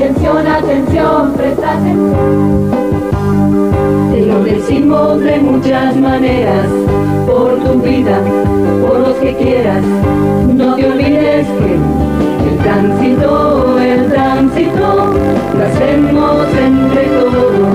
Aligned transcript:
Atención, 0.00 0.46
atención, 0.46 1.32
presta 1.34 1.72
atención. 1.72 2.70
Te 4.10 4.20
lo 4.24 4.42
decimos 4.44 5.20
de 5.20 5.38
muchas 5.40 5.94
maneras, 5.94 6.66
por 7.26 7.62
tu 7.62 7.82
vida, 7.82 8.18
por 8.80 9.00
los 9.00 9.14
que 9.16 9.36
quieras. 9.36 9.84
No 10.54 10.74
te 10.74 10.90
olvides 10.90 11.46
que 11.46 11.74
el 12.48 12.58
tránsito, 12.62 13.78
el 13.78 14.10
tránsito, 14.10 15.12
lo 15.54 15.64
hacemos 15.66 16.46
entre 16.56 17.04
todos. 17.04 17.68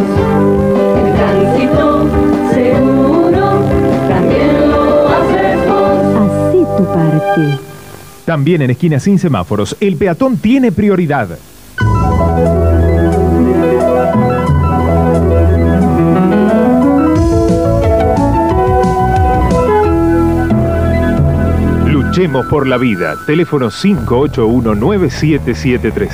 El 0.98 1.14
tránsito 1.14 2.08
seguro, 2.56 3.62
también 4.10 4.72
lo 4.72 5.10
haces 5.10 5.58
vos. 5.68 6.00
Hacé 6.24 6.58
tu 6.76 6.86
parte. 6.86 7.60
También 8.26 8.64
en 8.64 8.72
esquinas 8.72 9.04
sin 9.04 9.20
semáforos, 9.20 9.78
el 9.80 9.96
peatón 9.96 10.38
tiene 10.38 10.72
prioridad. 10.72 11.38
Luchemos 22.16 22.46
por 22.46 22.66
la 22.66 22.78
vida. 22.78 23.18
Teléfono 23.26 23.70
581-9773. 23.70 26.10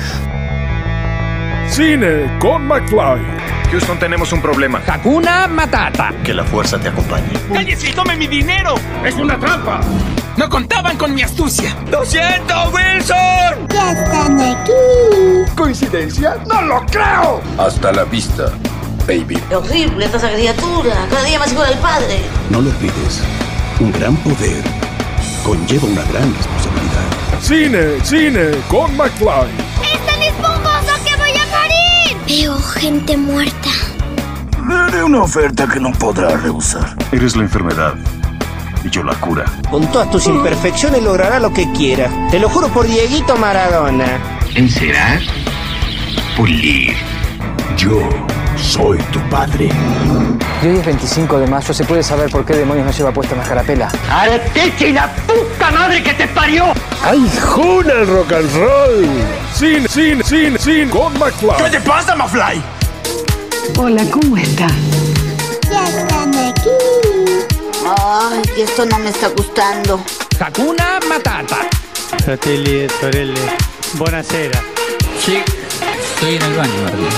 Cine 1.68 2.38
con 2.40 2.66
McFly. 2.66 3.22
Houston, 3.70 4.00
tenemos 4.00 4.32
un 4.32 4.42
problema. 4.42 4.82
Hakuna 4.84 5.46
Matata. 5.46 6.12
Que 6.24 6.34
la 6.34 6.42
fuerza 6.42 6.80
te 6.80 6.88
acompañe. 6.88 7.30
¡Cállese 7.52 7.90
y 7.90 7.92
tome 7.92 8.16
mi 8.16 8.26
dinero! 8.26 8.74
¡Es 9.04 9.14
una 9.14 9.38
trampa! 9.38 9.80
¡No 10.36 10.48
contaban 10.48 10.96
con 10.96 11.14
mi 11.14 11.22
astucia! 11.22 11.76
¡Lo 11.88 12.04
siento, 12.04 12.52
Wilson! 12.72 13.68
Ya 13.72 13.92
están 13.92 14.40
aquí. 14.40 14.72
¿Coincidencia? 15.56 16.36
¡No 16.48 16.62
lo 16.62 16.84
creo! 16.86 17.40
Hasta 17.58 17.92
la 17.92 18.02
vista, 18.02 18.46
baby. 19.06 19.36
¡Qué 19.48 19.54
horrible 19.54 20.06
esta 20.06 20.32
criatura! 20.32 21.06
Cada 21.08 21.22
día 21.22 21.38
más 21.38 21.52
igual 21.52 21.72
al 21.72 21.78
padre. 21.78 22.22
No 22.50 22.60
lo 22.60 22.70
olvides. 22.70 23.22
Un 23.78 23.92
gran 23.92 24.16
poder 24.16 24.81
conlleva 25.44 25.86
una 25.86 26.02
gran 26.04 26.34
responsabilidad. 26.34 27.40
Cine, 27.40 28.04
cine 28.04 28.50
con 28.68 28.96
McFly. 28.96 29.50
¡Es 29.82 30.06
tan 30.06 30.22
esponjoso 30.22 31.04
que 31.04 31.16
voy 31.16 31.30
a 31.30 31.46
morir! 31.46 32.16
Veo 32.26 32.56
gente 32.60 33.16
muerta. 33.16 33.68
Le 34.68 34.74
haré 34.74 35.02
una 35.02 35.22
oferta 35.22 35.66
que 35.66 35.80
no 35.80 35.92
podrá 35.92 36.36
rehusar. 36.36 36.96
Eres 37.10 37.36
la 37.36 37.42
enfermedad 37.42 37.94
y 38.84 38.90
yo 38.90 39.02
la 39.02 39.14
cura. 39.14 39.44
Con 39.70 39.86
todas 39.90 40.10
tus 40.10 40.26
imperfecciones 40.26 41.02
logrará 41.02 41.40
lo 41.40 41.52
que 41.52 41.70
quiera. 41.72 42.10
Te 42.30 42.38
lo 42.38 42.48
juro 42.48 42.68
por 42.68 42.86
Dieguito 42.86 43.36
Maradona. 43.36 44.20
Encerar, 44.54 45.20
pulir. 46.36 46.94
Yo 47.76 48.08
soy 48.56 48.98
tu 49.12 49.20
padre. 49.28 49.68
Y 50.62 50.66
hoy 50.66 50.76
es 50.78 50.86
25 50.86 51.38
de 51.38 51.46
mayo, 51.46 51.74
¿se 51.74 51.84
puede 51.84 52.02
saber 52.02 52.30
por 52.30 52.44
qué 52.44 52.54
demonios 52.54 52.86
no 52.86 52.92
lleva 52.92 53.12
puesta 53.12 53.34
una 53.34 53.44
carapela? 53.44 53.90
¡Arteche 54.10 54.88
y 54.88 54.92
la 54.92 55.08
puta 55.26 55.70
madre 55.70 56.02
que 56.02 56.14
te 56.14 56.28
parió! 56.28 56.72
¡Ay, 57.02 57.28
juna 57.40 57.92
el 57.92 58.06
rock 58.06 58.32
and 58.32 58.54
roll! 58.54 59.08
Cine, 59.54 59.88
cine, 59.88 60.22
cine, 60.22 60.58
cine 60.58 60.90
con 60.90 61.18
McFly. 61.18 61.64
¿Qué 61.64 61.70
te 61.70 61.80
pasa, 61.80 62.14
McFly? 62.14 62.62
Hola, 63.76 64.04
¿cómo 64.10 64.36
está? 64.36 64.68
Ya 65.70 65.84
están 65.88 66.34
aquí. 66.34 66.70
Ay, 67.98 68.42
que 68.54 68.62
esto 68.62 68.86
no 68.86 68.98
me 68.98 69.10
está 69.10 69.28
gustando. 69.28 70.00
Hakuna 70.38 71.00
Matata. 71.08 71.56
Fratelli, 72.24 72.86
sorelle, 73.00 73.40
buonasera. 73.94 74.60
Sí, 75.18 75.42
estoy 76.14 76.36
en 76.36 76.42
el 76.42 76.54
baño, 76.54 76.82
Martín. 76.84 77.08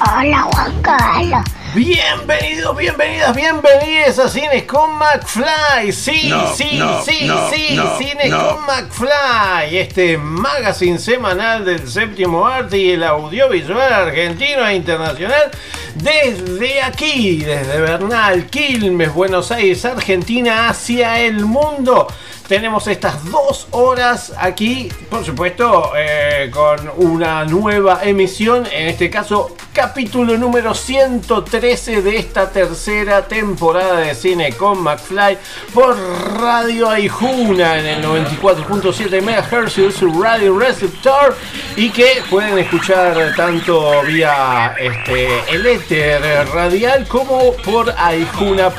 Hola, 0.00 0.42
Juan 0.52 0.82
Carlos. 0.82 1.40
Bienvenidos, 1.74 2.76
bienvenidas, 2.76 3.34
bienvenidos 3.34 4.18
a 4.18 4.28
Cines 4.28 4.64
con 4.64 4.96
McFly. 4.98 5.92
Sí, 5.92 6.28
No, 6.28 6.54
sí, 6.54 6.76
no, 6.78 7.02
sí, 7.02 7.26
no, 7.26 7.50
sí, 7.50 7.74
no, 7.76 7.98
Cines 7.98 8.30
no. 8.30 8.48
con 8.56 8.66
McFly. 8.66 9.76
Este 9.78 10.18
magazine 10.18 10.98
semanal 10.98 11.64
del 11.64 11.88
séptimo 11.88 12.46
arte 12.46 12.78
y 12.78 12.90
el 12.92 13.02
audiovisual 13.04 13.92
argentino 13.92 14.66
e 14.66 14.74
internacional. 14.74 15.50
Desde 15.94 16.82
aquí, 16.82 17.38
desde 17.38 17.80
Bernal, 17.80 18.46
Quilmes, 18.46 19.12
Buenos 19.14 19.50
Aires, 19.50 19.84
Argentina, 19.84 20.68
hacia 20.68 21.20
el 21.20 21.44
mundo. 21.46 22.06
Tenemos 22.48 22.86
estas 22.86 23.24
dos 23.30 23.66
horas 23.72 24.32
aquí, 24.38 24.88
por 25.10 25.24
supuesto, 25.24 25.92
eh, 25.96 26.48
con 26.52 26.90
una 26.96 27.44
nueva 27.44 28.00
emisión. 28.04 28.66
En 28.70 28.86
este 28.88 29.10
caso, 29.10 29.56
capítulo 29.76 30.38
número 30.38 30.74
113 30.74 32.00
de 32.00 32.16
esta 32.16 32.50
tercera 32.50 33.28
temporada 33.28 33.98
de 33.98 34.14
Cine 34.14 34.54
con 34.54 34.82
McFly 34.82 35.36
por 35.74 35.94
Radio 36.40 36.88
Aijuna 36.88 37.78
en 37.78 37.84
el 37.84 38.02
94.7 38.02 39.20
MHz 39.20 39.94
su 39.94 40.22
radio 40.22 40.58
receptor 40.58 41.36
y 41.76 41.90
que 41.90 42.22
pueden 42.30 42.56
escuchar 42.56 43.34
tanto 43.36 44.02
vía 44.04 44.74
este, 44.80 45.28
el 45.54 45.66
éter 45.66 46.22
radial 46.54 47.06
como 47.06 47.52
por 47.56 47.90
aijuna.fm 47.98 48.72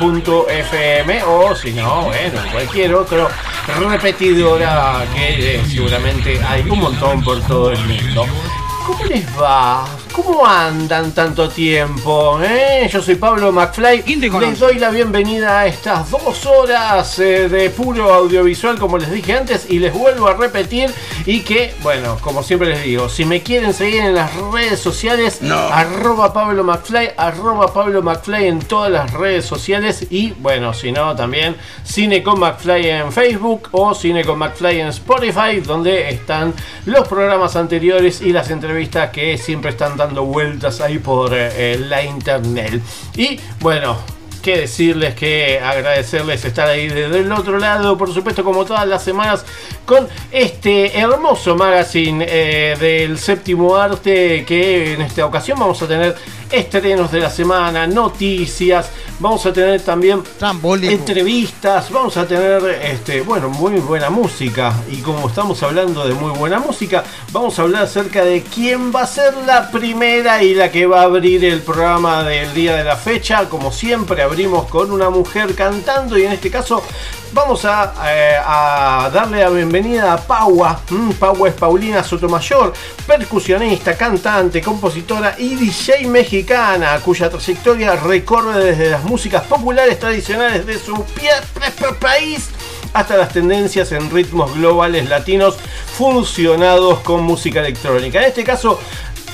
o 1.25 1.55
si 1.55 1.73
no, 1.73 2.05
bueno, 2.05 2.41
cualquier 2.51 2.95
otro 2.95 3.29
repetidora 3.87 5.05
que 5.13 5.57
eh, 5.57 5.61
seguramente 5.69 6.41
hay 6.43 6.67
un 6.67 6.79
montón 6.79 7.23
por 7.23 7.39
todo 7.41 7.71
el 7.71 7.79
mundo. 7.85 8.25
¿Cómo 8.87 9.05
les 9.05 9.27
va? 9.39 9.85
¿Cómo 10.17 10.47
andan 10.47 11.11
tanto 11.11 11.47
tiempo? 11.47 12.39
eh? 12.41 12.89
Yo 12.91 13.03
soy 13.03 13.15
Pablo 13.15 13.51
McFly. 13.51 14.03
Les 14.49 14.59
doy 14.59 14.79
la 14.79 14.89
bienvenida 14.89 15.59
a 15.59 15.67
estas 15.67 16.09
dos 16.09 16.43
horas 16.47 17.19
eh, 17.19 17.47
de 17.47 17.69
puro 17.69 18.11
audiovisual, 18.11 18.79
como 18.79 18.97
les 18.97 19.11
dije 19.11 19.33
antes, 19.37 19.67
y 19.69 19.77
les 19.77 19.93
vuelvo 19.93 20.27
a 20.27 20.33
repetir. 20.33 20.89
Y 21.27 21.41
que, 21.41 21.75
bueno, 21.83 22.17
como 22.21 22.41
siempre 22.41 22.69
les 22.69 22.83
digo, 22.83 23.09
si 23.09 23.25
me 23.25 23.43
quieren 23.43 23.75
seguir 23.75 24.01
en 24.01 24.15
las 24.15 24.33
redes 24.51 24.79
sociales, 24.79 25.39
arroba 25.71 26.33
Pablo 26.33 26.63
McFly, 26.63 27.11
arroba 27.15 27.71
Pablo 27.71 28.01
McFly 28.01 28.47
en 28.47 28.59
todas 28.59 28.91
las 28.91 29.13
redes 29.13 29.45
sociales. 29.45 30.07
Y 30.09 30.31
bueno, 30.31 30.73
si 30.73 30.91
no, 30.91 31.15
también 31.15 31.55
Cine 31.83 32.23
con 32.23 32.39
McFly 32.39 32.89
en 32.89 33.11
Facebook 33.11 33.69
o 33.71 33.93
Cine 33.93 34.25
con 34.25 34.39
McFly 34.39 34.81
en 34.81 34.87
Spotify, 34.87 35.59
donde 35.63 36.09
están 36.09 36.55
los 36.85 37.07
programas 37.07 37.55
anteriores 37.55 38.19
y 38.21 38.31
las 38.33 38.49
entrevistas 38.49 39.11
que 39.11 39.37
siempre 39.37 39.71
están 39.71 39.95
dando 39.95 40.06
vueltas 40.13 40.81
ahí 40.81 40.99
por 40.99 41.31
eh, 41.33 41.77
la 41.79 42.03
internet. 42.03 42.81
Y 43.15 43.39
bueno, 43.59 43.97
que 44.41 44.59
decirles 44.59 45.13
que 45.13 45.59
agradecerles 45.59 46.45
estar 46.45 46.69
ahí 46.69 46.87
desde 46.87 47.19
el 47.19 47.31
otro 47.33 47.57
lado, 47.57 47.97
por 47.97 48.13
supuesto, 48.13 48.45
como 48.45 48.63
todas 48.63 48.87
las 48.87 49.03
semanas, 49.03 49.45
con 49.85 50.07
este 50.31 50.97
hermoso 50.97 51.55
magazine 51.55 52.25
eh, 52.27 52.77
del 52.79 53.17
séptimo 53.17 53.75
arte 53.75 54.45
que 54.45 54.93
en 54.93 55.01
esta 55.01 55.25
ocasión 55.25 55.59
vamos 55.59 55.81
a 55.81 55.87
tener 55.87 56.15
estrenos 56.49 57.11
de 57.11 57.19
la 57.19 57.29
semana, 57.29 57.87
noticias, 57.87 58.89
vamos 59.19 59.45
a 59.45 59.53
tener 59.53 59.81
también 59.81 60.23
entrevistas, 60.83 61.91
vamos 61.91 62.17
a 62.17 62.27
tener 62.27 62.63
este, 62.83 63.21
bueno, 63.21 63.49
muy 63.49 63.79
buena 63.79 64.09
música. 64.09 64.73
Y 64.91 64.97
como 64.97 65.27
estamos 65.27 65.61
hablando 65.63 66.07
de 66.07 66.13
muy 66.13 66.31
buena 66.37 66.59
música, 66.59 67.03
vamos 67.31 67.57
a 67.57 67.63
hablar 67.63 67.83
acerca 67.83 68.23
de 68.23 68.43
quién 68.43 68.93
va 68.93 69.03
a 69.03 69.07
ser 69.07 69.33
la 69.45 69.71
primera 69.71 70.43
y 70.43 70.53
la 70.53 70.71
que 70.71 70.85
va 70.85 71.01
a 71.01 71.05
abrir 71.05 71.43
el 71.45 71.61
programa 71.61 72.23
del 72.23 72.53
día 72.53 72.75
de 72.75 72.83
la 72.83 72.95
fecha, 72.95 73.49
como 73.49 73.71
siempre 73.71 74.21
abrimos 74.21 74.67
con 74.67 74.91
una 74.91 75.09
mujer 75.09 75.55
cantando 75.55 76.17
y 76.17 76.25
en 76.25 76.33
este 76.33 76.51
caso 76.51 76.83
vamos 77.33 77.65
a, 77.65 77.93
eh, 78.05 78.37
a 78.43 79.09
darle 79.13 79.41
la 79.41 79.49
bienvenida 79.49 80.13
a 80.13 80.17
Paua. 80.17 80.81
Mm, 80.89 81.11
Paua 81.11 81.49
es 81.49 81.55
Paulina 81.55 82.03
Sotomayor, 82.03 82.73
percusionista, 83.05 83.95
cantante, 83.97 84.61
compositora 84.61 85.35
y 85.37 85.55
DJ 85.55 86.07
mexicana, 86.07 86.99
cuya 87.03 87.29
trayectoria 87.29 87.95
recorre 87.95 88.63
desde 88.63 88.91
las 88.91 89.03
músicas 89.07 89.45
populares 89.45 89.99
tradicionales 89.99 90.65
de 90.65 90.77
su 90.77 91.05
país 91.99 92.49
hasta 92.93 93.17
las 93.17 93.29
tendencias 93.31 93.91
en 93.91 94.09
ritmos 94.09 94.53
globales 94.55 95.07
latinos 95.07 95.57
fusionados 95.97 96.99
con 96.99 97.23
música 97.23 97.59
electrónica. 97.59 98.19
En 98.19 98.25
este 98.25 98.43
caso, 98.43 98.79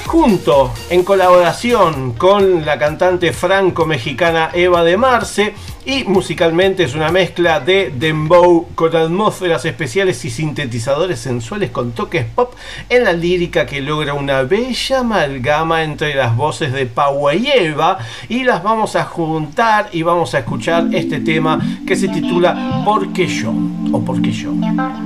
junto 0.05 0.71
en 0.89 1.03
colaboración 1.03 2.13
con 2.13 2.65
la 2.65 2.77
cantante 2.77 3.33
franco-mexicana 3.33 4.49
Eva 4.53 4.83
de 4.83 4.97
Marce 4.97 5.53
y 5.85 6.03
musicalmente 6.05 6.83
es 6.83 6.95
una 6.95 7.11
mezcla 7.11 7.59
de 7.59 7.91
dembow 7.95 8.67
con 8.75 8.95
atmósferas 8.95 9.65
especiales 9.65 10.23
y 10.25 10.29
sintetizadores 10.29 11.19
sensuales 11.19 11.71
con 11.71 11.91
toques 11.91 12.25
pop 12.25 12.53
en 12.89 13.03
la 13.03 13.13
lírica 13.13 13.65
que 13.65 13.81
logra 13.81 14.13
una 14.13 14.43
bella 14.43 14.99
amalgama 14.99 15.83
entre 15.83 16.15
las 16.15 16.35
voces 16.35 16.71
de 16.73 16.85
Paua 16.85 17.35
y 17.35 17.47
Eva 17.47 17.97
y 18.29 18.43
las 18.43 18.63
vamos 18.63 18.95
a 18.95 19.05
juntar 19.05 19.89
y 19.91 20.03
vamos 20.03 20.35
a 20.35 20.39
escuchar 20.39 20.87
este 20.93 21.19
tema 21.19 21.59
que 21.85 21.95
se 21.95 22.07
titula 22.07 22.81
¿Por 22.85 23.11
qué 23.11 23.27
yo? 23.27 23.53
o 23.91 23.99
¿Por 24.03 24.21
qué 24.21 24.31
yo? 24.31 24.51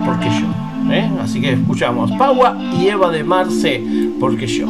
¿Por 0.06 0.20
qué 0.20 0.30
yo? 0.30 0.77
¿Eh? 0.92 1.10
Así 1.22 1.42
que 1.42 1.54
escuchamos 1.54 2.12
Paua 2.14 2.58
y 2.80 2.88
Eva 2.88 3.12
de 3.12 3.24
Marce, 3.24 3.84
porque 4.20 4.48
yo. 4.48 4.68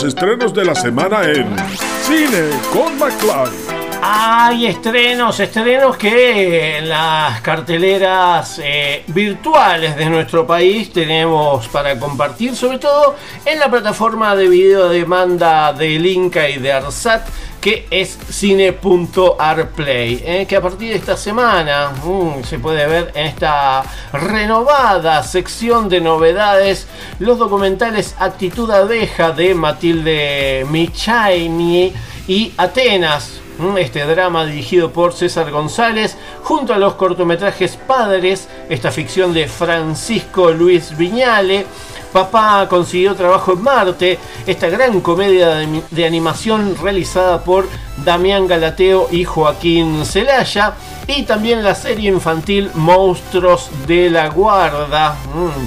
Estrenos 0.00 0.54
de 0.54 0.64
la 0.64 0.74
semana 0.74 1.22
en 1.24 1.54
Cine 2.02 2.48
con 2.72 2.98
McFly. 2.98 3.82
Hay 4.02 4.66
estrenos, 4.66 5.38
estrenos 5.38 5.96
que 5.98 6.78
en 6.78 6.88
las 6.88 7.40
carteleras 7.42 8.58
eh, 8.64 9.04
virtuales 9.08 9.94
de 9.94 10.06
nuestro 10.06 10.46
país 10.46 10.92
tenemos 10.92 11.68
para 11.68 11.98
compartir, 11.98 12.56
sobre 12.56 12.78
todo 12.78 13.16
en 13.44 13.60
la 13.60 13.70
plataforma 13.70 14.34
de 14.34 14.48
video 14.48 14.88
demanda 14.88 15.72
de 15.74 15.92
Inca 15.92 16.48
y 16.48 16.58
de 16.58 16.72
Arsat 16.72 17.28
que 17.62 17.86
es 17.92 18.18
cine.arplay, 18.28 20.20
¿eh? 20.26 20.46
que 20.48 20.56
a 20.56 20.60
partir 20.60 20.88
de 20.90 20.96
esta 20.96 21.16
semana 21.16 21.92
mm, 22.04 22.42
se 22.42 22.58
puede 22.58 22.88
ver 22.88 23.12
en 23.14 23.26
esta 23.26 23.84
renovada 24.12 25.22
sección 25.22 25.88
de 25.88 26.00
novedades 26.00 26.88
los 27.20 27.38
documentales 27.38 28.16
Actitud 28.18 28.68
Abeja 28.68 29.30
de 29.30 29.54
Matilde 29.54 30.66
Michaini 30.68 31.92
y 32.26 32.52
Atenas, 32.56 33.40
mm, 33.58 33.78
este 33.78 34.06
drama 34.06 34.44
dirigido 34.44 34.92
por 34.92 35.12
César 35.12 35.48
González, 35.52 36.18
junto 36.42 36.74
a 36.74 36.78
los 36.78 36.94
cortometrajes 36.94 37.76
Padres, 37.76 38.48
esta 38.70 38.90
ficción 38.90 39.32
de 39.32 39.46
Francisco 39.46 40.50
Luis 40.50 40.96
Viñale, 40.96 41.64
Papá 42.12 42.66
consiguió 42.68 43.14
trabajo 43.14 43.52
en 43.54 43.62
Marte, 43.62 44.18
esta 44.46 44.68
gran 44.68 45.00
comedia 45.00 45.66
de, 45.90 46.04
animación 46.06 46.76
realizada 46.82 47.42
por 47.42 47.66
Damián 48.04 48.46
Galateo 48.46 49.08
y 49.10 49.24
Joaquín 49.24 50.04
Celaya. 50.04 50.74
Y 51.06 51.22
también 51.22 51.64
la 51.64 51.74
serie 51.74 52.10
infantil 52.10 52.70
Monstruos 52.74 53.70
de 53.86 54.10
la 54.10 54.28
Guarda. 54.28 55.16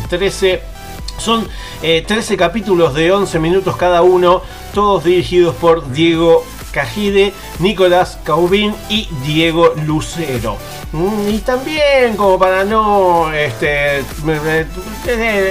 13 0.10 0.62
mm, 1.18 1.20
son 1.20 1.48
13 1.82 2.34
eh, 2.34 2.38
capítulos 2.38 2.94
de 2.94 3.12
11 3.12 3.40
minutos 3.40 3.75
cada 3.75 4.04
uno, 4.04 4.42
todos 4.74 5.04
dirigidos 5.04 5.56
por 5.56 5.92
Diego 5.92 6.46
Cajide, 6.75 7.32
Nicolás 7.60 8.20
Caubín 8.25 8.75
y 8.89 9.08
Diego 9.24 9.74
Lucero. 9.86 10.58
Mm, 10.91 11.29
y 11.29 11.38
también, 11.39 12.17
como 12.17 12.38
para 12.38 12.65
no 12.65 13.32
este, 13.32 14.03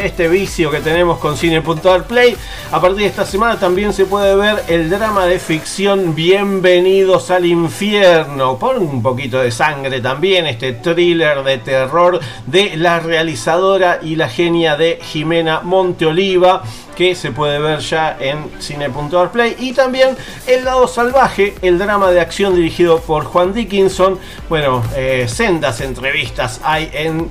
este 0.04 0.28
vicio 0.28 0.70
que 0.70 0.80
tenemos 0.80 1.18
con 1.18 1.38
Cine.arplay, 1.38 2.36
a 2.72 2.78
partir 2.78 2.98
de 2.98 3.06
esta 3.06 3.24
semana 3.24 3.58
también 3.58 3.94
se 3.94 4.04
puede 4.04 4.36
ver 4.36 4.64
el 4.68 4.90
drama 4.90 5.24
de 5.24 5.38
ficción 5.38 6.14
Bienvenidos 6.14 7.30
al 7.30 7.46
Infierno, 7.46 8.58
por 8.58 8.76
un 8.76 9.02
poquito 9.02 9.40
de 9.40 9.50
sangre 9.50 10.02
también, 10.02 10.44
este 10.46 10.74
thriller 10.74 11.42
de 11.42 11.56
terror 11.56 12.20
de 12.46 12.76
la 12.76 13.00
realizadora 13.00 13.98
y 14.02 14.16
la 14.16 14.28
genia 14.28 14.76
de 14.76 14.98
Jimena 15.02 15.60
Monteoliva 15.62 16.62
que 16.96 17.14
se 17.14 17.32
puede 17.32 17.58
ver 17.58 17.80
ya 17.80 18.16
en 18.18 18.50
cine.arplay 18.60 19.56
y 19.58 19.72
también 19.72 20.16
El 20.46 20.64
lado 20.64 20.86
salvaje, 20.88 21.54
el 21.62 21.78
drama 21.78 22.10
de 22.10 22.20
acción 22.20 22.54
dirigido 22.54 23.00
por 23.00 23.24
Juan 23.24 23.52
Dickinson. 23.52 24.18
Bueno, 24.48 24.82
eh, 24.96 25.26
sendas 25.28 25.80
entrevistas 25.80 26.60
hay 26.62 26.90
en 26.92 27.30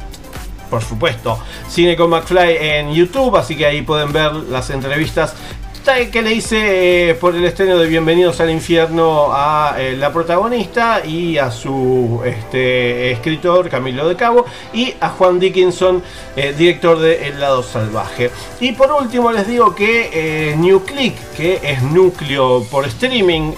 por 0.70 0.82
supuesto, 0.82 1.38
Cine 1.70 1.96
con 1.96 2.10
McFly 2.10 2.58
en 2.60 2.94
YouTube, 2.94 3.36
así 3.38 3.56
que 3.56 3.68
ahí 3.68 3.84
pueden 3.84 4.12
ver 4.12 4.34
las 4.34 4.72
entrevistas 4.72 5.36
que 5.84 6.22
le 6.22 6.34
hice 6.34 7.10
eh, 7.10 7.16
por 7.16 7.36
el 7.36 7.44
estreno 7.44 7.78
de 7.78 7.88
Bienvenidos 7.88 8.40
al 8.40 8.50
Infierno 8.50 9.34
a 9.34 9.76
eh, 9.78 9.98
la 9.98 10.14
protagonista 10.14 11.06
y 11.06 11.38
a 11.38 11.52
su 11.52 12.22
este, 12.26 13.12
escritor 13.12 13.70
Camilo 13.70 14.08
de 14.08 14.16
Cabo 14.16 14.46
y 14.72 14.94
a 15.02 15.10
Juan 15.10 15.42
Dickinson, 15.42 16.02
eh, 16.38 16.54
director 16.58 17.00
de 17.00 17.28
El 17.28 17.42
lado 17.42 17.64
salvaje. 17.64 18.32
Y 18.62 18.72
por 18.72 18.94
último 18.94 19.34
les 19.34 19.46
digo 19.46 19.76
que 19.76 20.56
New 20.58 20.86
Click, 20.86 21.16
que 21.36 21.60
es 21.62 21.84
núcleo 21.84 22.64
por 22.72 22.86
streaming, 22.86 23.52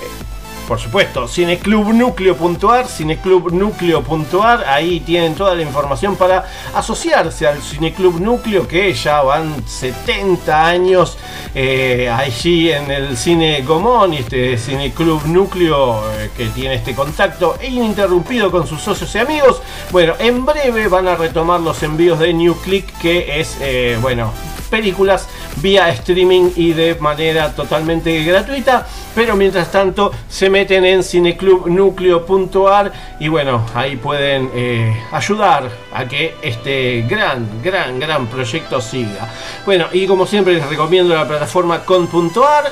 por 0.68 0.80
supuesto, 0.80 1.28
cineclubnucleo.ar, 1.28 2.88
cineclubnucleo.ar, 2.88 4.66
ahí 4.66 5.00
tienen 5.00 5.36
toda 5.36 5.56
la 5.56 5.62
información 5.62 6.16
para 6.16 6.46
asociarse 6.74 7.48
al 7.48 7.62
Cineclub 7.62 8.20
Núcleo, 8.20 8.68
que 8.68 8.94
ya 8.94 9.22
van 9.22 9.68
70 9.68 10.66
años 10.66 11.18
eh, 11.54 12.10
allí 12.10 12.72
en 12.72 12.92
el 12.92 13.18
Cine 13.18 13.62
Gomón 13.62 14.14
y 14.14 14.18
este 14.18 14.58
Cineclub 14.58 15.26
Núcleo 15.26 16.02
eh, 16.14 16.30
que 16.36 16.48
tiene 16.48 16.76
este 16.76 16.96
contacto 16.96 17.58
ininterrumpido 17.64 18.52
con 18.52 18.68
sus 18.68 18.82
socios 18.82 19.14
y 19.16 19.20
amigos. 19.20 19.62
Bueno, 19.92 20.14
en 20.20 20.46
breve 20.46 20.88
van 20.88 21.08
a 21.08 21.16
retomar 21.16 21.60
los 21.60 21.82
envíos 21.84 22.20
de 22.20 22.34
New 22.34 22.56
Click, 22.62 22.98
que 23.00 23.40
es, 23.40 23.58
eh, 23.62 23.98
bueno, 24.02 24.32
películas 24.66 25.28
vía 25.58 25.90
streaming 25.90 26.52
y 26.56 26.74
de 26.74 26.96
manera 26.96 27.54
totalmente 27.56 28.24
gratuita. 28.24 28.86
Pero 29.14 29.36
mientras 29.36 29.72
tanto 29.72 30.12
se 30.28 30.50
meten 30.50 30.86
en 30.86 31.04
cineclubnucleo.ar 31.04 32.92
y 33.20 33.28
bueno, 33.28 33.66
ahí 33.74 33.96
pueden 33.96 34.50
eh, 34.54 35.04
ayudar 35.12 35.70
a 35.94 36.06
que 36.06 36.36
este 36.42 37.06
gran, 37.08 37.62
gran, 37.64 38.00
gran 38.00 38.28
proyecto 38.28 38.82
siga. 38.82 39.30
Bueno, 39.66 39.88
y 39.92 40.06
como 40.08 40.26
siempre 40.26 40.54
les 40.54 40.68
recomiendo 40.68 41.16
la 41.16 41.28
plataforma 41.28 41.84
con.ar 41.84 42.72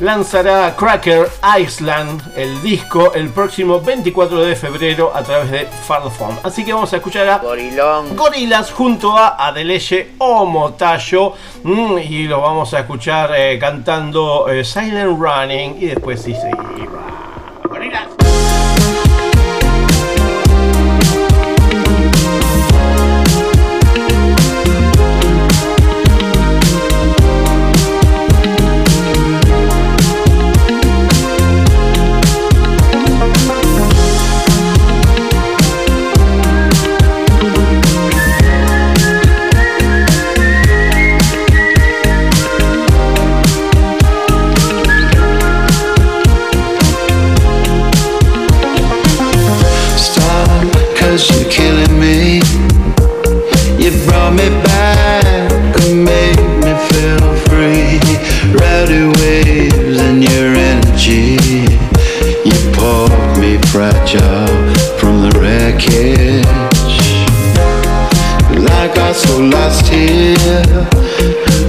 lanzará 0.00 0.74
Cracker 0.76 1.28
Island, 1.58 2.20
el 2.36 2.60
disco, 2.62 3.12
el 3.14 3.28
próximo 3.30 3.80
24 3.80 4.44
de 4.44 4.56
febrero 4.56 5.12
a 5.14 5.22
través 5.22 5.50
de 5.50 5.66
Fardophone. 5.66 6.38
Así 6.42 6.64
que 6.64 6.72
vamos 6.72 6.92
a 6.92 6.96
escuchar 6.96 7.28
a 7.28 7.38
Gorilón. 7.38 8.16
Gorilas 8.16 8.72
junto 8.72 9.16
a 9.16 9.46
Adeleye 9.46 10.14
Omotayo 10.18 11.34
mm, 11.62 11.98
y 11.98 12.24
lo 12.24 12.40
vamos 12.40 12.74
a 12.74 12.80
escuchar 12.80 13.32
eh, 13.36 13.58
cantando 13.58 14.48
eh, 14.48 14.64
Silent 14.64 15.18
Running 15.18 15.76
y 15.80 15.86
después 15.86 16.20
sí, 16.20 16.34
sí, 16.34 16.48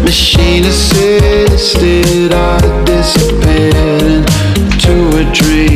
Machine 0.04 0.65
assisted 0.65 2.32
I 2.32 2.60
disappeared 2.86 4.30
into 4.60 5.18
a 5.18 5.24
dream 5.34 5.75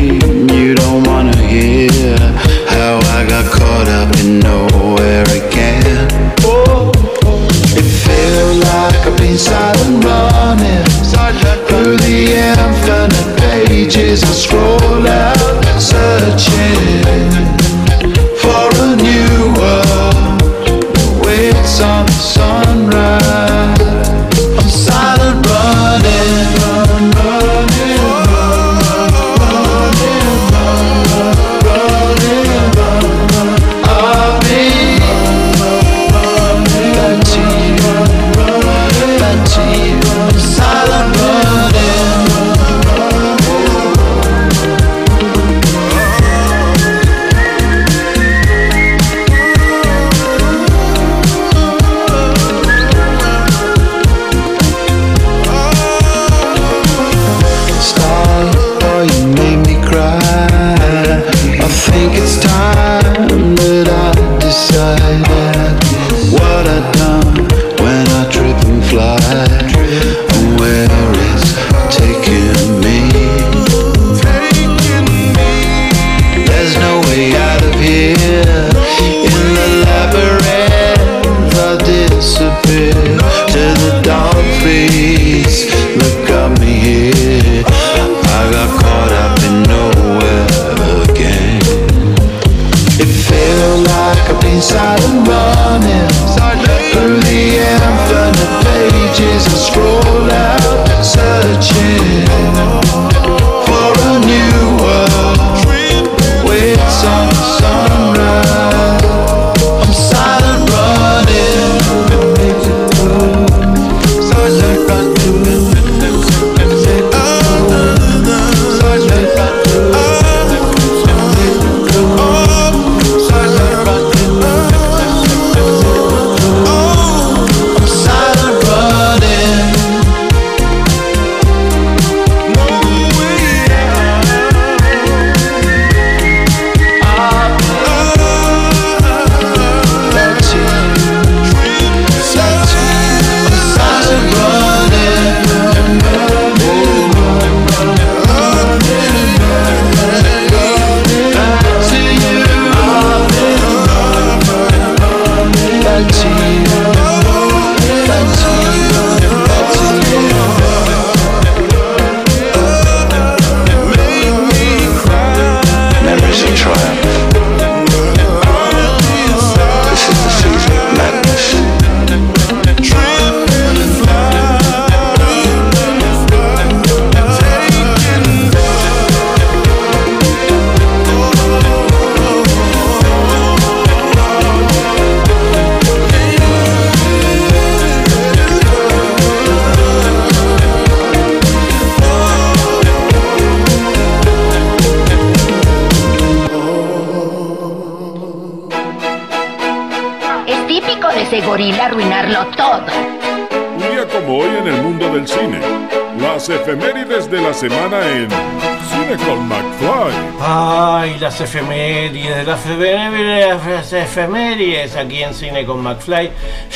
efemérides, 214.10 214.96
aquí 214.96 215.22
en 215.22 215.32
Cine 215.32 215.64
con 215.64 215.84
McFly 215.84 216.30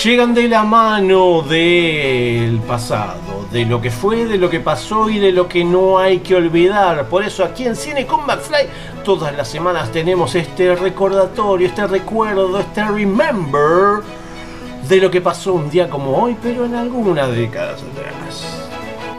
llegan 0.04 0.34
de 0.34 0.46
la 0.48 0.62
mano 0.62 1.42
del 1.42 2.60
pasado, 2.60 3.46
de 3.50 3.64
lo 3.64 3.80
que 3.80 3.90
fue, 3.90 4.24
de 4.24 4.38
lo 4.38 4.48
que 4.48 4.60
pasó 4.60 5.10
y 5.10 5.18
de 5.18 5.32
lo 5.32 5.48
que 5.48 5.64
no 5.64 5.98
hay 5.98 6.18
que 6.18 6.36
olvidar. 6.36 7.08
Por 7.08 7.24
eso 7.24 7.42
aquí 7.42 7.66
en 7.66 7.74
Cine 7.74 8.06
con 8.06 8.24
McFly 8.24 8.68
todas 9.02 9.36
las 9.36 9.48
semanas 9.48 9.90
tenemos 9.90 10.36
este 10.36 10.76
recordatorio, 10.76 11.66
este 11.66 11.88
recuerdo, 11.88 12.60
este 12.60 12.84
remember 12.84 14.04
de 14.88 14.96
lo 14.98 15.10
que 15.10 15.20
pasó 15.20 15.54
un 15.54 15.68
día 15.68 15.90
como 15.90 16.16
hoy, 16.16 16.36
pero 16.40 16.66
en 16.66 16.76
algunas 16.76 17.34
décadas 17.34 17.73
atrás. 17.73 17.73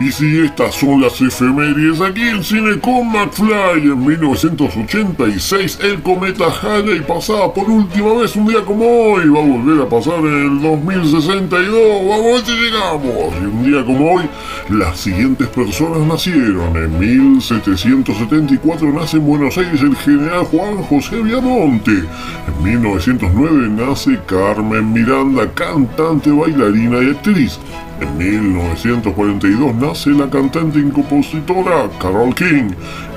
Y 0.06 0.12
si 0.12 0.38
estas 0.38 0.76
son 0.76 1.02
las 1.02 1.20
efemérides 1.20 2.00
aquí 2.00 2.22
en 2.22 2.44
Cine 2.44 2.80
con 2.80 3.12
McFly 3.12 3.86
en 3.86 4.06
1986 4.06 5.80
el 5.82 6.00
cometa 6.04 6.46
Halley 6.62 7.02
pasaba 7.02 7.52
por 7.52 7.68
última 7.68 8.14
vez 8.14 8.36
un 8.36 8.46
día 8.46 8.64
como 8.64 8.86
hoy. 8.86 9.28
Va 9.28 9.40
a 9.40 9.48
volver 9.48 9.82
a 9.82 9.90
pasar 9.90 10.20
en 10.20 10.60
el 10.60 10.62
2062 10.62 12.08
vamos 12.08 12.40
a 12.40 12.46
si 12.46 12.52
llegamos. 12.52 13.34
Y 13.42 13.46
un 13.46 13.64
día 13.64 13.84
como 13.84 14.14
hoy 14.14 14.30
las 14.70 15.00
siguientes 15.00 15.48
personas 15.48 16.02
nacieron. 16.02 16.78
En 16.78 17.00
1774 17.00 18.94
nace 18.94 19.18
en 19.18 19.26
Buenos 19.26 19.58
Aires 19.58 19.82
el 19.82 19.96
general 19.96 20.46
Juan 20.46 20.84
José 20.84 21.20
Viamonte. 21.24 22.04
En 22.48 22.64
1909 22.64 23.70
nace 23.70 24.20
Carmen 24.28 24.94
Miranda 24.94 25.52
cantante 25.52 26.30
bailarina 26.30 27.02
y 27.02 27.10
actriz 27.10 27.60
en 28.06 28.18
1942 28.18 29.76
nace 29.76 30.10
la 30.12 30.30
cantante 30.30 30.80
y 30.80 30.90
compositora 30.90 31.90
Carol 32.00 32.34
King. 32.36 32.70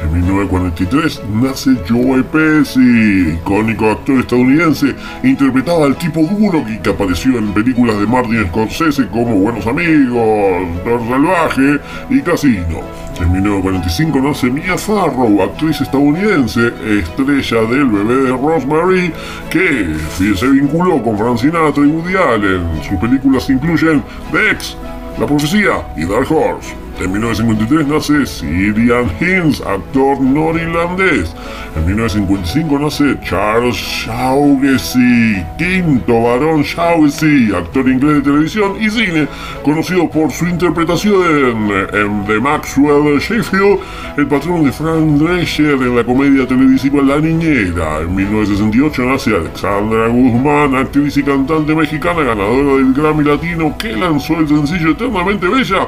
En 0.02 0.12
1943 0.12 1.22
nace 1.42 1.70
Joe 1.88 2.22
Pesci, 2.24 3.34
icónico 3.34 3.90
actor 3.90 4.20
estadounidense, 4.20 4.94
interpretaba 5.22 5.86
al 5.86 5.96
tipo 5.96 6.22
duro 6.22 6.64
que 6.82 6.90
apareció 6.90 7.38
en 7.38 7.52
películas 7.52 7.98
de 7.98 8.06
Martin 8.06 8.46
Scorsese 8.48 9.06
como 9.08 9.36
Buenos 9.36 9.66
Amigos, 9.66 10.66
Salvaje 10.84 11.80
y 12.10 12.20
Casino. 12.22 13.07
En 13.20 13.32
1945 13.32 14.20
nace 14.20 14.48
Mia 14.48 14.78
Farrow, 14.78 15.42
actriz 15.42 15.80
estadounidense, 15.80 16.72
estrella 17.00 17.62
del 17.62 17.86
bebé 17.86 18.14
de 18.22 18.30
Rosemary, 18.30 19.12
que 19.50 19.96
se 20.36 20.46
vinculó 20.46 21.02
con 21.02 21.18
Frank 21.18 21.38
Sinatra 21.38 21.84
y 21.84 21.88
Woody 21.88 22.14
Allen. 22.14 22.62
Sus 22.88 22.96
películas 22.98 23.50
incluyen 23.50 24.02
The 24.30 24.50
Ex, 24.52 24.76
La 25.18 25.26
Profecía 25.26 25.84
y 25.96 26.04
Dark 26.04 26.30
Horse. 26.30 26.87
En 27.00 27.12
1953 27.12 27.86
nace 27.86 28.26
Sirian 28.26 29.06
Hinds, 29.20 29.60
actor 29.60 30.20
norirlandés. 30.20 31.32
En 31.76 31.86
1955 31.86 32.78
nace 32.80 33.16
Charles 33.22 33.76
Shaughnessy, 33.76 35.44
quinto 35.56 36.22
varón 36.22 36.62
Shaughnessy, 36.62 37.54
actor 37.54 37.88
inglés 37.88 38.16
de 38.16 38.22
televisión 38.22 38.72
y 38.80 38.90
cine, 38.90 39.28
conocido 39.62 40.10
por 40.10 40.32
su 40.32 40.46
interpretación 40.46 41.70
en 41.92 42.24
The 42.26 42.40
Maxwell 42.40 43.20
Sheffield, 43.20 43.78
el 44.16 44.26
patrón 44.26 44.64
de 44.64 44.72
Frank 44.72 45.20
Drescher 45.20 45.74
en 45.74 45.94
la 45.94 46.02
comedia 46.02 46.48
televisiva 46.48 47.00
La 47.00 47.20
Niñera. 47.20 48.00
En 48.00 48.12
1968 48.12 49.02
nace 49.04 49.36
Alexandra 49.36 50.08
Guzmán, 50.08 50.74
actriz 50.74 51.16
y 51.16 51.22
cantante 51.22 51.76
mexicana, 51.76 52.24
ganadora 52.24 52.76
del 52.78 52.92
Grammy 52.92 53.22
Latino, 53.22 53.76
que 53.78 53.92
lanzó 53.92 54.34
el 54.40 54.48
sencillo 54.48 54.90
Eternamente 54.90 55.46
Bella 55.46 55.86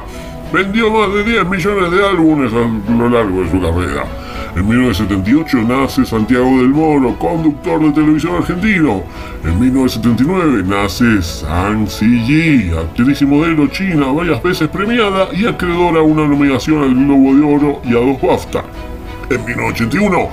vendió 0.52 0.90
más 0.90 1.14
de 1.14 1.24
10 1.24 1.46
millones 1.46 1.90
de 1.90 2.06
álbumes 2.06 2.52
a 2.52 2.92
lo 2.92 3.08
largo 3.08 3.42
de 3.42 3.50
su 3.50 3.60
carrera. 3.60 4.04
En 4.56 4.66
1978 4.66 5.58
nace 5.58 6.04
Santiago 6.04 6.58
del 6.58 6.70
Moro, 6.70 7.16
conductor 7.18 7.80
de 7.80 7.92
televisión 7.92 8.36
argentino. 8.36 9.04
En 9.44 9.60
1979 9.60 10.64
nace 10.66 11.22
Zhang 11.22 11.86
Ziyi, 11.88 12.72
actriz 12.76 13.22
y 13.22 13.26
modelo 13.26 13.68
china, 13.68 14.06
varias 14.12 14.42
veces 14.42 14.68
premiada 14.68 15.28
y 15.32 15.46
acreedora 15.46 16.00
a 16.00 16.02
una 16.02 16.26
nominación 16.26 16.82
al 16.82 16.94
Globo 16.94 17.34
de 17.34 17.54
Oro 17.54 17.80
y 17.84 17.90
a 17.90 18.00
dos 18.00 18.20
BAFTA. 18.20 18.64
En 19.30 19.44
1981 19.44 20.28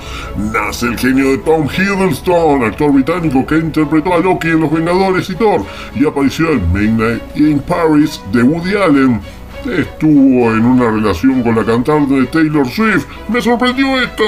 nace 0.51 0.88
el 0.88 0.97
genio 0.97 1.30
de 1.30 1.38
Tom 1.38 1.67
Hiddleston, 1.67 2.63
actor 2.63 2.91
británico 2.91 3.45
que 3.45 3.58
interpretó 3.58 4.15
a 4.15 4.17
Loki 4.17 4.47
en 4.47 4.62
Los 4.62 4.71
Vengadores 4.71 5.30
y 5.30 5.36
Thor 5.36 5.63
y 5.93 6.08
apareció 6.08 6.51
en 6.51 6.73
Midnight 6.73 7.21
in 7.36 7.60
Paris 7.60 8.19
de 8.32 8.41
Woody 8.41 8.75
Allen 8.75 9.21
estuvo 9.67 10.51
en 10.51 10.65
una 10.65 10.91
relación 10.91 11.43
con 11.43 11.56
la 11.56 11.63
cantante 11.63 12.25
Taylor 12.27 12.67
Swift. 12.67 13.06
Me 13.30 13.41
sorprendió 13.41 13.99
esto. 13.99 14.23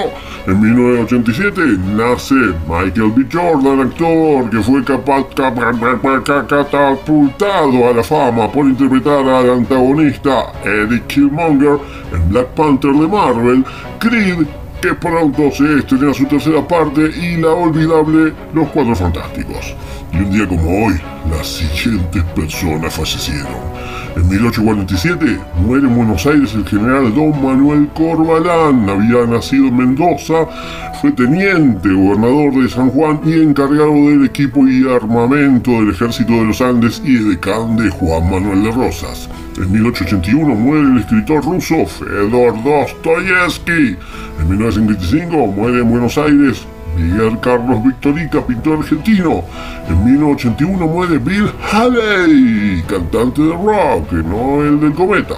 En 0.48 0.60
1987 0.60 1.62
nace 1.96 2.36
Michael 2.68 3.12
B. 3.16 3.26
Jordan, 3.32 3.82
actor 3.82 4.50
que 4.50 4.62
fue 4.62 4.84
capaz, 4.84 5.26
catapultado 6.48 7.90
a 7.90 7.94
la 7.94 8.04
fama 8.04 8.52
por 8.52 8.66
interpretar 8.66 9.28
al 9.28 9.50
antagonista 9.52 10.54
Eddie 10.64 11.04
Killmonger 11.08 11.78
en 12.14 12.30
Black 12.30 12.48
Panther 12.56 12.94
de 12.94 13.08
Marvel. 13.08 13.66
Creed 14.00 14.48
que 14.82 14.94
pronto 14.94 15.52
se 15.52 15.80
estrena 15.80 16.14
su 16.14 16.26
tercera 16.26 16.66
parte 16.66 17.02
y 17.02 17.38
la 17.38 17.50
olvidable 17.50 18.34
Los 18.54 18.70
Cuatro 18.70 18.96
Fantásticos. 18.96 19.76
Y 20.14 20.18
un 20.18 20.32
día 20.32 20.48
como 20.48 20.86
hoy, 20.86 20.96
las 21.30 21.48
siguientes 21.48 22.24
personas 22.36 22.94
fallecieron. 22.94 23.70
En 24.16 24.28
1847 24.28 25.40
muere 25.62 25.88
en 25.88 25.96
Buenos 25.96 26.26
Aires 26.26 26.54
el 26.54 26.66
general 26.66 27.14
Don 27.14 27.42
Manuel 27.42 27.88
Corbalán. 27.94 28.90
Había 28.90 29.26
nacido 29.26 29.68
en 29.68 29.78
Mendoza, 29.78 30.48
fue 31.00 31.12
teniente, 31.12 31.90
gobernador 31.90 32.62
de 32.62 32.70
San 32.70 32.90
Juan 32.90 33.22
y 33.24 33.34
encargado 33.34 33.94
del 33.94 34.26
equipo 34.26 34.68
y 34.68 34.90
armamento 34.90 35.72
del 35.72 35.92
ejército 35.92 36.34
de 36.34 36.46
los 36.46 36.60
Andes 36.60 37.02
y 37.06 37.18
edecán 37.18 37.78
de 37.78 37.90
Juan 37.90 38.30
Manuel 38.30 38.64
de 38.64 38.72
Rosas. 38.72 39.30
En 39.58 39.72
1881 39.72 40.56
muere 40.56 40.88
el 40.88 40.98
escritor 40.98 41.44
ruso 41.46 41.86
Fedor 41.86 42.62
Dostoyevsky. 42.64 43.96
En 44.42 44.50
1925 44.50 45.48
muere 45.48 45.80
en 45.80 45.90
Buenos 45.90 46.18
Aires 46.18 46.66
Miguel 47.00 47.40
Carlos 47.40 47.84
Victorica, 47.84 48.46
pintor 48.46 48.80
argentino. 48.80 49.44
En 49.88 50.04
1981 50.04 50.88
muere 50.88 51.18
Bill 51.18 51.50
Haley, 51.72 52.84
cantante 52.88 53.42
de 53.42 53.54
rock, 53.54 54.12
no 54.12 54.64
el 54.64 54.80
del 54.80 54.94
cometa. 54.94 55.36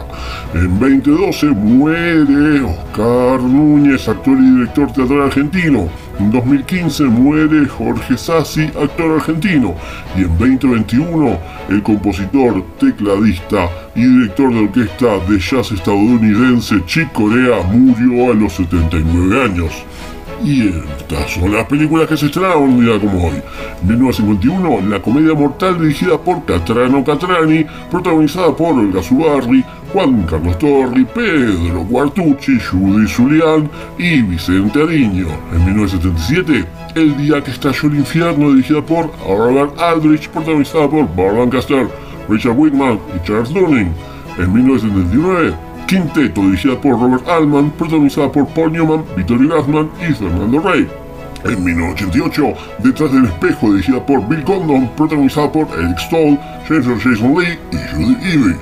En 0.54 0.80
2012 0.80 1.45
muere 1.47 2.62
Oscar 2.62 3.41
Núñez, 3.41 4.08
actor 4.08 4.38
y 4.38 4.58
director 4.58 4.91
teatral 4.91 5.21
argentino. 5.24 5.88
En 6.19 6.32
2015 6.32 7.04
muere 7.06 7.67
Jorge 7.67 8.17
Sassi, 8.17 8.65
actor 8.80 9.19
argentino. 9.19 9.76
Y 10.17 10.21
en 10.21 10.38
2021 10.38 11.38
el 11.69 11.84
compositor, 11.84 12.63
tecladista 12.80 13.69
y 13.95 14.02
director 14.02 14.54
de 14.54 14.60
orquesta 14.60 15.19
de 15.30 15.39
jazz 15.39 15.71
estadounidense 15.71 16.84
Chick 16.86 17.12
Corea 17.12 17.62
murió 17.63 18.32
a 18.32 18.34
los 18.34 18.54
79 18.54 19.43
años. 19.43 19.71
Y 20.44 20.70
estas 20.70 21.32
son 21.32 21.54
las 21.54 21.66
películas 21.66 22.08
que 22.08 22.18
se 22.18 22.26
estrenaron 22.26 22.64
un 22.64 22.86
día 22.86 23.00
como 23.00 23.28
hoy. 23.28 23.42
1951, 23.84 24.90
La 24.90 25.02
comedia 25.02 25.36
mortal 25.36 25.80
dirigida 25.80 26.18
por 26.18 26.44
Catrano 26.46 27.04
Catrani, 27.04 27.66
protagonizada 27.92 28.56
por 28.56 28.74
Olga 28.74 29.04
Zubarri, 29.04 29.64
Juan 29.94 30.24
Carlos 30.24 30.58
Torri, 30.58 31.06
Pedro 31.06 31.84
Guartucci, 31.84 32.60
Judy 32.60 33.08
Zulian 33.08 33.70
y 34.00 34.22
Vicente 34.22 34.82
Ariño. 34.82 35.28
En 35.54 35.66
1977, 35.66 36.66
El 36.96 37.18
día 37.18 37.44
que 37.44 37.52
estalló 37.52 37.90
el 37.90 38.00
infierno, 38.00 38.52
dirigida 38.52 38.82
por 38.82 39.12
Robert 39.28 39.80
Aldrich, 39.80 40.28
protagonizada 40.30 40.90
por 40.90 41.08
Burt 41.08 41.38
Lancaster, 41.38 41.88
Richard 42.28 42.58
Wickman 42.58 43.00
y 43.16 43.28
Charles 43.28 43.54
Durning. 43.54 43.94
En 44.40 44.54
1979, 44.54 45.54
Quinteto, 45.92 46.40
dirigida 46.44 46.80
por 46.80 46.98
Robert 46.98 47.28
Altman, 47.28 47.70
protagonizada 47.72 48.32
por 48.32 48.48
Paul 48.48 48.72
Newman, 48.72 49.04
Victoria 49.18 49.56
Gassman 49.56 49.90
y 50.00 50.14
Fernando 50.14 50.62
Rey. 50.62 50.88
En 51.44 51.62
1988, 51.66 52.54
Detrás 52.82 53.12
del 53.12 53.26
espejo, 53.26 53.74
dirigida 53.74 54.06
por 54.06 54.26
Bill 54.30 54.42
Condon, 54.46 54.88
protagonizada 54.96 55.52
por 55.52 55.68
Eric 55.78 56.00
Stoll, 56.00 56.40
Jennifer 56.66 56.98
Jason 56.98 57.36
Lee 57.38 57.60
y 57.74 57.78
Judy 57.94 58.16
Ivey. 58.24 58.56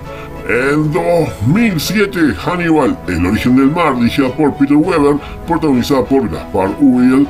En 0.49 0.91
2007, 0.91 2.33
Hannibal, 2.43 2.97
El 3.07 3.23
origen 3.23 3.57
del 3.57 3.69
mar, 3.69 3.95
dirigida 3.97 4.29
por 4.29 4.55
Peter 4.55 4.77
Weber, 4.77 5.17
protagonizada 5.45 6.03
por 6.03 6.27
Gaspar 6.27 6.71
Uriel, 6.79 7.27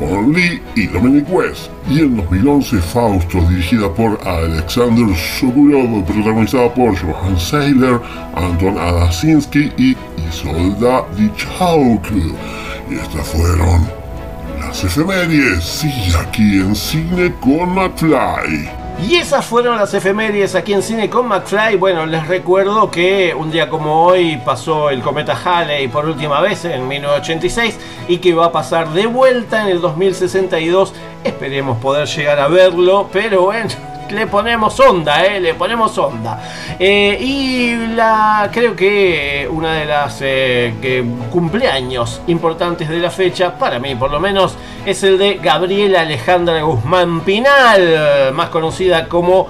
Paul 0.00 0.32
Lee 0.32 0.62
y 0.74 0.86
Dominic 0.86 1.26
West. 1.30 1.70
Y 1.88 2.00
en 2.00 2.16
2011, 2.16 2.78
Fausto, 2.78 3.38
dirigida 3.42 3.92
por 3.92 4.18
Alexander 4.26 5.14
Sokurov, 5.16 6.04
protagonizada 6.06 6.72
por 6.74 6.96
Johan 6.96 7.38
Seiler, 7.38 8.00
Anton 8.34 8.78
Adasinski 8.78 9.70
y 9.76 9.96
Isolda 10.28 11.04
Dichauk. 11.16 12.06
Y 12.90 12.94
estas 12.94 13.28
fueron 13.28 13.86
las 14.58 14.82
efemérides, 14.82 15.62
sí, 15.62 15.92
aquí 16.18 16.60
en 16.60 16.74
Cine 16.74 17.32
con 17.40 17.74
McFly. 17.74 18.79
Y 19.02 19.16
esas 19.16 19.46
fueron 19.46 19.76
las 19.76 19.94
efemérides 19.94 20.54
aquí 20.54 20.72
en 20.72 20.82
Cine 20.82 21.08
con 21.08 21.26
McFly. 21.26 21.76
Bueno, 21.76 22.06
les 22.06 22.26
recuerdo 22.28 22.90
que 22.90 23.34
un 23.34 23.50
día 23.50 23.68
como 23.68 24.04
hoy 24.04 24.36
pasó 24.44 24.90
el 24.90 25.00
cometa 25.00 25.34
Halley 25.34 25.88
por 25.88 26.06
última 26.06 26.40
vez 26.40 26.64
en 26.64 26.86
1986 26.86 27.78
y 28.08 28.18
que 28.18 28.34
va 28.34 28.46
a 28.46 28.52
pasar 28.52 28.90
de 28.90 29.06
vuelta 29.06 29.62
en 29.62 29.68
el 29.68 29.80
2062. 29.80 30.92
Esperemos 31.24 31.78
poder 31.78 32.06
llegar 32.06 32.38
a 32.38 32.48
verlo, 32.48 33.08
pero 33.12 33.42
bueno, 33.42 33.70
le 34.10 34.26
ponemos 34.26 34.78
onda, 34.80 35.24
¿eh? 35.24 35.40
le 35.40 35.54
ponemos 35.54 35.96
onda. 35.98 36.40
Eh, 36.78 37.16
y 37.20 37.76
la, 37.94 38.48
creo 38.52 38.74
que 38.74 39.48
una 39.50 39.74
de 39.74 39.86
las 39.86 40.18
eh, 40.22 40.74
que 40.80 41.04
cumpleaños 41.30 42.20
importantes 42.26 42.88
de 42.88 42.98
la 42.98 43.10
fecha, 43.10 43.54
para 43.54 43.78
mí 43.78 43.94
por 43.94 44.10
lo 44.10 44.20
menos, 44.20 44.56
es 44.84 45.02
el 45.02 45.18
de 45.18 45.34
Gabriela 45.34 46.02
Alejandra 46.02 46.62
Guzmán 46.62 47.20
Pinal, 47.20 48.32
más 48.32 48.48
conocida 48.48 49.08
como... 49.08 49.48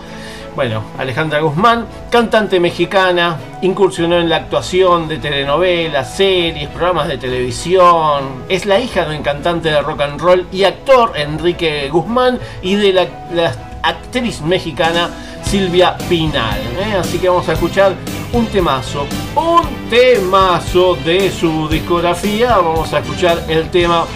Bueno, 0.57 0.83
Alejandra 0.99 1.39
Guzmán, 1.39 1.87
cantante 2.11 2.59
mexicana, 2.59 3.39
incursionó 3.63 4.19
en 4.19 4.29
la 4.29 4.37
actuación 4.37 5.07
de 5.07 5.19
telenovelas, 5.19 6.17
series, 6.17 6.69
programas 6.69 7.07
de 7.07 7.19
televisión. 7.19 8.45
Es 8.49 8.67
la 8.67 8.81
hija 8.81 9.05
de 9.05 9.17
un 9.17 9.23
cantante 9.23 9.71
de 9.71 9.81
rock 9.81 10.01
and 10.01 10.21
roll 10.21 10.47
y 10.51 10.65
actor 10.65 11.13
Enrique 11.15 11.89
Guzmán 11.89 12.41
y 12.63 12.75
de 12.75 12.93
la, 12.93 13.07
la 13.33 13.70
actriz 13.83 14.41
mexicana 14.41 15.11
Silvia 15.45 15.97
Pinal. 16.09 16.61
¿eh? 16.79 16.97
Así 16.99 17.19
que 17.19 17.29
vamos 17.29 17.49
a 17.49 17.55
escuchar 17.55 17.95
un 18.33 18.47
temazo, 18.47 19.07
un 19.35 19.89
temazo 19.91 20.97
de 20.97 21.31
su 21.31 21.69
discografía. 21.69 22.57
Vamos 22.57 22.93
a 22.93 23.01
escuchar 23.01 23.45
el 23.49 23.71
tema 23.71 24.07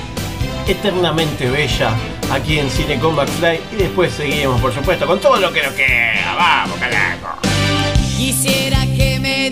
Eternamente 0.66 1.50
Bella 1.50 1.94
aquí 2.32 2.58
en 2.58 2.70
Cine 2.70 2.98
con 2.98 3.16
Backfly 3.16 3.60
y 3.72 3.76
después 3.76 4.12
seguimos, 4.12 4.60
por 4.60 4.72
supuesto, 4.72 5.06
con 5.06 5.20
todo 5.20 5.36
lo 5.36 5.52
que 5.52 5.62
nos 5.62 5.72
queda. 5.74 6.34
Vamos, 6.36 6.78
carajo. 6.78 7.38
Quisiera 8.16 8.80
que 8.96 9.18
me 9.20 9.50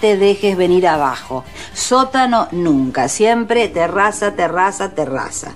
te 0.00 0.16
dejes 0.16 0.56
venir 0.56 0.86
abajo. 0.86 1.44
Sótano 1.72 2.48
nunca, 2.52 3.08
siempre 3.08 3.68
terraza, 3.68 4.34
terraza, 4.34 4.94
terraza. 4.94 5.52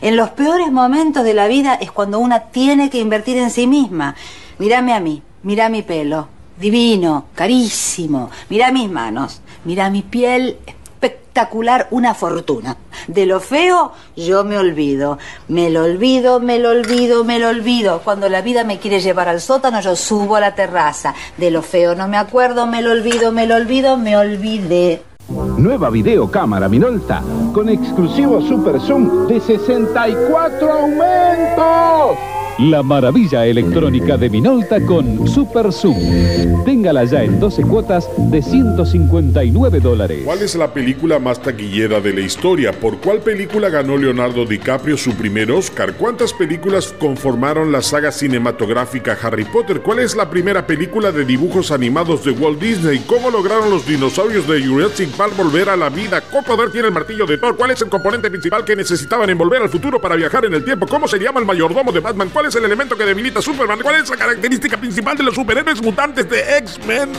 En 0.00 0.16
los 0.16 0.30
peores 0.30 0.70
momentos 0.70 1.24
de 1.24 1.34
la 1.34 1.48
vida 1.48 1.74
es 1.74 1.90
cuando 1.90 2.18
una 2.18 2.40
tiene 2.50 2.90
que 2.90 3.00
invertir 3.00 3.36
en 3.38 3.50
sí 3.50 3.66
misma. 3.66 4.14
Mírame 4.58 4.94
a 4.94 5.00
mí, 5.00 5.22
mira 5.42 5.68
mi 5.68 5.82
pelo, 5.82 6.28
divino, 6.58 7.26
carísimo. 7.34 8.30
Mira 8.48 8.70
mis 8.70 8.90
manos, 8.90 9.40
mira 9.64 9.90
mi 9.90 10.02
piel, 10.02 10.58
espectacular, 11.00 11.86
una 11.90 12.14
fortuna. 12.14 12.76
De 13.06 13.26
lo 13.26 13.40
feo 13.40 13.92
yo 14.16 14.44
me 14.44 14.58
olvido. 14.58 15.18
Me 15.48 15.70
lo 15.70 15.84
olvido, 15.84 16.40
me 16.40 16.58
lo 16.58 16.70
olvido, 16.70 17.24
me 17.24 17.38
lo 17.38 17.48
olvido. 17.48 18.00
Cuando 18.02 18.28
la 18.28 18.42
vida 18.42 18.64
me 18.64 18.78
quiere 18.78 19.00
llevar 19.00 19.28
al 19.28 19.40
sótano, 19.40 19.80
yo 19.80 19.94
subo 19.94 20.36
a 20.36 20.40
la 20.40 20.54
terraza. 20.54 21.14
De 21.36 21.50
lo 21.50 21.62
feo 21.62 21.94
no 21.94 22.08
me 22.08 22.16
acuerdo, 22.16 22.66
me 22.66 22.82
lo 22.82 22.92
olvido, 22.92 23.30
me 23.32 23.46
lo 23.46 23.54
olvido, 23.54 23.96
me 23.96 24.16
olvidé. 24.16 25.02
Nueva 25.28 25.90
videocámara 25.90 26.68
Minolta 26.68 27.22
con 27.52 27.68
exclusivo 27.68 28.40
Super 28.40 28.80
Zoom 28.80 29.26
de 29.26 29.40
64 29.40 30.72
aumentos. 30.72 32.37
La 32.58 32.82
maravilla 32.82 33.46
electrónica 33.46 34.16
de 34.16 34.28
Minolta 34.28 34.84
con 34.84 35.28
Super 35.28 35.72
Zoom. 35.72 36.64
Téngala 36.64 37.04
ya 37.04 37.22
en 37.22 37.38
12 37.38 37.62
cuotas 37.62 38.10
de 38.32 38.42
159 38.42 39.78
dólares. 39.78 40.22
¿Cuál 40.24 40.42
es 40.42 40.56
la 40.56 40.74
película 40.74 41.20
más 41.20 41.40
taquillera 41.40 42.00
de 42.00 42.12
la 42.12 42.20
historia? 42.20 42.72
¿Por 42.72 42.98
cuál 42.98 43.20
película 43.20 43.68
ganó 43.68 43.96
Leonardo 43.96 44.44
DiCaprio 44.44 44.96
su 44.96 45.14
primer 45.14 45.52
Oscar? 45.52 45.94
¿Cuántas 45.94 46.32
películas 46.32 46.92
conformaron 46.98 47.70
la 47.70 47.80
saga 47.80 48.10
cinematográfica 48.10 49.16
Harry 49.22 49.44
Potter? 49.44 49.80
¿Cuál 49.80 50.00
es 50.00 50.16
la 50.16 50.28
primera 50.28 50.66
película 50.66 51.12
de 51.12 51.24
dibujos 51.24 51.70
animados 51.70 52.24
de 52.24 52.32
Walt 52.32 52.60
Disney? 52.60 52.98
¿Cómo 53.06 53.30
lograron 53.30 53.70
los 53.70 53.86
dinosaurios 53.86 54.48
de 54.48 54.66
Jurassic 54.66 55.10
Park 55.10 55.36
volver 55.36 55.68
a 55.68 55.76
la 55.76 55.90
vida? 55.90 56.20
¿Qué 56.20 56.42
poder 56.44 56.72
tiene 56.72 56.88
el 56.88 56.94
martillo 56.94 57.24
de 57.24 57.38
Thor? 57.38 57.56
¿Cuál 57.56 57.70
es 57.70 57.82
el 57.82 57.88
componente 57.88 58.28
principal 58.28 58.64
que 58.64 58.74
necesitaban 58.74 59.30
en 59.30 59.38
volver 59.38 59.62
al 59.62 59.68
futuro 59.68 60.00
para 60.00 60.16
viajar 60.16 60.44
en 60.44 60.54
el 60.54 60.64
tiempo? 60.64 60.88
¿Cómo 60.88 61.06
se 61.06 61.20
llama 61.20 61.38
el 61.38 61.46
mayordomo 61.46 61.92
de 61.92 62.00
Batman? 62.00 62.30
¿Cuál 62.32 62.47
es 62.48 62.54
el 62.56 62.64
elemento 62.64 62.96
que 62.96 63.04
debilita 63.04 63.38
a 63.40 63.42
Superman? 63.42 63.80
¿Cuál 63.80 63.96
es 63.96 64.10
la 64.10 64.16
característica 64.16 64.76
principal 64.76 65.16
de 65.16 65.22
los 65.22 65.34
superhéroes 65.34 65.82
mutantes 65.82 66.28
de 66.28 66.58
X-Men? 66.58 67.12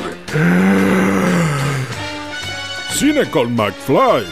Cine 2.94 3.30
con 3.30 3.56
McFly. 3.56 4.26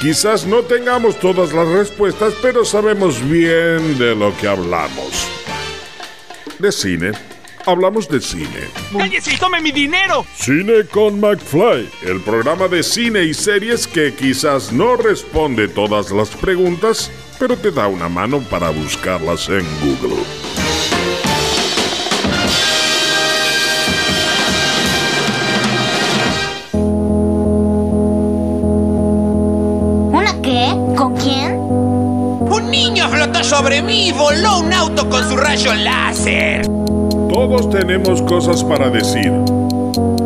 Quizás 0.00 0.46
no 0.46 0.62
tengamos 0.62 1.18
todas 1.18 1.52
las 1.52 1.68
respuestas, 1.68 2.34
pero 2.40 2.64
sabemos 2.64 3.20
bien 3.28 3.98
de 3.98 4.14
lo 4.14 4.36
que 4.38 4.48
hablamos. 4.48 5.28
De 6.58 6.72
cine. 6.72 7.12
Hablamos 7.66 8.08
de 8.08 8.20
cine. 8.20 8.68
¡Cállese 8.96 9.34
y 9.34 9.36
tome 9.36 9.60
mi 9.60 9.72
dinero! 9.72 10.24
Cine 10.34 10.84
con 10.90 11.20
McFly, 11.20 11.90
el 12.06 12.20
programa 12.22 12.66
de 12.66 12.82
cine 12.82 13.24
y 13.24 13.34
series 13.34 13.86
que 13.86 14.14
quizás 14.14 14.72
no 14.72 14.96
responde 14.96 15.68
todas 15.68 16.10
las 16.10 16.30
preguntas, 16.30 17.10
pero 17.38 17.56
te 17.56 17.70
da 17.70 17.86
una 17.86 18.08
mano 18.08 18.40
para 18.40 18.70
buscarlas 18.70 19.48
en 19.48 19.64
Google. 19.80 20.16
¿Una 30.12 30.42
qué? 30.42 30.74
¿Con 30.96 31.16
quién? 31.16 31.56
Un 31.58 32.70
niño 32.70 33.08
flotó 33.08 33.44
sobre 33.44 33.82
mí 33.82 34.08
y 34.08 34.12
voló 34.12 34.58
un 34.60 34.72
auto 34.72 35.08
con 35.08 35.28
su 35.28 35.36
rayo 35.36 35.72
láser. 35.74 36.66
Todos 37.28 37.70
tenemos 37.70 38.20
cosas 38.22 38.64
para 38.64 38.90
decir. 38.90 39.32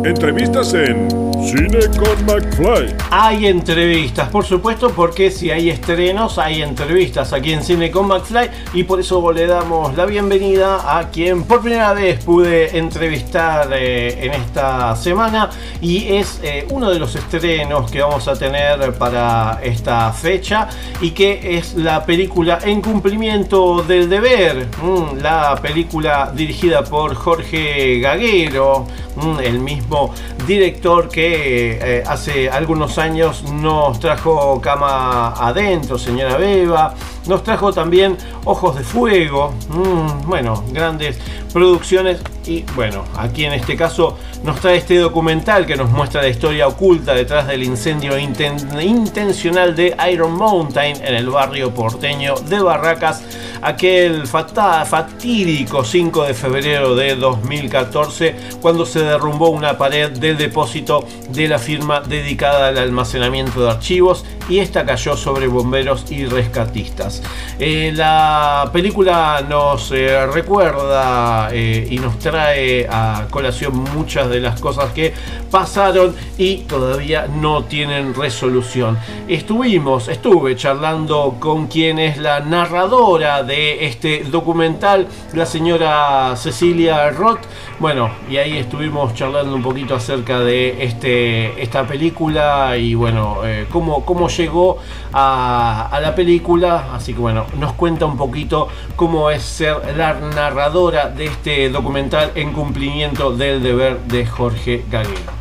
Entrevistas 0.05 0.73
en 0.73 1.32
Cine 1.45 1.81
con 1.99 2.25
McFly. 2.25 2.95
Hay 3.11 3.47
entrevistas, 3.47 4.29
por 4.29 4.45
supuesto, 4.45 4.91
porque 4.91 5.31
si 5.31 5.51
hay 5.51 5.71
estrenos, 5.71 6.39
hay 6.39 6.63
entrevistas 6.63 7.33
aquí 7.33 7.53
en 7.53 7.65
Cine 7.65 7.91
con 7.91 8.07
McFly 8.07 8.51
y 8.75 8.85
por 8.85 9.01
eso 9.01 9.33
le 9.33 9.47
damos 9.47 9.97
la 9.97 10.07
bienvenida 10.07 10.99
a 10.99 11.11
quien 11.11 11.43
por 11.45 11.61
primera 11.61 11.95
vez 11.95 12.25
pude 12.25 12.79
entrevistar 12.79 13.69
eh, 13.73 14.25
en 14.25 14.35
esta 14.35 14.95
semana 14.95 15.51
y 15.81 16.15
es 16.15 16.39
eh, 16.45 16.67
uno 16.71 16.91
de 16.91 17.01
los 17.01 17.15
estrenos 17.17 17.91
que 17.91 18.01
vamos 18.01 18.29
a 18.29 18.35
tener 18.35 18.93
para 18.95 19.61
esta 19.63 20.13
fecha 20.13 20.69
y 21.01 21.11
que 21.11 21.57
es 21.57 21.75
la 21.75 22.07
película 22.07 22.61
En 22.63 22.81
cumplimiento 22.81 23.83
del 23.83 24.09
deber, 24.09 24.69
mm, 24.81 25.19
la 25.21 25.57
película 25.61 26.33
dirigida 26.35 26.85
por 26.85 27.15
Jorge 27.15 27.99
Gaguero, 28.01 28.87
mm, 29.17 29.41
el 29.41 29.59
mismo 29.59 30.15
director 30.47 31.09
que 31.09 31.32
eh, 31.35 32.05
hace 32.07 32.51
algunos 32.51 32.99
años 32.99 33.45
nos 33.53 33.99
trajo 34.01 34.61
Cama 34.61 35.29
Adentro, 35.35 35.99
señora 35.99 36.37
Beba, 36.37 36.95
nos 37.27 37.43
trajo 37.43 37.73
también 37.73 38.17
Ojos 38.45 38.77
de 38.77 38.83
Fuego, 38.85 39.53
mm, 39.69 40.27
bueno, 40.29 40.63
grandes 40.73 41.19
producciones. 41.53 42.21
Y 42.45 42.65
bueno, 42.75 43.05
aquí 43.17 43.45
en 43.45 43.53
este 43.53 43.77
caso 43.77 44.19
nos 44.43 44.59
trae 44.61 44.77
este 44.79 44.99
documental 44.99 45.65
que 45.65 45.77
nos 45.77 45.89
muestra 45.91 46.21
la 46.23 46.29
historia 46.29 46.67
oculta 46.67 47.15
detrás 47.15 47.47
del 47.47 47.63
incendio 47.63 48.19
inten- 48.19 48.83
intencional 48.83 49.77
de 49.77 49.95
Iron 50.13 50.33
Mountain 50.37 50.97
en 51.05 51.15
el 51.15 51.31
barrio 51.31 51.73
porteño 51.73 52.35
de 52.49 52.61
Barracas, 52.61 53.23
aquel 53.63 54.27
fatídico 54.27 55.85
5 55.85 56.25
de 56.25 56.35
febrero 56.35 56.95
de 56.97 57.15
2014 57.15 58.35
cuando 58.61 58.85
se 58.85 59.01
derrumbó 59.01 59.51
una 59.51 59.79
pared 59.79 60.11
del 60.11 60.37
depósito 60.37 61.07
de 61.31 61.49
la 61.49 61.59
firma 61.59 62.01
dedicada 62.01 62.69
al 62.69 62.79
almacenamiento 62.79 63.63
de 63.63 63.71
archivos 63.71 64.25
y 64.53 64.61
esta 64.61 64.85
cayó 64.85 65.17
sobre 65.17 65.47
bomberos 65.47 66.05
y 66.13 66.27
rescatistas. 66.27 67.23
Eh, 67.59 67.91
la 67.95 68.69
película 68.71 69.43
nos 69.49 69.91
eh, 69.93 70.27
recuerda 70.27 71.49
eh, 71.51 71.89
y 71.91 71.99
nos 71.99 72.19
trae 72.19 72.87
a 72.87 73.29
colación 73.31 73.83
muchas 73.95 74.29
de 74.29 74.41
las 74.41 74.61
cosas 74.61 74.93
que 74.93 75.15
pasaron 75.51 76.15
y 76.37 76.59
todavía 76.65 77.27
no 77.29 77.65
tienen 77.65 78.15
resolución. 78.15 78.99
Estuvimos, 79.27 80.09
estuve 80.09 80.55
charlando 80.55 81.37
con 81.41 81.67
quien 81.69 81.99
es 81.99 82.19
la 82.19 82.41
narradora 82.41 83.43
de 83.45 83.87
este 83.87 84.25
documental, 84.25 85.07
la 85.33 85.47
señora 85.47 86.37
Cecilia 86.37 87.09
Roth. 87.09 87.41
Bueno, 87.79 88.11
y 88.29 88.37
ahí 88.37 88.59
estuvimos 88.59 89.15
charlando 89.15 89.57
un 89.57 89.63
poquito 89.63 89.95
acerca 89.95 90.41
de 90.41 90.85
este, 90.85 91.63
esta 91.63 91.87
película 91.87 92.77
y 92.77 92.95
bueno, 92.95 93.39
cómo, 93.71 94.05
cómo 94.05 94.29
llegó 94.43 94.79
a, 95.13 95.99
la 96.03 96.15
película. 96.15 96.89
Así 96.95 97.15
que 97.15 97.21
bueno, 97.21 97.47
nos 97.59 97.73
cuenta 97.73 98.07
un 98.07 98.17
poquito 98.17 98.69
cómo 98.97 99.31
es 99.31 99.43
ser 99.43 99.77
la 99.97 100.15
narradora 100.15 101.09
de 101.09 101.27
este 101.27 101.69
documental 101.71 102.33
en 102.35 102.53
cumplimiento 102.53 103.33
del 103.33 103.63
deber 103.63 103.99
de 104.01 104.27
Jorge 104.27 104.85
Gaguero. 104.91 105.33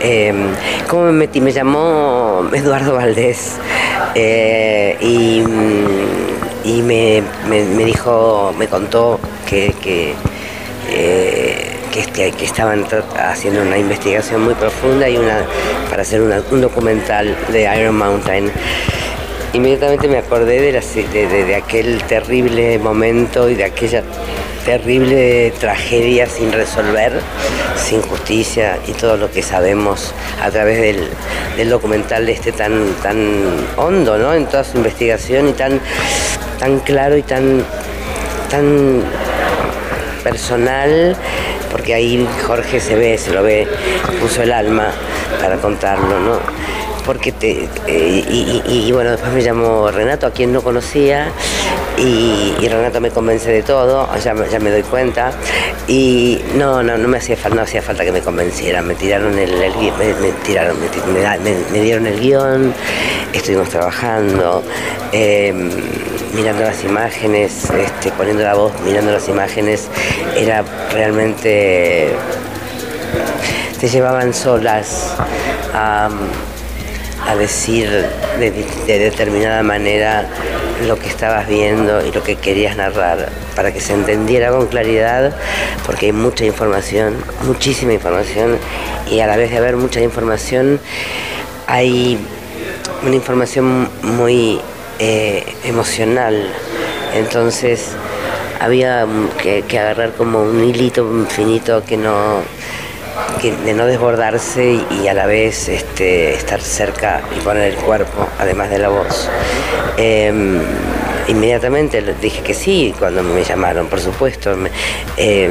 Eh, 0.00 0.32
¿Cómo 0.88 1.04
me 1.04 1.12
metí? 1.12 1.40
Me 1.40 1.52
llamó 1.52 2.42
Eduardo 2.52 2.94
Valdés 2.94 3.58
eh, 4.16 4.96
y, 5.00 5.40
mm, 5.46 6.68
y 6.68 6.82
me, 6.82 7.22
me- 7.48 7.84
dijo, 7.84 8.52
me 8.58 8.66
contó 8.66 9.20
que, 9.48 9.72
que, 9.80 10.14
eh, 10.90 11.31
que, 11.92 12.00
este- 12.00 12.32
que 12.32 12.44
estaban 12.44 12.86
haciendo 13.18 13.62
una 13.62 13.78
investigación 13.78 14.42
muy 14.42 14.54
profunda 14.54 15.08
y 15.08 15.16
una 15.16 15.42
para 15.90 16.02
hacer 16.02 16.20
un 16.22 16.60
documental 16.60 17.36
de 17.52 17.62
Iron 17.78 17.96
Mountain. 17.96 18.50
Inmediatamente 19.52 20.08
me 20.08 20.16
acordé 20.18 20.72
de 20.72 21.54
aquel 21.54 22.02
terrible 22.04 22.78
momento 22.78 23.50
y 23.50 23.54
de 23.54 23.64
aquella 23.64 24.02
terrible 24.64 25.52
tragedia 25.60 26.26
sin 26.26 26.52
resolver, 26.52 27.12
sin 27.76 28.00
justicia 28.00 28.78
y 28.86 28.92
todo 28.92 29.16
lo 29.16 29.30
que 29.30 29.42
sabemos 29.42 30.14
a 30.42 30.50
través 30.50 30.80
del, 30.80 31.08
del 31.56 31.68
documental 31.68 32.26
este 32.28 32.52
tan, 32.52 32.94
tan 33.02 33.16
hondo 33.76 34.16
¿no? 34.16 34.32
en 34.32 34.46
toda 34.46 34.64
su 34.64 34.78
investigación 34.78 35.48
y 35.48 35.52
tan, 35.52 35.80
tan 36.58 36.78
claro 36.80 37.16
y 37.16 37.22
tan, 37.22 37.62
tan 38.50 39.02
personal, 40.22 41.16
porque 41.72 41.94
ahí 41.94 42.24
Jorge 42.46 42.78
se 42.78 42.94
ve, 42.94 43.18
se 43.18 43.32
lo 43.32 43.42
ve, 43.42 43.66
puso 44.20 44.42
el 44.42 44.52
alma 44.52 44.92
para 45.40 45.56
contarlo, 45.56 46.20
¿no? 46.20 46.38
Porque 47.04 47.32
te, 47.32 47.68
eh, 47.88 48.24
y, 48.64 48.92
bueno, 48.92 49.10
después 49.10 49.32
me 49.32 49.42
llamó 49.42 49.90
Renato, 49.90 50.26
a 50.28 50.30
quien 50.30 50.52
no 50.52 50.62
conocía, 50.62 51.32
y, 51.98 52.54
Renato 52.68 53.00
me 53.00 53.10
convence 53.10 53.50
de 53.50 53.64
todo, 53.64 54.08
ya, 54.22 54.34
me- 54.34 54.70
doy 54.70 54.82
cuenta, 54.84 55.32
y 55.88 56.40
no, 56.56 56.80
no, 56.84 56.96
no 56.96 57.08
me 57.08 57.16
hacía 57.16 57.36
falta, 57.82 58.04
que 58.04 58.12
me 58.12 58.20
convencieran, 58.20 58.86
me 58.86 58.94
tiraron 58.94 59.36
el, 59.36 59.50
el 59.52 59.72
me, 59.74 60.30
tiraron, 60.44 60.76
me- 61.42 61.54
me 61.72 61.80
dieron 61.80 62.06
el 62.06 62.20
guion, 62.20 62.72
estuvimos 63.32 63.68
trabajando, 63.68 64.62
eh, 65.10 65.52
mirando 66.32 66.62
las 66.62 66.82
imágenes, 66.84 67.70
este, 67.70 68.10
poniendo 68.12 68.42
la 68.42 68.54
voz, 68.54 68.72
mirando 68.84 69.12
las 69.12 69.28
imágenes, 69.28 69.88
era 70.36 70.64
realmente 70.92 72.12
te 73.80 73.88
llevaban 73.88 74.32
solas 74.32 75.14
a, 75.74 76.08
a 77.26 77.36
decir 77.36 77.88
de, 78.38 78.50
de 78.86 78.98
determinada 78.98 79.62
manera 79.62 80.28
lo 80.86 80.98
que 80.98 81.08
estabas 81.08 81.48
viendo 81.48 82.04
y 82.04 82.12
lo 82.12 82.22
que 82.22 82.36
querías 82.36 82.76
narrar, 82.76 83.28
para 83.54 83.72
que 83.72 83.80
se 83.80 83.92
entendiera 83.92 84.50
con 84.50 84.66
claridad, 84.66 85.34
porque 85.84 86.06
hay 86.06 86.12
mucha 86.12 86.44
información, 86.44 87.14
muchísima 87.44 87.92
información, 87.92 88.58
y 89.10 89.20
a 89.20 89.26
la 89.26 89.36
vez 89.36 89.50
de 89.50 89.58
haber 89.58 89.76
mucha 89.76 90.00
información, 90.00 90.80
hay 91.66 92.18
una 93.04 93.14
información 93.14 93.88
muy 94.02 94.60
eh, 95.04 95.44
emocional. 95.64 96.48
Entonces 97.14 97.88
había 98.60 99.04
que, 99.42 99.64
agarrar 99.76 100.12
como 100.12 100.42
un 100.42 100.62
hilito 100.62 101.26
finito 101.28 101.82
que 101.84 101.96
no 101.96 102.40
que- 103.40 103.50
de 103.52 103.74
no 103.74 103.86
desbordarse 103.86 104.78
y, 104.90 105.08
a 105.08 105.14
la 105.14 105.26
vez 105.26 105.68
este, 105.68 106.34
estar 106.34 106.60
cerca 106.60 107.20
y 107.36 107.40
poner 107.40 107.72
el 107.72 107.76
cuerpo, 107.76 108.28
además 108.38 108.70
de 108.70 108.78
la 108.78 108.88
voz. 108.90 109.28
Em, 109.96 110.60
inmediatamente 111.26 112.00
dije 112.20 112.40
que 112.42 112.54
sí 112.54 112.94
cuando 112.96 113.24
me 113.24 113.42
llamaron, 113.42 113.88
por 113.88 114.00
supuesto. 114.00 114.54
Eh, 115.16 115.50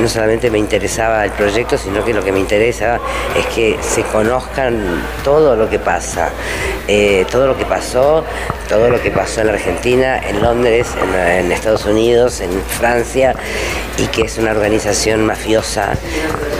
no 0.00 0.08
solamente 0.08 0.50
me 0.50 0.58
interesaba 0.58 1.24
el 1.24 1.32
proyecto, 1.32 1.76
sino 1.76 2.04
que 2.04 2.14
lo 2.14 2.24
que 2.24 2.32
me 2.32 2.40
interesa 2.40 2.98
es 3.36 3.46
que 3.54 3.78
se 3.80 4.02
conozcan 4.02 5.02
todo 5.24 5.56
lo 5.56 5.68
que 5.68 5.78
pasa, 5.78 6.30
eh, 6.88 7.26
todo 7.30 7.46
lo 7.46 7.56
que 7.56 7.64
pasó, 7.64 8.24
todo 8.68 8.88
lo 8.88 9.00
que 9.02 9.10
pasó 9.10 9.42
en 9.42 9.48
la 9.48 9.52
Argentina, 9.54 10.18
en 10.18 10.40
Londres, 10.42 10.88
en, 11.14 11.52
Estados 11.52 11.84
Unidos, 11.84 12.40
en 12.40 12.50
Francia, 12.62 13.34
y 13.98 14.06
que 14.06 14.22
es 14.22 14.38
una 14.38 14.52
organización 14.52 15.26
mafiosa 15.26 15.90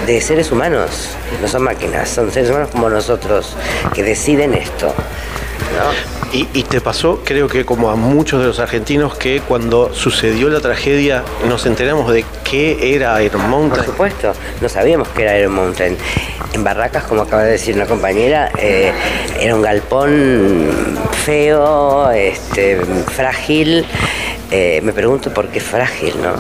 de 0.07 0.21
seres 0.21 0.53
humanos, 0.53 1.17
no 1.41 1.49
son 1.49 1.63
máquinas, 1.63 2.09
son 2.09 2.31
seres 2.31 2.51
humanos 2.51 2.71
como 2.71 2.91
nosotros 2.91 3.57
que 3.95 4.03
deciden 4.03 4.55
esto. 4.55 4.95
Y, 6.33 6.49
y 6.55 6.63
te 6.63 6.81
pasó, 6.81 7.21
creo 7.25 7.47
que 7.47 7.67
como 7.67 7.91
a 7.91 7.97
muchos 7.97 8.41
de 8.41 8.47
los 8.47 8.59
argentinos, 8.59 9.15
que 9.17 9.41
cuando 9.41 9.93
sucedió 9.93 10.49
la 10.49 10.61
tragedia 10.61 11.25
nos 11.47 11.67
enteramos 11.67 12.11
de 12.11 12.25
qué 12.43 12.95
era 12.95 13.23
Iron 13.23 13.51
Mountain. 13.51 13.85
Por 13.85 13.93
supuesto, 13.93 14.33
no 14.61 14.69
sabíamos 14.69 15.09
que 15.09 15.23
era 15.23 15.39
Iron 15.39 15.55
Mountain. 15.55 15.97
En 16.55 16.65
Barracas, 16.65 17.05
como 17.05 17.23
acaba 17.23 17.43
de 17.43 17.53
decir 17.53 17.75
una 17.75 17.87
compañera, 17.87 18.51
eh, 18.59 18.93
era 19.41 19.55
un 19.55 19.63
galpón 19.63 20.69
feo, 21.25 22.11
este, 22.11 22.79
frágil. 23.15 23.85
Eh, 24.51 24.81
me 24.83 24.93
pregunto 24.93 25.33
por 25.33 25.49
qué 25.49 25.61
frágil, 25.61 26.15
¿no? 26.23 26.35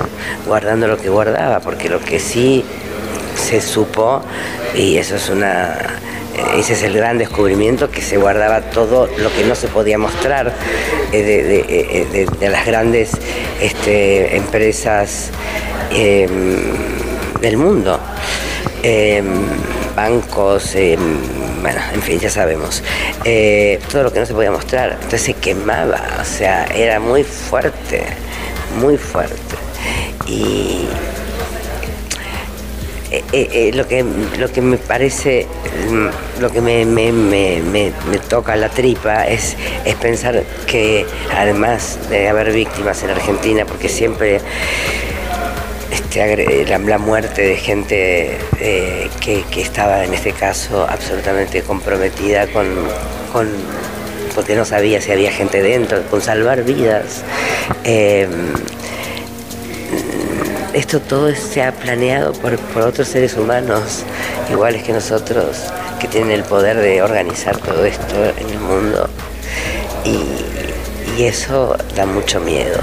Guardando 0.46 0.86
lo 0.86 0.98
que 0.98 1.08
guardaba, 1.08 1.60
porque 1.60 1.88
lo 1.88 1.98
que 2.00 2.18
sí 2.18 2.64
se 3.34 3.60
supo, 3.60 4.22
y 4.74 4.96
eso 4.96 5.16
es 5.16 5.28
una. 5.30 5.78
Ese 6.56 6.72
es 6.74 6.82
el 6.82 6.94
gran 6.96 7.18
descubrimiento 7.18 7.90
que 7.90 8.00
se 8.02 8.16
guardaba 8.16 8.60
todo 8.62 9.06
lo 9.18 9.32
que 9.32 9.44
no 9.44 9.54
se 9.54 9.68
podía 9.68 9.98
mostrar 9.98 10.52
eh, 11.12 11.64
eh, 12.12 12.26
de- 12.38 12.48
las 12.48 12.64
grandes 12.66 13.10
este, 13.60 14.36
empresas 14.36 15.30
eh, 15.92 16.26
del 17.40 17.56
mundo. 17.56 17.98
Eh, 18.82 19.22
bancos, 19.94 20.74
eh, 20.74 20.96
bueno, 21.60 21.80
en 21.94 22.02
fin, 22.02 22.18
ya 22.18 22.30
sabemos. 22.30 22.82
Eh, 23.24 23.78
todo 23.90 24.04
lo 24.04 24.12
que 24.12 24.20
no 24.20 24.26
se 24.26 24.34
podía 24.34 24.50
mostrar. 24.50 24.92
Entonces 24.92 25.22
se 25.22 25.34
quemaba, 25.34 26.00
o 26.20 26.24
sea, 26.24 26.64
era 26.74 26.98
muy 26.98 27.22
fuerte, 27.24 28.04
muy 28.80 28.96
fuerte. 28.96 29.36
Y 30.26 30.86
eh, 33.12 33.22
eh, 33.32 33.48
eh, 33.52 33.70
lo, 33.74 33.86
que, 33.86 34.04
lo 34.38 34.50
que 34.50 34.60
me 34.62 34.78
parece, 34.78 35.46
mm, 35.90 36.40
lo 36.40 36.50
que 36.50 36.60
me, 36.62 36.84
me- 36.86 37.12
me- 37.12 37.60
me- 37.60 37.92
toca 38.28 38.56
la 38.56 38.70
tripa 38.70 39.26
es, 39.26 39.56
es 39.84 39.94
pensar 39.96 40.42
que 40.66 41.04
además 41.36 41.98
de 42.08 42.28
haber 42.28 42.52
víctimas 42.52 43.02
en 43.02 43.10
Argentina, 43.10 43.66
porque 43.66 43.88
siempre 43.90 44.40
este, 45.90 46.66
la, 46.66 46.98
muerte 46.98 47.42
de 47.42 47.56
gente 47.56 48.38
que, 49.20 49.44
que 49.50 49.60
estaba 49.60 50.04
en 50.04 50.14
este 50.14 50.32
caso 50.32 50.86
absolutamente 50.88 51.62
comprometida 51.62 52.46
con, 52.46 52.66
con- 53.32 53.50
porque 54.34 54.54
no 54.56 54.64
sabía 54.64 55.00
si 55.02 55.12
había 55.12 55.30
gente 55.30 55.60
dentro, 55.62 56.02
con 56.10 56.22
salvar 56.22 56.64
vidas. 56.64 57.22
Esto 60.74 61.00
todo 61.00 61.34
se 61.34 61.62
ha 61.62 61.72
planeado 61.72 62.32
por, 62.32 62.56
por 62.58 62.82
otros 62.82 63.08
seres 63.08 63.36
humanos, 63.36 64.04
iguales 64.50 64.82
que 64.82 64.92
nosotros, 64.92 65.58
que 66.00 66.08
tienen 66.08 66.30
el 66.30 66.44
poder 66.44 66.78
de 66.78 67.02
organizar 67.02 67.58
todo 67.58 67.84
esto 67.84 68.14
en 68.38 68.48
el 68.48 68.58
mundo. 68.58 69.08
Y, 70.04 71.20
y 71.20 71.24
eso 71.24 71.76
da 71.94 72.06
mucho 72.06 72.40
miedo. 72.40 72.80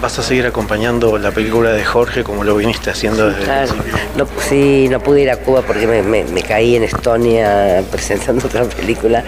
¿Vas 0.00 0.18
a 0.18 0.22
seguir 0.22 0.46
acompañando 0.46 1.18
la 1.18 1.30
película 1.30 1.72
de 1.72 1.84
Jorge 1.84 2.24
como 2.24 2.42
lo 2.42 2.56
viniste 2.56 2.88
haciendo 2.88 3.26
desde 3.28 3.40
el 3.40 3.44
Claro, 3.44 3.68
principio? 3.74 3.98
no, 4.16 4.26
sí, 4.48 4.88
no 4.88 4.98
pude 5.00 5.20
ir 5.20 5.30
a 5.30 5.36
Cuba 5.36 5.60
porque 5.60 5.86
me, 5.86 6.02
me- 6.02 6.24
me 6.24 6.42
caí 6.42 6.74
en 6.76 6.84
Estonia 6.84 7.82
presentando 7.90 8.46
otra 8.46 8.64
película 8.64 9.22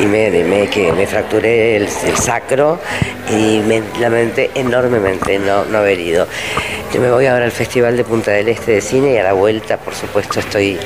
y 0.00 0.06
me, 0.06 0.30
me- 0.44 0.68
que 0.70 0.90
me 0.94 1.06
fracturé 1.06 1.76
el, 1.76 1.82
el 2.06 2.16
sacro 2.16 2.78
y 3.30 3.58
me 3.66 3.82
lamenté 4.00 4.50
enormemente 4.54 5.38
no, 5.38 5.66
no 5.66 5.76
haber 5.78 6.00
ido. 6.00 6.26
Yo 6.94 7.00
me 7.00 7.10
voy 7.10 7.26
ahora 7.26 7.44
al 7.44 7.50
Festival 7.50 7.96
de 7.96 8.04
Punta 8.04 8.30
del 8.30 8.46
Este 8.46 8.70
de 8.70 8.80
Cine 8.80 9.14
y 9.14 9.16
a 9.16 9.24
la 9.24 9.32
vuelta, 9.32 9.78
por 9.78 9.96
supuesto, 9.96 10.38
estoy 10.38 10.78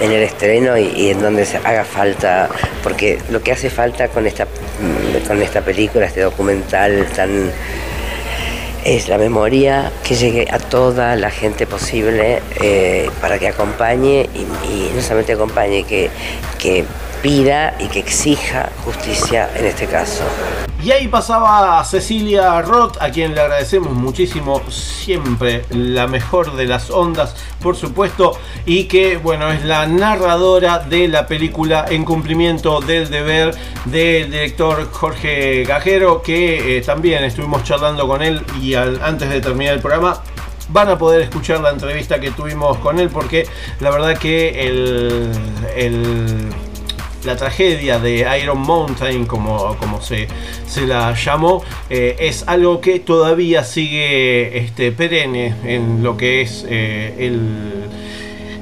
en 0.00 0.10
el 0.10 0.22
estreno 0.22 0.78
y, 0.78 0.84
y 0.96 1.10
en 1.10 1.20
donde 1.20 1.44
se 1.44 1.58
haga 1.58 1.84
falta, 1.84 2.48
porque 2.82 3.18
lo 3.28 3.42
que 3.42 3.52
hace 3.52 3.68
falta 3.68 4.08
con 4.08 4.26
esta, 4.26 4.46
mm, 4.46 5.26
con 5.28 5.42
esta 5.42 5.60
película, 5.60 6.06
este 6.06 6.22
documental 6.22 7.06
tan 7.14 7.50
es 8.86 9.08
la 9.10 9.18
memoria 9.18 9.92
que 10.02 10.14
llegue 10.14 10.46
a 10.50 10.58
toda 10.58 11.14
la 11.14 11.30
gente 11.30 11.66
posible 11.66 12.40
eh, 12.62 13.10
para 13.20 13.38
que 13.38 13.48
acompañe 13.48 14.30
y, 14.34 14.72
y 14.72 14.92
no 14.94 15.02
solamente 15.02 15.34
acompañe, 15.34 15.84
que, 15.84 16.08
que 16.58 16.86
pida 17.24 17.74
y 17.80 17.86
que 17.88 18.00
exija 18.00 18.68
justicia 18.84 19.48
en 19.56 19.64
este 19.64 19.86
caso. 19.86 20.24
Y 20.82 20.90
ahí 20.92 21.08
pasaba 21.08 21.82
Cecilia 21.82 22.60
Roth, 22.60 22.98
a 23.00 23.08
quien 23.08 23.34
le 23.34 23.40
agradecemos 23.40 23.92
muchísimo, 23.94 24.60
siempre 24.68 25.64
la 25.70 26.06
mejor 26.06 26.54
de 26.54 26.66
las 26.66 26.90
ondas, 26.90 27.34
por 27.62 27.76
supuesto, 27.76 28.38
y 28.66 28.84
que, 28.84 29.16
bueno, 29.16 29.50
es 29.50 29.64
la 29.64 29.86
narradora 29.86 30.80
de 30.80 31.08
la 31.08 31.26
película 31.26 31.86
En 31.88 32.04
cumplimiento 32.04 32.80
del 32.82 33.08
deber 33.08 33.54
del 33.86 34.30
director 34.30 34.90
Jorge 34.92 35.64
Gajero, 35.64 36.20
que 36.20 36.76
eh, 36.76 36.82
también 36.82 37.24
estuvimos 37.24 37.64
charlando 37.64 38.06
con 38.06 38.20
él 38.20 38.42
y 38.60 38.74
antes 38.74 39.30
de 39.30 39.40
terminar 39.40 39.72
el 39.72 39.80
programa 39.80 40.20
van 40.68 40.88
a 40.90 40.98
poder 40.98 41.22
escuchar 41.22 41.60
la 41.60 41.70
entrevista 41.70 42.20
que 42.20 42.30
tuvimos 42.30 42.76
con 42.78 42.98
él 42.98 43.08
porque 43.08 43.46
la 43.80 43.90
verdad 43.90 44.18
que 44.18 44.66
el- 44.66 45.30
la 47.24 47.36
tragedia 47.36 47.98
de 47.98 48.26
Iron 48.42 48.60
Mountain, 48.60 49.26
como, 49.26 49.76
como 49.76 50.00
se, 50.00 50.28
se 50.66 50.86
la 50.86 51.14
llamó, 51.14 51.62
eh, 51.90 52.16
es 52.18 52.44
algo 52.46 52.80
que 52.80 53.00
todavía 53.00 53.64
sigue 53.64 54.58
este, 54.58 54.92
perenne 54.92 55.54
en 55.64 56.02
lo 56.02 56.16
que 56.16 56.42
es 56.42 56.66
eh, 56.68 57.14
el, 57.18 57.84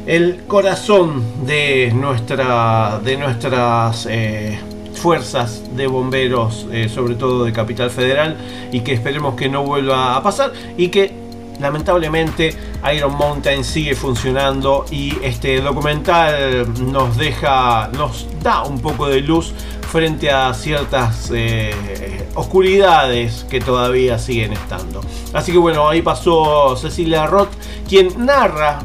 el 0.07 0.45
corazón 0.47 1.47
de, 1.47 1.93
nuestra, 1.95 3.01
de 3.03 3.17
nuestras 3.17 4.07
eh, 4.11 4.59
fuerzas 4.95 5.65
de 5.77 5.87
bomberos, 5.87 6.67
sobre 6.89 7.15
todo 7.15 7.45
de 7.45 7.53
Capital 7.53 7.91
Federal, 7.91 8.37
y 8.71 8.81
que 8.81 8.93
esperemos 8.93 9.35
que 9.35 9.49
no 9.49 9.65
vuelva 9.65 10.17
a 10.17 10.23
pasar 10.23 10.53
y 10.77 10.89
que 10.89 11.22
lamentablemente 11.61 12.57
Iron 12.95 13.17
Mountain 13.17 13.65
sigue 13.65 13.95
funcionando 13.95 14.85
y 14.91 15.17
este 15.23 15.61
documental 15.61 16.93
nos 16.93 17.17
deja, 17.17 17.89
nos 17.97 18.27
da 18.43 18.63
un 18.63 18.81
poco 18.81 19.07
de 19.09 19.21
luz 19.21 19.55
frente 19.93 20.31
a 20.31 20.55
ciertas 20.55 21.31
eh, 21.35 22.27
oscuridades 22.35 23.45
que 23.51 23.61
todavía 23.61 24.19
siguen 24.19 24.55
estando. 24.55 25.03
Así 25.33 25.53
que 25.53 25.59
bueno, 25.59 25.89
ahí 25.89 26.03
pasó 26.03 26.77
Cecilia 26.77 27.27
Roth, 27.27 27.51
quien 27.89 28.25
narra 28.25 28.81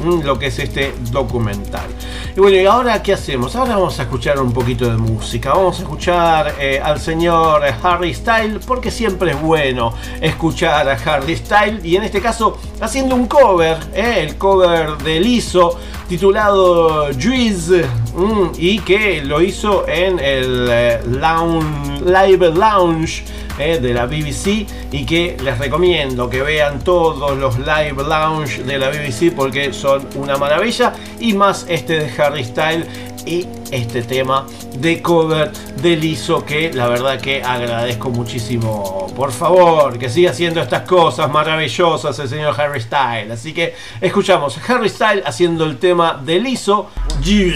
mm, 0.00 0.20
lo 0.20 0.38
que 0.38 0.48
es 0.48 0.58
este 0.58 0.94
documental. 1.10 1.88
Y 2.34 2.40
bueno, 2.40 2.56
¿y 2.56 2.64
ahora 2.64 3.02
qué 3.02 3.12
hacemos? 3.12 3.54
Ahora 3.56 3.76
vamos 3.76 4.00
a 4.00 4.04
escuchar 4.04 4.40
un 4.40 4.54
poquito 4.54 4.86
de 4.88 4.96
música. 4.96 5.52
Vamos 5.52 5.78
a 5.78 5.82
escuchar 5.82 6.54
eh, 6.58 6.80
al 6.82 6.98
señor 6.98 7.62
Harry 7.82 8.14
Style, 8.14 8.58
porque 8.66 8.90
siempre 8.90 9.32
es 9.32 9.40
bueno 9.42 9.92
escuchar 10.18 10.88
a 10.88 10.94
Harry 10.94 11.36
Style. 11.36 11.80
Y 11.84 11.96
en 11.96 12.04
este 12.04 12.22
caso, 12.22 12.56
haciendo 12.80 13.16
un 13.16 13.26
cover, 13.26 13.76
eh, 13.92 14.24
el 14.26 14.38
cover 14.38 14.96
de 14.96 15.20
Lizzo, 15.20 15.78
titulado 16.08 17.08
Juice, 17.12 17.84
mm, 18.16 18.52
y 18.56 18.78
que 18.78 19.22
lo 19.22 19.42
hizo 19.42 19.86
en 19.86 20.18
el 20.18 20.68
eh, 20.70 21.00
lounge, 21.04 22.00
Live 22.00 22.50
Lounge 22.50 23.24
eh, 23.58 23.78
de 23.80 23.94
la 23.94 24.06
BBC 24.06 24.66
y 24.90 25.04
que 25.04 25.36
les 25.42 25.58
recomiendo 25.58 26.28
que 26.28 26.42
vean 26.42 26.80
todos 26.80 27.36
los 27.38 27.58
live 27.58 28.02
lounge 28.02 28.62
de 28.64 28.78
la 28.78 28.88
BBC 28.90 29.34
porque 29.34 29.72
son 29.72 30.08
una 30.16 30.36
maravilla. 30.36 30.92
Y 31.20 31.34
más 31.34 31.66
este 31.68 32.00
de 32.00 32.22
Harry 32.22 32.44
Style 32.44 32.86
y 33.24 33.46
este 33.70 34.02
tema 34.02 34.46
de 34.76 35.00
cover 35.00 35.52
de 35.52 35.96
Lizzo 35.96 36.44
que 36.44 36.72
la 36.72 36.88
verdad 36.88 37.20
que 37.20 37.42
agradezco 37.42 38.10
muchísimo. 38.10 39.06
Por 39.14 39.32
favor 39.32 39.98
que 39.98 40.08
siga 40.08 40.30
haciendo 40.30 40.60
estas 40.60 40.82
cosas 40.82 41.30
maravillosas 41.30 42.18
el 42.18 42.28
señor 42.28 42.60
Harry 42.60 42.80
Style 42.80 43.30
así 43.30 43.52
que 43.52 43.74
escuchamos 44.00 44.58
Harry 44.68 44.88
Style 44.88 45.22
haciendo 45.24 45.64
el 45.64 45.78
tema 45.78 46.20
de 46.24 46.40
Lizzo. 46.40 46.90
Yeah. 47.22 47.52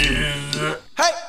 Mirror, 0.57 1.26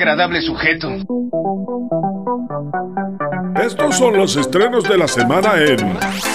agradable 0.00 0.40
sujeto. 0.40 0.88
Estos 3.62 3.96
son 3.96 4.16
los 4.16 4.34
estrenos 4.36 4.84
de 4.84 4.96
la 4.96 5.06
semana 5.06 5.56
en 5.58 5.78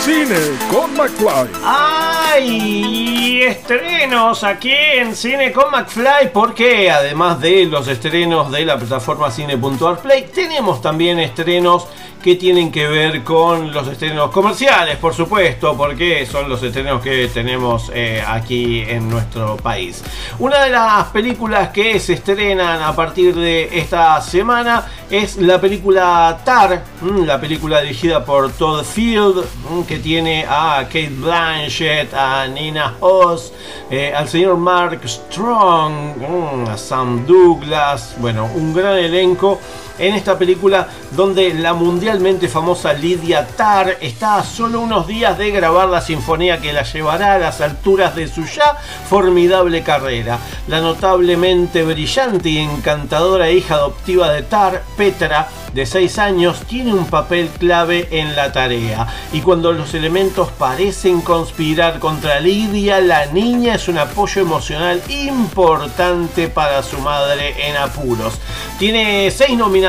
Cine 0.04 0.36
con 0.72 0.94
McFly. 0.96 2.25
¡Ay! 2.36 3.44
Estrenos 3.44 4.44
aquí 4.44 4.74
en 4.74 5.16
Cine 5.16 5.54
con 5.54 5.72
McFly, 5.72 6.34
porque 6.34 6.92
además 6.92 7.40
de 7.40 7.66
los 7.66 7.88
estrenos 7.88 8.52
de 8.52 8.66
la 8.66 8.78
plataforma 8.78 9.32
Cine.arplay, 9.32 10.28
tenemos 10.34 10.82
también 10.82 11.20
estrenos 11.20 11.88
que 12.26 12.36
tienen 12.36 12.72
que 12.72 12.88
ver 12.88 13.24
con 13.24 13.72
los 13.72 13.88
estrenos 13.88 14.32
comerciales, 14.32 14.98
por 14.98 15.14
supuesto, 15.14 15.78
porque 15.78 16.26
son 16.26 16.50
los 16.50 16.64
estrenos 16.64 17.00
que 17.04 17.28
tenemos 17.28 17.92
eh, 17.94 18.24
aquí 18.28 18.82
en 18.82 19.08
nuestro 19.08 19.58
país. 19.58 20.04
Una 20.40 20.64
de 20.64 20.72
las 20.72 21.06
películas 21.10 21.70
que 21.70 22.00
se 22.00 22.14
estrenan 22.14 22.82
a 22.82 22.96
partir 22.96 23.36
de 23.36 23.70
esta 23.78 24.20
semana 24.22 24.88
es 25.12 25.38
la 25.38 25.62
película 25.62 26.42
Tar, 26.44 26.84
mm, 27.02 27.26
la 27.26 27.40
película 27.40 27.82
dirigida 27.82 28.26
por 28.26 28.52
Todd 28.54 28.84
Field, 28.84 29.46
mm, 29.70 29.84
que 29.84 30.00
tiene 30.00 30.48
a 30.50 30.80
Kate 30.86 31.12
Blanchett, 31.12 32.12
a 32.12 32.25
Nina 32.54 32.96
Hoss, 33.00 33.52
eh, 33.90 34.14
al 34.14 34.28
señor 34.28 34.58
Mark 34.58 35.02
Strong, 35.08 36.18
mm, 36.18 36.70
a 36.70 36.78
Sam 36.78 37.26
Douglas, 37.26 38.16
bueno, 38.20 38.50
un 38.56 38.74
gran 38.74 38.98
elenco 38.98 39.60
en 39.98 40.16
esta 40.16 40.38
película 40.38 40.88
donde 41.12 41.54
la 41.54 41.74
mundialmente 41.74 42.48
famosa 42.48 42.94
Lydia 42.94 43.48
Tarr 43.48 43.98
está 44.02 44.38
a 44.38 44.44
solo 44.44 44.82
unos 44.82 45.08
días 45.08 45.38
de 45.38 45.52
grabar 45.52 45.90
la 45.90 46.02
sinfonía 46.02 46.60
que 46.60 46.74
la 46.74 46.84
llevará 46.84 47.34
a 47.34 47.40
las 47.40 47.62
alturas 47.62 48.16
de 48.16 48.28
su 48.28 48.46
ya 48.46 48.78
formidable 49.10 49.84
carrera. 49.84 50.40
La 50.68 50.82
notablemente 50.82 51.84
brillante 51.84 52.50
y 52.50 52.58
encantadora 52.58 53.50
hija 53.50 53.76
adoptiva 53.76 54.32
de 54.32 54.44
Tarr, 54.44 54.84
Petra, 54.98 55.48
de 55.74 55.86
6 55.86 56.20
años, 56.20 56.62
tiene 56.68 56.94
un 56.94 57.06
papel 57.06 57.50
clave 57.50 58.08
en 58.12 58.36
la 58.36 58.54
tarea. 58.54 59.08
Y 59.34 59.42
cuando 59.42 59.74
los 59.74 59.94
elementos 59.94 60.50
parecen 60.52 61.20
conspirar 61.20 62.00
contra 62.00 62.40
Lydia, 62.40 63.02
la 63.02 63.26
niña 63.26 63.76
es 63.76 63.90
un 63.90 63.98
apoyo 63.98 64.42
emocional 64.42 65.02
importante 65.10 66.48
para 66.48 66.82
su 66.82 66.98
madre 67.00 67.68
en 67.68 67.76
apuros. 67.76 68.36
Tiene 68.80 69.30
6 69.30 69.58
nominaciones 69.58 69.85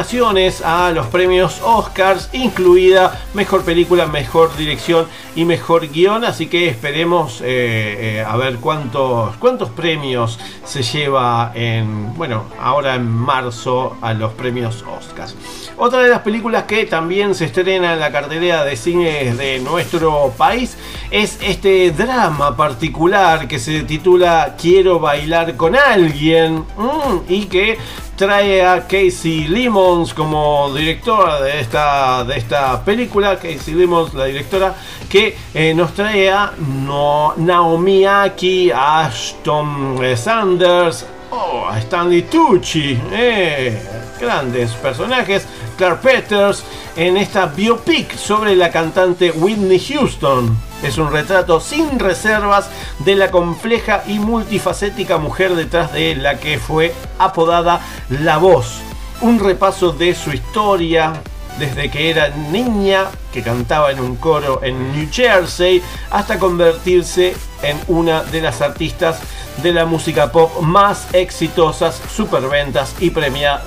a 0.62 0.90
los 0.92 1.07
premios 1.07 1.62
Oscars, 1.64 2.28
incluida 2.34 3.18
Mejor 3.32 3.64
Película, 3.64 4.07
Mejor 4.07 4.55
Dirección 4.55 5.07
y 5.34 5.47
Mejor 5.47 5.88
Guión. 5.88 6.22
Así 6.24 6.49
que 6.49 6.68
esperemos 6.68 7.40
eh, 7.40 8.18
eh, 8.18 8.24
a 8.26 8.36
ver 8.36 8.57
cuántos, 8.57 9.34
cuántos 9.36 9.70
premios 9.70 10.38
se 10.64 10.82
lleva 10.82 11.53
en, 11.55 12.14
bueno, 12.14 12.44
ahora 12.61 12.94
en 12.94 13.09
marzo 13.09 13.97
a 14.03 14.12
los 14.12 14.32
premios 14.32 14.84
Oscars. 14.99 15.65
Otra 15.78 16.00
de 16.00 16.08
las 16.08 16.20
películas 16.20 16.64
que 16.64 16.86
también 16.86 17.34
se 17.34 17.44
estrena 17.44 17.92
en 17.92 18.00
la 18.00 18.10
cartelera 18.10 18.64
de 18.64 18.76
cines 18.76 19.36
de 19.36 19.58
nuestro 19.58 20.32
país 20.38 20.74
es 21.10 21.38
este 21.42 21.90
drama 21.90 22.56
particular 22.56 23.46
que 23.46 23.58
se 23.58 23.82
titula 23.82 24.54
Quiero 24.58 24.98
bailar 24.98 25.54
con 25.54 25.76
alguien 25.76 26.64
mm, 26.78 27.18
y 27.28 27.44
que 27.44 27.76
trae 28.16 28.64
a 28.64 28.86
Casey 28.86 29.48
Lemons 29.48 30.14
como 30.14 30.72
directora 30.74 31.42
de 31.42 31.60
esta, 31.60 32.24
de 32.24 32.38
esta 32.38 32.82
película. 32.82 33.36
Casey 33.36 33.74
Lemons, 33.74 34.14
la 34.14 34.24
directora, 34.24 34.74
que 35.10 35.36
eh, 35.52 35.74
nos 35.74 35.92
trae 35.92 36.30
a 36.30 36.52
Naomi 37.36 38.06
Aki, 38.06 38.70
a 38.70 39.04
Ashton 39.04 39.98
Sanders, 40.16 41.04
oh, 41.30 41.66
a 41.68 41.78
Stanley 41.80 42.22
Tucci, 42.22 42.98
eh, 43.12 43.78
grandes 44.18 44.72
personajes. 44.72 45.46
Clark 45.76 46.00
Peters 46.00 46.64
en 46.96 47.16
esta 47.16 47.46
biopic 47.46 48.16
sobre 48.16 48.56
la 48.56 48.70
cantante 48.70 49.30
Whitney 49.30 49.78
Houston. 49.78 50.56
Es 50.82 50.98
un 50.98 51.10
retrato 51.10 51.60
sin 51.60 51.98
reservas 51.98 52.68
de 53.00 53.14
la 53.14 53.30
compleja 53.30 54.02
y 54.06 54.18
multifacética 54.18 55.18
mujer 55.18 55.54
detrás 55.54 55.92
de 55.92 56.14
la 56.16 56.38
que 56.38 56.58
fue 56.58 56.94
apodada 57.18 57.80
La 58.08 58.38
Voz. 58.38 58.78
Un 59.20 59.38
repaso 59.38 59.92
de 59.92 60.14
su 60.14 60.30
historia 60.30 61.14
desde 61.58 61.90
que 61.90 62.10
era 62.10 62.28
niña 62.28 63.06
que 63.32 63.42
cantaba 63.42 63.90
en 63.90 64.00
un 64.00 64.16
coro 64.16 64.60
en 64.62 64.92
New 64.92 65.08
Jersey 65.10 65.82
hasta 66.10 66.38
convertirse 66.38 67.34
en 67.62 67.80
una 67.88 68.22
de 68.22 68.42
las 68.42 68.60
artistas 68.60 69.20
de 69.62 69.72
la 69.72 69.86
música 69.86 70.30
pop 70.30 70.60
más 70.60 71.06
exitosas, 71.14 71.98
superventas 72.14 72.94
y, 73.00 73.08
premia- 73.10 73.62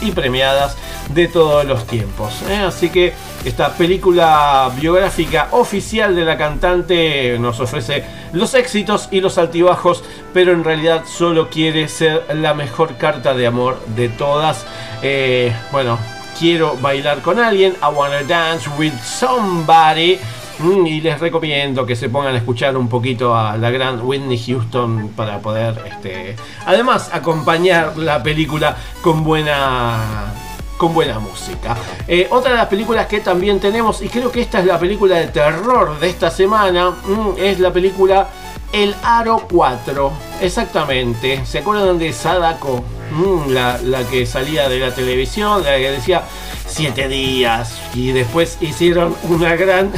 y 0.00 0.12
premiadas 0.12 0.76
de 1.08 1.28
todos 1.28 1.64
los 1.64 1.86
tiempos. 1.86 2.42
¿eh? 2.48 2.56
Así 2.56 2.90
que 2.90 3.12
esta 3.44 3.72
película 3.74 4.70
biográfica 4.80 5.48
oficial 5.52 6.14
de 6.14 6.24
la 6.24 6.36
cantante 6.36 7.38
nos 7.38 7.60
ofrece 7.60 8.04
los 8.32 8.54
éxitos 8.54 9.08
y 9.10 9.20
los 9.20 9.38
altibajos, 9.38 10.04
pero 10.32 10.52
en 10.52 10.64
realidad 10.64 11.04
solo 11.06 11.48
quiere 11.48 11.88
ser 11.88 12.24
la 12.34 12.54
mejor 12.54 12.96
carta 12.96 13.34
de 13.34 13.46
amor 13.46 13.80
de 13.96 14.08
todas. 14.08 14.64
Eh, 15.02 15.54
bueno, 15.72 15.98
quiero 16.38 16.76
bailar 16.76 17.20
con 17.20 17.38
alguien, 17.38 17.76
I 17.82 17.94
wanna 17.94 18.22
dance 18.22 18.68
with 18.78 18.94
somebody. 19.02 20.18
Mm, 20.62 20.86
Y 20.86 21.00
les 21.00 21.18
recomiendo 21.20 21.86
que 21.86 21.96
se 21.96 22.08
pongan 22.08 22.34
a 22.34 22.38
escuchar 22.38 22.76
un 22.76 22.88
poquito 22.88 23.34
a 23.34 23.56
la 23.56 23.70
gran 23.70 24.00
Whitney 24.02 24.38
Houston 24.38 25.08
para 25.16 25.38
poder, 25.40 25.82
este, 25.86 26.36
además, 26.66 27.10
acompañar 27.12 27.96
la 27.96 28.22
película 28.22 28.76
con 29.02 29.24
buena, 29.24 30.32
con 30.76 30.92
buena 30.92 31.18
música. 31.18 31.76
Eh, 32.06 32.26
otra 32.30 32.50
de 32.52 32.56
las 32.58 32.66
películas 32.66 33.06
que 33.06 33.20
también 33.20 33.58
tenemos, 33.60 34.02
y 34.02 34.08
creo 34.08 34.30
que 34.30 34.42
esta 34.42 34.60
es 34.60 34.66
la 34.66 34.78
película 34.78 35.16
de 35.16 35.28
terror 35.28 35.98
de 35.98 36.08
esta 36.10 36.30
semana, 36.30 36.90
mm, 36.90 37.30
es 37.38 37.58
la 37.58 37.72
película 37.72 38.28
El 38.72 38.94
Aro 39.02 39.46
4. 39.50 40.12
Exactamente. 40.42 41.44
¿Se 41.46 41.58
acuerdan 41.58 41.98
de 41.98 42.12
Sadako? 42.12 42.84
Mm, 43.12 43.50
la, 43.52 43.78
la 43.82 44.02
que 44.04 44.24
salía 44.26 44.68
de 44.68 44.78
la 44.78 44.94
televisión, 44.94 45.62
la 45.64 45.76
que 45.76 45.90
decía 45.90 46.22
siete 46.66 47.08
días. 47.08 47.80
Y 47.94 48.12
después 48.12 48.58
hicieron 48.60 49.16
una 49.28 49.56
gran 49.56 49.90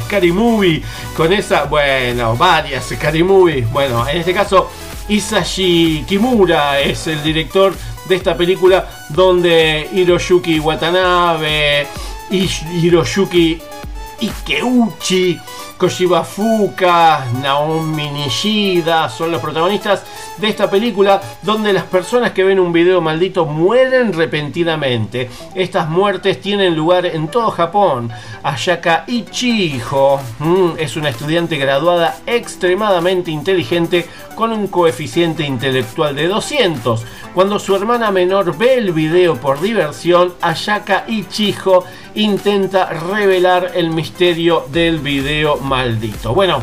Scary 0.00 0.32
Movie 0.32 0.82
con 1.16 1.32
esa, 1.32 1.64
bueno, 1.64 2.36
varias 2.36 2.84
Scary 2.86 3.22
Movie. 3.22 3.66
Bueno, 3.72 4.06
en 4.08 4.18
este 4.18 4.32
caso, 4.34 4.70
Isashi 5.08 6.04
Kimura 6.06 6.80
es 6.80 7.06
el 7.06 7.22
director 7.22 7.74
de 8.08 8.16
esta 8.16 8.36
película 8.36 8.88
donde 9.10 9.88
Hiroyuki 9.92 10.58
Watanabe, 10.58 11.86
Hiroyuki 12.30 13.60
Ikeuchi, 14.20 15.38
Koshiba 15.82 16.22
Fuka, 16.22 17.26
Naomi 17.42 18.08
Nishida 18.08 19.08
son 19.08 19.32
los 19.32 19.40
protagonistas 19.40 20.04
de 20.36 20.46
esta 20.46 20.70
película 20.70 21.20
donde 21.42 21.72
las 21.72 21.82
personas 21.82 22.30
que 22.30 22.44
ven 22.44 22.60
un 22.60 22.72
video 22.72 23.00
maldito 23.00 23.46
mueren 23.46 24.12
repentinamente. 24.12 25.28
Estas 25.56 25.88
muertes 25.88 26.40
tienen 26.40 26.76
lugar 26.76 27.04
en 27.04 27.26
todo 27.26 27.50
Japón. 27.50 28.12
Ayaka 28.44 29.02
Ichijo 29.08 30.20
mm, 30.38 30.70
es 30.78 30.96
una 30.96 31.08
estudiante 31.08 31.56
graduada 31.56 32.16
extremadamente 32.26 33.32
inteligente 33.32 34.06
con 34.36 34.52
un 34.52 34.68
coeficiente 34.68 35.44
intelectual 35.44 36.14
de 36.14 36.28
200. 36.28 37.04
Cuando 37.34 37.58
su 37.58 37.74
hermana 37.74 38.12
menor 38.12 38.56
ve 38.56 38.74
el 38.74 38.92
video 38.92 39.34
por 39.36 39.60
diversión, 39.60 40.34
Ayaka 40.40 41.06
Ichijo 41.08 41.84
intenta 42.14 42.86
revelar 42.86 43.72
el 43.74 43.90
misterio 43.90 44.66
del 44.70 44.98
video 44.98 45.56
maldito. 45.72 46.34
Bueno, 46.34 46.62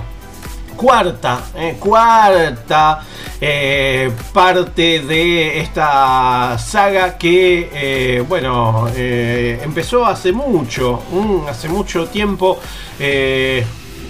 cuarta, 0.75 1.45
eh, 1.55 1.77
cuarta 1.79 3.03
eh, 3.41 4.11
parte 4.31 5.01
de 5.01 5.59
esta 5.61 6.55
saga 6.59 7.17
que, 7.17 7.69
eh, 7.73 8.23
bueno, 8.27 8.87
eh, 8.95 9.59
empezó 9.63 10.05
hace 10.05 10.31
mucho, 10.31 11.01
mm, 11.11 11.47
hace 11.47 11.69
mucho 11.69 12.05
tiempo. 12.07 12.59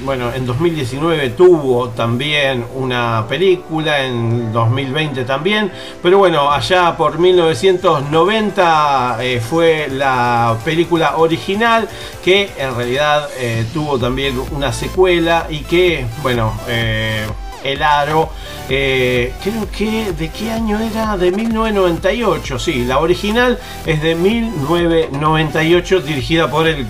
Bueno, 0.04 0.32
en 0.34 0.46
2019 0.46 1.32
tuvo 1.32 1.90
también 1.90 2.64
una 2.76 3.26
película, 3.28 4.06
en 4.06 4.54
2020 4.54 5.26
también, 5.26 5.70
pero 6.02 6.20
bueno, 6.20 6.52
allá 6.52 6.96
por 6.96 7.20
1990 7.20 9.18
eh, 9.22 9.42
fue 9.42 9.90
la 9.90 10.58
película 10.64 11.18
original 11.18 11.90
que 12.24 12.50
en 12.58 12.76
realidad 12.76 13.28
eh, 13.38 13.66
tuvo 13.74 14.00
también 14.00 14.42
una 14.52 14.72
secuela 14.72 15.48
y 15.50 15.60
que, 15.60 16.06
bueno, 16.22 16.54
eh, 16.68 17.26
el 17.64 17.84
Aro, 17.84 18.30
creo 18.68 19.68
que 19.78 20.14
de 20.18 20.30
qué 20.30 20.52
año 20.52 20.80
era, 20.80 21.18
de 21.18 21.32
1998, 21.32 22.58
sí, 22.58 22.86
la 22.86 23.00
original 23.00 23.60
es 23.86 24.02
de 24.02 24.16
1998 24.16 26.00
dirigida 26.02 26.50
por 26.50 26.68
el 26.68 26.88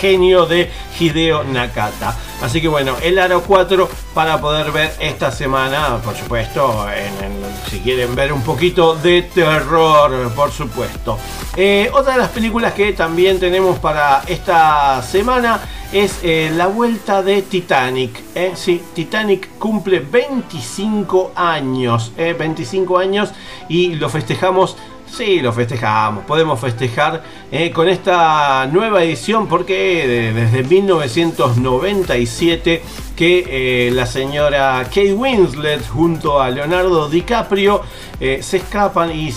genio 0.00 0.46
de 0.46 0.70
Hideo 0.98 1.44
Nakata. 1.44 2.16
Así 2.42 2.60
que 2.60 2.68
bueno, 2.68 2.96
el 3.02 3.18
Aro 3.18 3.42
4 3.42 3.88
para 4.14 4.40
poder 4.40 4.70
ver 4.70 4.92
esta 5.00 5.30
semana, 5.30 5.98
por 6.04 6.14
supuesto, 6.14 6.86
en 6.90 7.36
si 7.70 7.80
quieren 7.80 8.14
ver 8.14 8.32
un 8.32 8.42
poquito 8.42 8.94
de 8.94 9.22
terror, 9.22 10.32
por 10.34 10.50
supuesto. 10.50 11.18
Eh, 11.56 11.90
otra 11.92 12.12
de 12.12 12.18
las 12.18 12.30
películas 12.30 12.74
que 12.74 12.92
también 12.92 13.40
tenemos 13.40 13.78
para 13.78 14.22
esta 14.26 15.02
semana 15.02 15.60
es 15.92 16.20
eh, 16.22 16.52
la 16.54 16.66
vuelta 16.66 17.22
de 17.22 17.42
Titanic. 17.42 18.22
¿eh? 18.34 18.52
Sí, 18.54 18.82
Titanic 18.94 19.58
cumple 19.58 20.00
25 20.00 21.32
años, 21.34 22.12
¿eh? 22.16 22.34
25 22.38 22.98
años 22.98 23.30
y 23.68 23.94
lo 23.94 24.08
festejamos 24.08 24.76
Sí, 25.16 25.40
lo 25.40 25.50
festejamos, 25.52 26.24
podemos 26.24 26.60
festejar 26.60 27.22
eh, 27.50 27.70
con 27.70 27.88
esta 27.88 28.66
nueva 28.70 29.02
edición 29.02 29.46
porque 29.46 30.06
de- 30.06 30.32
desde 30.34 30.62
1997 30.62 32.82
que 33.16 33.88
eh, 33.88 33.90
la 33.92 34.04
señora 34.04 34.82
Kate 34.84 35.14
Winslet 35.14 35.88
junto 35.88 36.42
a 36.42 36.50
Leonardo 36.50 37.08
DiCaprio 37.08 37.80
eh, 38.18 38.40
se 38.42 38.58
escapan 38.58 39.10
y 39.10 39.32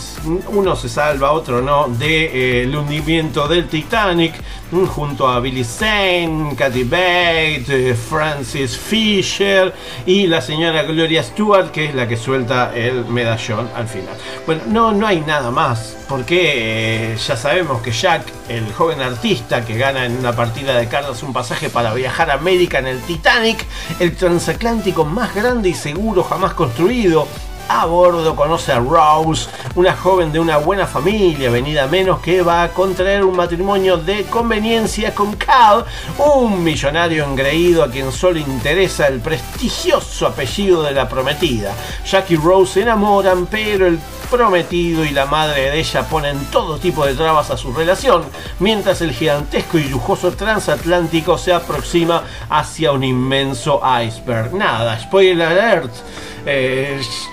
uno 0.50 0.76
se 0.76 0.88
salva, 0.88 1.32
otro 1.32 1.62
no, 1.62 1.88
del 1.90 2.76
hundimiento 2.76 3.48
del 3.48 3.68
Titanic 3.68 4.34
mm, 4.72 4.86
junto 4.86 5.28
a 5.28 5.40
Billy 5.40 5.64
Zane, 5.64 6.56
Kathy 6.56 6.84
Bates, 6.84 7.70
eh, 7.70 7.96
Francis 7.96 8.78
Fisher 8.78 9.74
y 10.06 10.28
la 10.28 10.42
señora 10.42 10.84
Gloria 10.84 11.24
Stewart 11.24 11.72
que 11.72 11.86
es 11.86 11.96
la 11.96 12.08
que 12.08 12.16
suelta 12.16 12.72
el 12.74 13.06
medallón 13.06 13.70
al 13.76 13.88
final. 13.88 14.16
Bueno, 14.46 14.62
no, 14.68 14.92
no 14.94 15.08
hay 15.08 15.22
nada 15.22 15.52
más 15.52 15.98
porque 16.08 17.14
eh, 17.14 17.18
ya 17.18 17.38
sabemos 17.38 17.82
que 17.82 17.92
Jack, 17.92 18.24
el 18.48 18.72
joven 18.74 19.02
artista 19.02 19.64
que 19.66 19.78
gana 19.78 20.06
en 20.06 20.18
una 20.18 20.34
partida 20.34 20.76
de 20.78 20.88
cartas 20.88 21.22
un 21.22 21.34
pasaje 21.34 21.70
para 21.70 21.94
viajar 21.94 22.32
a 22.32 22.36
América 22.36 22.80
en 22.80 22.88
el 22.88 23.02
Titanic, 23.02 23.66
el 24.00 24.16
transatlántico 24.16 25.06
más 25.06 25.36
grande 25.36 25.70
y 25.70 25.74
seguro 25.74 26.24
jamás 26.24 26.54
construido, 26.54 27.28
a 27.70 27.86
bordo 27.86 28.36
conoce 28.36 28.72
a 28.72 28.80
Rose, 28.80 29.48
una 29.76 29.96
joven 29.96 30.32
de 30.32 30.40
una 30.40 30.58
buena 30.58 30.88
familia, 30.88 31.52
venida 31.52 31.86
menos 31.86 32.20
que 32.20 32.42
va 32.42 32.64
a 32.64 32.70
contraer 32.70 33.24
un 33.24 33.36
matrimonio 33.36 33.96
de 33.96 34.24
conveniencia 34.24 35.14
con 35.14 35.36
Cal, 35.36 35.86
un 36.18 36.64
millonario 36.64 37.24
engreído 37.24 37.84
a 37.84 37.92
quien 37.92 38.12
solo 38.12 38.40
interesa 38.40 39.08
el 39.08 39.20
prestigioso 39.20 40.26
apellido 40.26 40.82
de 40.82 40.94
la 40.94 41.08
prometida. 41.08 41.74
Jack 42.04 42.32
y 42.32 42.38
Rose 42.38 42.74
se 42.74 42.82
enamoran, 42.82 43.46
pero 43.46 43.86
el 43.86 44.00
prometido 44.32 45.06
y 45.06 45.10
la 45.10 45.28
madre 45.28 45.70
de 45.70 45.80
ella 45.80 46.04
ponen 46.04 46.46
todo 46.46 46.80
tipo 46.80 47.06
de 47.06 47.14
trabas 47.14 47.52
a 47.52 47.58
su 47.58 47.72
relación, 47.72 48.24
mientras 48.60 49.02
el 49.02 49.12
gigantesco 49.12 49.78
y 49.78 49.86
lujoso 49.86 50.32
transatlántico 50.32 51.38
se 51.38 51.54
aproxima 51.54 52.24
hacia 52.50 52.92
un 52.92 53.04
inmenso 53.04 53.80
iceberg. 54.04 54.54
Nada, 54.56 55.00
spoiler 55.00 55.48
alert. 55.48 55.92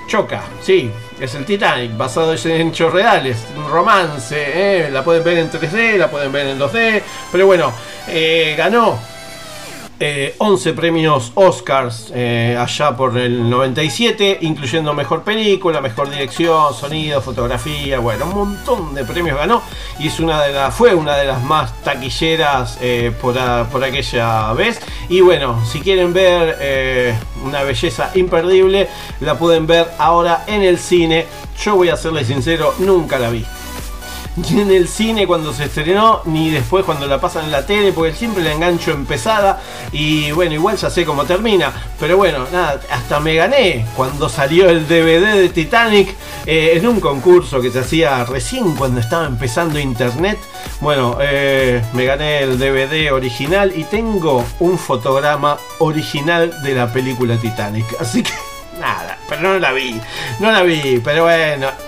Choca, 0.07 0.43
sí, 0.63 0.91
es 1.19 1.35
el 1.35 1.45
Titanic, 1.45 1.97
basado 1.97 2.35
en 2.35 2.69
hechos 2.69 2.93
reales, 2.93 3.47
un 3.57 3.69
romance, 3.69 4.37
eh, 4.37 4.91
la 4.91 5.03
pueden 5.03 5.25
ver 5.25 5.39
en 5.39 5.51
3D, 5.51 5.97
la 5.97 6.11
pueden 6.11 6.31
ver 6.31 6.49
en 6.49 6.59
2D, 6.59 7.03
pero 7.33 7.47
bueno, 7.47 7.73
eh, 8.09 8.55
ganó 8.57 8.99
eh, 10.01 10.35
11 10.39 10.73
premios 10.75 11.33
Oscars 11.35 12.13
eh, 12.15 12.57
allá 12.59 12.97
por 12.97 13.17
el 13.17 13.49
97, 13.49 14.39
incluyendo 14.43 14.93
mejor 14.93 15.23
película, 15.23 15.81
mejor 15.81 16.11
dirección, 16.11 16.75
sonido, 16.75 17.23
fotografía, 17.23 17.99
bueno, 17.99 18.27
un 18.27 18.35
montón 18.35 18.95
de 18.95 19.05
premios 19.05 19.39
ganó 19.39 19.63
y 19.99 20.09
es 20.09 20.21
una 20.21 20.43
de 20.43 20.57
fue 20.71 20.95
una 20.95 21.17
de 21.17 21.27
las 21.27 21.43
más 21.43 21.73
taquilleras 21.83 22.79
eh, 22.81 23.13
por, 23.21 23.37
por 23.69 23.85
aquella 23.85 24.53
vez. 24.55 24.81
Y 25.09 25.21
bueno, 25.21 25.65
si 25.65 25.81
quieren 25.81 26.13
ver 26.13 26.57
eh, 26.61 27.15
una 27.45 27.63
belleza 27.63 28.11
imperdible, 28.15 28.89
la 29.21 29.39
pueden 29.39 29.67
ver 29.67 29.89
ahora 29.99 30.45
en 30.47 30.63
el 30.63 30.79
cine. 30.79 31.27
Yo 31.63 31.77
voy 31.77 31.89
a 31.89 31.97
serles 31.97 32.27
sincero, 32.27 32.75
nunca 32.79 33.19
la 33.19 33.31
vi. 33.31 33.45
Ni 34.37 34.61
en 34.61 34.71
el 34.71 34.89
cine 34.89 35.27
cuando 35.27 35.53
se 35.53 35.65
estrenó, 35.65 36.23
ni 36.25 36.51
después 36.51 36.85
cuando 36.85 37.07
la 37.07 37.21
pasan 37.21 37.47
en 37.47 37.51
la 37.53 37.67
tele, 37.67 37.93
porque 37.93 38.13
siempre 38.13 38.43
la 38.43 38.53
engancho 38.53 38.93
empezada. 38.93 39.61
Y 39.93 40.31
bueno, 40.33 40.55
igual 40.55 40.77
ya 40.77 40.91
sé 40.91 41.05
cómo 41.05 41.25
termina. 41.25 41.73
Pero 41.99 42.17
bueno, 42.17 42.47
nada, 42.53 42.81
hasta 42.91 43.21
me 43.21 43.35
gané 43.35 43.87
cuando 43.97 44.29
salió 44.29 44.69
el 44.69 44.87
DVD 44.87 45.35
de 45.35 45.49
Titanic 45.49 46.15
eh, 46.47 46.73
en 46.75 46.87
un 46.87 47.01
concurso 47.01 47.61
que 47.61 47.71
se 47.71 47.81
hacía 47.81 48.25
recién 48.25 48.75
cuando 48.77 49.01
estaba 49.01 49.27
empezando 49.27 49.79
internet. 49.79 50.39
Bueno, 50.81 51.19
eh, 51.21 51.83
me 51.93 52.05
gané 52.05 52.43
el 52.43 52.59
DVD 52.59 53.13
original 53.13 53.73
y 53.75 53.85
tengo 53.85 54.45
un 54.61 54.79
fotograma 54.79 55.59
original 55.79 56.63
de 56.63 56.75
la 56.75 56.93
película 56.93 57.37
Titanic. 57.37 57.87
Así 58.01 58.23
que 58.23 58.33
nada, 58.81 59.19
pero 59.29 59.43
no 59.43 59.59
la 59.59 59.73
vi, 59.73 60.01
no 60.41 60.51
la 60.51 60.63
vi, 60.63 61.01
pero 61.03 61.25
bueno. 61.25 61.86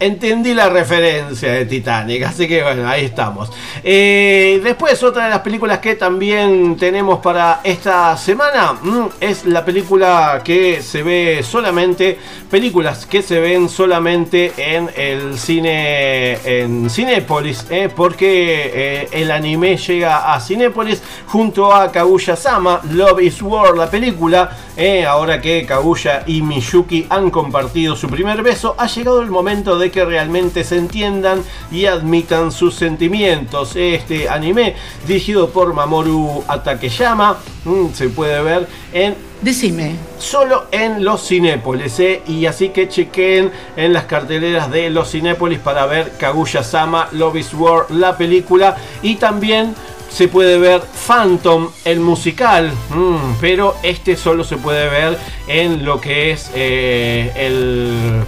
Entendí 0.00 0.54
la 0.54 0.68
referencia 0.68 1.52
de 1.52 1.66
Titanic, 1.66 2.22
así 2.22 2.46
que 2.46 2.62
bueno, 2.62 2.88
ahí 2.88 3.04
estamos. 3.04 3.50
Eh, 3.82 4.60
después, 4.62 5.02
otra 5.02 5.24
de 5.24 5.30
las 5.30 5.40
películas 5.40 5.80
que 5.80 5.96
también 5.96 6.76
tenemos 6.76 7.18
para 7.18 7.60
esta 7.64 8.16
semana 8.16 8.74
mm, 8.80 9.06
es 9.20 9.44
la 9.46 9.64
película 9.64 10.40
que 10.44 10.82
se 10.82 11.02
ve 11.02 11.42
solamente, 11.42 12.16
películas 12.48 13.06
que 13.06 13.22
se 13.22 13.40
ven 13.40 13.68
solamente 13.68 14.52
en 14.56 14.88
el 14.96 15.36
cine, 15.36 16.38
en 16.44 16.88
Cinépolis, 16.88 17.66
eh, 17.70 17.88
porque 17.94 18.70
eh, 18.72 19.08
el 19.10 19.32
anime 19.32 19.76
llega 19.76 20.32
a 20.32 20.40
Cinépolis 20.40 21.02
junto 21.26 21.74
a 21.74 21.90
Kaguya-sama, 21.90 22.82
Love 22.92 23.22
is 23.22 23.42
War, 23.42 23.76
la 23.76 23.90
película. 23.90 24.56
eh, 24.76 25.04
ahora 25.04 25.40
que 25.40 25.66
Kaguya 25.66 26.22
y 26.24 26.40
Miyuki 26.40 27.06
han 27.10 27.30
compartido 27.30 27.96
su 27.96 28.08
primer 28.08 28.44
beso, 28.44 28.76
ha 28.78 28.86
llegado 28.86 29.20
el 29.20 29.28
momento 29.28 29.76
de 29.76 29.87
que 29.90 30.04
realmente 30.04 30.64
se 30.64 30.76
entiendan 30.76 31.42
y 31.70 31.86
admitan 31.86 32.52
sus 32.52 32.74
sentimientos. 32.74 33.76
Este 33.76 34.28
anime, 34.28 34.74
dirigido 35.06 35.50
por 35.50 35.74
Mamoru 35.74 36.44
Atakeyama, 36.48 37.38
mm, 37.64 37.92
se 37.92 38.08
puede 38.08 38.42
ver 38.42 38.68
en 38.92 39.28
Decime. 39.40 39.94
Solo 40.18 40.66
en 40.72 41.04
los 41.04 41.28
Cinépolis, 41.28 42.00
¿eh? 42.00 42.22
y 42.26 42.46
así 42.46 42.70
que 42.70 42.88
chequen 42.88 43.52
en 43.76 43.92
las 43.92 44.04
carteleras 44.04 44.68
de 44.68 44.90
los 44.90 45.12
Cinépolis 45.12 45.60
para 45.60 45.86
ver 45.86 46.14
Kaguya-sama, 46.18 47.08
Love 47.12 47.36
is 47.36 47.54
War, 47.54 47.86
la 47.90 48.16
película, 48.16 48.76
y 49.00 49.14
también 49.14 49.76
se 50.10 50.26
puede 50.26 50.58
ver 50.58 50.82
Phantom, 51.06 51.68
el 51.84 52.00
musical, 52.00 52.72
mm, 52.90 53.34
pero 53.40 53.76
este 53.84 54.16
solo 54.16 54.42
se 54.42 54.56
puede 54.56 54.88
ver 54.88 55.16
en 55.46 55.84
lo 55.84 56.00
que 56.00 56.32
es 56.32 56.50
eh, 56.54 57.30
el 57.36 58.24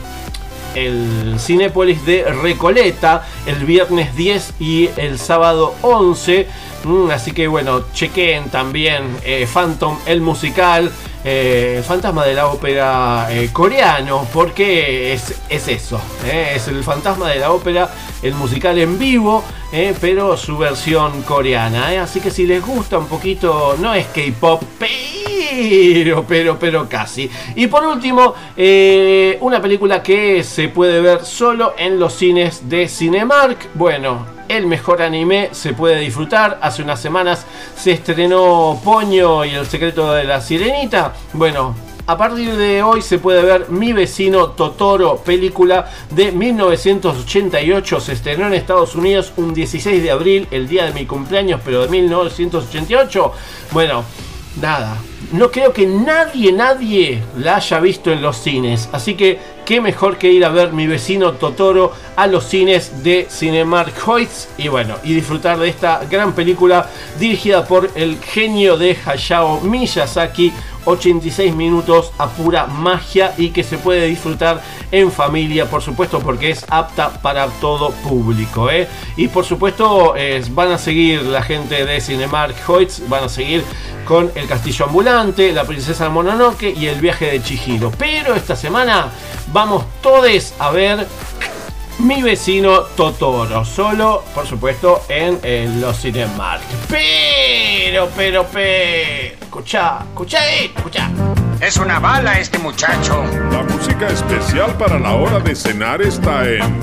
el 0.74 1.36
Cinépolis 1.38 2.04
de 2.06 2.24
Recoleta 2.24 3.26
el 3.46 3.64
viernes 3.64 4.14
10 4.16 4.54
y 4.60 4.88
el 4.96 5.18
sábado 5.18 5.74
11. 5.82 6.46
Mm, 6.84 7.10
así 7.10 7.32
que 7.32 7.48
bueno, 7.48 7.84
chequen 7.92 8.50
también 8.50 9.04
eh, 9.24 9.46
Phantom, 9.52 9.98
el 10.06 10.20
musical, 10.20 10.90
eh, 11.24 11.82
fantasma 11.86 12.24
de 12.24 12.34
la 12.34 12.48
ópera 12.48 13.28
eh, 13.30 13.50
coreano, 13.52 14.26
porque 14.32 15.12
es, 15.12 15.34
es 15.48 15.68
eso, 15.68 16.00
eh, 16.24 16.52
es 16.56 16.68
el 16.68 16.82
fantasma 16.82 17.28
de 17.28 17.38
la 17.38 17.52
ópera, 17.52 17.90
el 18.22 18.34
musical 18.34 18.78
en 18.78 18.98
vivo, 18.98 19.44
eh, 19.72 19.94
pero 20.00 20.36
su 20.36 20.56
versión 20.58 21.22
coreana. 21.22 22.02
Así 22.02 22.20
que 22.20 22.30
si 22.30 22.46
les 22.46 22.64
gusta 22.64 22.98
un 22.98 23.06
poquito, 23.06 23.76
no 23.78 23.94
es 23.94 24.06
K-pop, 24.06 24.62
pero, 24.78 26.24
pero, 26.26 26.58
pero 26.58 26.88
casi. 26.88 27.30
Y 27.54 27.66
por 27.66 27.84
último, 27.84 28.34
una 29.40 29.60
película 29.60 30.02
que 30.02 30.42
se 30.42 30.68
puede 30.68 31.00
ver 31.00 31.24
solo 31.24 31.74
en 31.76 31.98
los 31.98 32.14
cines 32.14 32.68
de 32.68 32.88
Cinemark. 32.88 33.68
Bueno, 33.74 34.39
el 34.50 34.66
mejor 34.66 35.00
anime 35.00 35.50
se 35.52 35.72
puede 35.72 36.00
disfrutar. 36.00 36.58
Hace 36.60 36.82
unas 36.82 37.00
semanas 37.00 37.46
se 37.76 37.92
estrenó 37.92 38.80
Poño 38.82 39.44
y 39.44 39.50
el 39.50 39.66
secreto 39.66 40.12
de 40.12 40.24
la 40.24 40.40
sirenita. 40.40 41.14
Bueno, 41.32 41.74
a 42.06 42.18
partir 42.18 42.56
de 42.56 42.82
hoy 42.82 43.02
se 43.02 43.18
puede 43.18 43.42
ver 43.42 43.70
Mi 43.70 43.92
vecino 43.92 44.48
Totoro, 44.48 45.18
película 45.18 45.88
de 46.10 46.32
1988. 46.32 48.00
Se 48.00 48.12
estrenó 48.12 48.48
en 48.48 48.54
Estados 48.54 48.96
Unidos 48.96 49.32
un 49.36 49.54
16 49.54 50.02
de 50.02 50.10
abril, 50.10 50.48
el 50.50 50.66
día 50.66 50.86
de 50.86 50.92
mi 50.92 51.06
cumpleaños, 51.06 51.60
pero 51.64 51.82
de 51.82 51.88
1988. 51.88 53.32
Bueno, 53.70 54.02
nada. 54.60 54.96
No 55.32 55.52
creo 55.52 55.72
que 55.72 55.86
nadie, 55.86 56.50
nadie 56.50 57.22
la 57.38 57.56
haya 57.56 57.78
visto 57.78 58.10
en 58.10 58.22
los 58.22 58.36
cines. 58.38 58.88
Así 58.90 59.14
que, 59.14 59.38
qué 59.70 59.80
mejor 59.80 60.18
que 60.18 60.32
ir 60.32 60.44
a 60.44 60.48
ver 60.48 60.72
mi 60.72 60.88
vecino 60.88 61.34
Totoro 61.34 61.92
a 62.16 62.26
los 62.26 62.42
cines 62.42 63.04
de 63.04 63.28
Cinemark 63.30 63.94
Hoyts. 64.04 64.48
Y 64.58 64.66
bueno, 64.66 64.96
y 65.04 65.14
disfrutar 65.14 65.60
de 65.60 65.68
esta 65.68 66.00
gran 66.10 66.32
película 66.32 66.90
dirigida 67.20 67.64
por 67.64 67.88
el 67.94 68.18
genio 68.18 68.76
de 68.76 68.98
Hayao 69.06 69.60
Miyazaki. 69.60 70.52
86 70.84 71.54
minutos 71.54 72.10
a 72.16 72.28
pura 72.28 72.66
magia 72.66 73.34
y 73.36 73.50
que 73.50 73.62
se 73.62 73.76
puede 73.76 74.06
disfrutar 74.06 74.62
en 74.90 75.12
familia, 75.12 75.66
por 75.66 75.82
supuesto, 75.82 76.20
porque 76.20 76.50
es 76.50 76.64
apta 76.68 77.10
para 77.20 77.46
todo 77.60 77.90
público. 77.90 78.70
¿eh? 78.70 78.88
Y 79.16 79.28
por 79.28 79.44
supuesto, 79.44 80.14
van 80.52 80.72
a 80.72 80.78
seguir 80.78 81.22
la 81.22 81.42
gente 81.42 81.84
de 81.84 82.00
Cinemark 82.00 82.56
Hoyts, 82.66 83.08
van 83.08 83.24
a 83.24 83.28
seguir 83.28 83.62
con 84.04 84.30
El 84.34 84.48
Castillo 84.48 84.86
Ambulante, 84.86 85.52
La 85.52 85.64
Princesa 85.64 86.08
Mononoke 86.08 86.74
y 86.76 86.86
El 86.86 87.00
Viaje 87.00 87.26
de 87.26 87.42
Chihiro. 87.42 87.92
Pero 87.96 88.34
esta 88.34 88.56
semana 88.56 89.10
vamos 89.60 89.84
todos 90.00 90.54
a 90.58 90.70
ver 90.70 91.06
mi 91.98 92.22
vecino 92.22 92.80
Totoro, 92.96 93.62
solo 93.62 94.24
por 94.34 94.46
supuesto 94.46 95.02
en, 95.06 95.38
en 95.42 95.82
los 95.82 96.00
Cinemark. 96.00 96.62
Pero, 96.88 98.08
pero, 98.16 98.46
pero, 98.50 99.34
escucha, 99.38 99.98
escucha 100.08 100.38
escucha. 100.48 101.10
Es 101.60 101.76
una 101.76 101.98
bala 101.98 102.40
este 102.40 102.58
muchacho. 102.58 103.22
La 103.52 103.62
música 103.64 104.08
especial 104.08 104.72
para 104.78 104.98
la 104.98 105.12
hora 105.12 105.40
de 105.40 105.54
cenar 105.54 106.00
está 106.00 106.48
en 106.48 106.80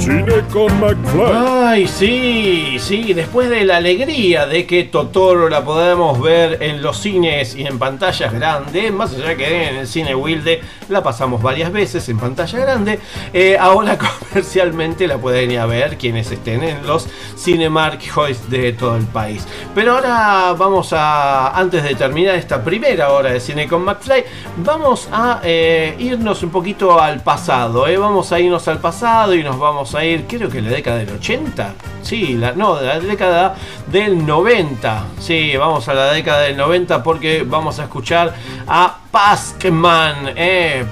Cine 0.00 0.40
con 0.50 0.72
McFly. 0.80 1.66
Ay, 1.66 1.86
sí, 1.86 2.76
sí, 2.78 3.12
después 3.12 3.50
de 3.50 3.64
la 3.64 3.76
alegría 3.76 4.46
de 4.46 4.66
que 4.66 4.84
Totoro 4.84 5.48
la 5.48 5.62
podamos 5.62 6.18
ver 6.20 6.62
en 6.62 6.80
los 6.80 6.98
cines 7.00 7.54
y 7.54 7.66
en 7.66 7.78
pantallas 7.78 8.32
grandes, 8.32 8.92
más 8.92 9.12
allá 9.14 9.36
que 9.36 9.68
en 9.68 9.76
el 9.76 9.86
cine 9.86 10.14
Wilde 10.14 10.62
la 10.90 11.02
pasamos 11.02 11.42
varias 11.42 11.72
veces 11.72 12.08
en 12.08 12.18
pantalla 12.18 12.58
grande, 12.58 13.00
eh, 13.32 13.56
ahora 13.58 13.98
comercialmente 14.30 15.06
la 15.06 15.18
pueden 15.18 15.50
ir 15.50 15.58
a 15.58 15.66
ver 15.66 15.96
quienes 15.96 16.30
estén 16.30 16.62
en 16.62 16.86
los 16.86 17.08
Cinemark 17.36 18.00
Hoist 18.16 18.46
de 18.46 18.72
todo 18.72 18.96
el 18.96 19.06
país. 19.06 19.46
Pero 19.74 19.94
ahora 19.94 20.54
vamos 20.56 20.92
a, 20.92 21.56
antes 21.58 21.82
de 21.82 21.94
terminar 21.94 22.34
esta 22.34 22.62
primera 22.62 23.10
hora 23.10 23.32
de 23.32 23.40
Cine 23.40 23.68
con 23.68 23.84
McFly, 23.84 24.24
vamos 24.58 25.08
a 25.12 25.40
eh, 25.42 25.94
irnos 25.98 26.42
un 26.42 26.50
poquito 26.50 27.00
al 27.00 27.22
pasado, 27.22 27.86
eh, 27.86 27.96
vamos 27.96 28.32
a 28.32 28.40
irnos 28.40 28.66
al 28.68 28.78
pasado 28.78 29.34
y 29.34 29.42
nos 29.42 29.58
vamos 29.58 29.94
a 29.94 30.04
ir, 30.04 30.26
creo 30.26 30.48
que 30.48 30.60
la 30.60 30.70
década 30.70 30.98
del 30.98 31.10
80. 31.10 31.74
Sí, 32.02 32.34
la, 32.34 32.52
no, 32.52 32.80
la 32.80 32.98
década 32.98 33.54
del 33.86 34.24
90. 34.26 35.04
Sí, 35.18 35.56
vamos 35.56 35.88
a 35.88 35.94
la 35.94 36.12
década 36.12 36.42
del 36.42 36.56
90 36.56 37.02
porque 37.02 37.44
vamos 37.46 37.78
a 37.78 37.84
escuchar 37.84 38.34
a 38.66 38.99
Paskman. 39.10 40.32
Eh, 40.36 40.84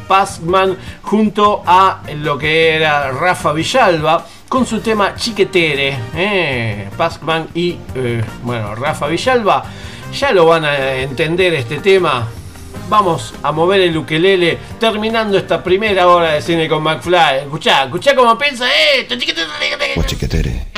junto 1.03 1.63
a 1.67 2.03
lo 2.17 2.39
que 2.39 2.75
era 2.75 3.11
Rafa 3.13 3.53
Villalba 3.53 4.27
con 4.49 4.67
su 4.67 4.81
tema 4.81 5.15
Chiquetere. 5.15 5.97
Eh, 6.15 6.89
Paskman 6.97 7.49
y, 7.55 7.77
eh, 7.95 8.23
bueno, 8.43 8.75
Rafa 8.75 9.07
Villalba. 9.07 9.65
Ya 10.13 10.33
lo 10.33 10.47
van 10.47 10.65
a 10.65 10.95
entender 10.95 11.55
este 11.55 11.79
tema 11.79 12.27
vamos 12.89 13.35
a 13.43 13.53
mover 13.53 13.83
el 13.83 13.97
ukelele 13.97 14.59
terminando 14.81 15.37
esta 15.37 15.63
primera 15.63 16.09
hora 16.09 16.33
de 16.33 16.43
cine 16.43 16.69
con 16.69 16.83
McFly. 16.83 17.41
Escuchá, 17.43 17.85
escuchá 17.85 18.15
cómo 18.15 18.37
piensa 18.39 18.67
esto. 18.97 19.17
Chiquetere. 20.07 20.78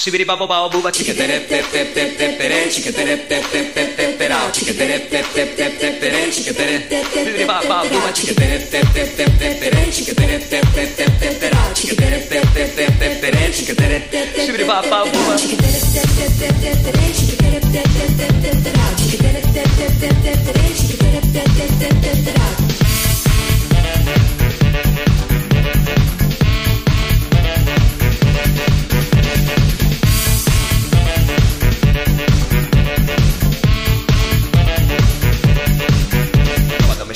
Shibidi 0.00 0.24
bubble 0.24 0.46
bubble 0.46 0.70
booba 0.72 0.90
chicka 0.90 1.12
dip 1.12 1.46
dip 1.46 1.70
dip 1.72 1.92
dip 1.92 2.16
dip 2.16 2.38
dip 2.38 2.72
chicka 2.72 2.90
dip 2.90 3.28
dip 3.28 3.44
dip 3.52 3.74
dip 3.74 3.96
dip 3.96 4.18
dip 4.18 4.30
out 4.30 4.50
chicka 4.54 4.72
dip 4.72 5.10
dip 5.10 5.26
dip 5.34 5.56
dip 5.56 5.78
dip 5.78 6.00
dip 6.00 6.32
chicka 6.32 6.52
dip 6.56 6.88
dip 6.88 7.46
bubble 7.46 7.68
bubble 7.68 7.90
booba 7.92 8.10
chicka 8.16 8.32
dip 8.32 8.70
dip 8.72 8.86
dip 8.96 9.12
dip 9.16 9.36
dip 9.36 9.60
dip 9.60 9.92
chicka 9.92 10.14
dip 10.16 10.40
dip 10.48 10.64
dip 10.72 10.96
dip 10.96 11.12
dip 11.20 11.34
dip 11.40 11.54
out 11.60 11.76
chicka 11.76 11.94
dip 12.00 12.24
dip 12.32 12.48
dip 12.56 12.70
dip 12.76 12.92
dip 12.96 13.20
dip 13.20 13.52
chicka 13.52 13.74
dip 13.76 14.04
shibidi 14.40 14.64
bubble 14.64 14.88
bubble 14.88 15.12
booba 15.12 15.36
chicka 15.36 15.56
dip 15.60 15.84
dip 15.92 16.08
dip 16.16 16.32
dip 16.40 16.64
dip 16.64 16.96
dip 16.96 17.12
chicka 17.20 17.46
dip 17.52 17.64
dip 17.68 17.88
dip 17.92 18.10
dip 18.16 18.32
dip 18.40 18.56
dip 18.64 18.76
out 18.80 18.96
chicka 19.04 19.28
dip 19.36 19.46
dip 19.52 19.68
dip 19.76 19.92
dip 20.00 20.16
dip 20.24 20.40
dip 20.48 20.72
chicka 20.80 21.08
dip 21.12 21.28
dip 22.00 22.24
dip 22.24 22.40
out 22.40 22.69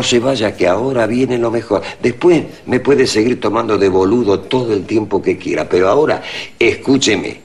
se 0.08 0.18
vaya, 0.20 0.56
que 0.56 0.66
ahora 0.66 1.06
viene 1.06 1.36
lo 1.36 1.50
mejor. 1.50 1.82
Después 2.02 2.42
me 2.66 2.80
puede 2.80 3.06
seguir 3.06 3.40
tomando 3.40 3.76
de 3.76 3.90
boludo 3.90 4.40
todo 4.40 4.72
el 4.72 4.84
tiempo 4.84 5.20
que 5.20 5.36
quiera, 5.36 5.68
pero 5.68 5.88
ahora 5.88 6.22
escúcheme. 6.58 7.42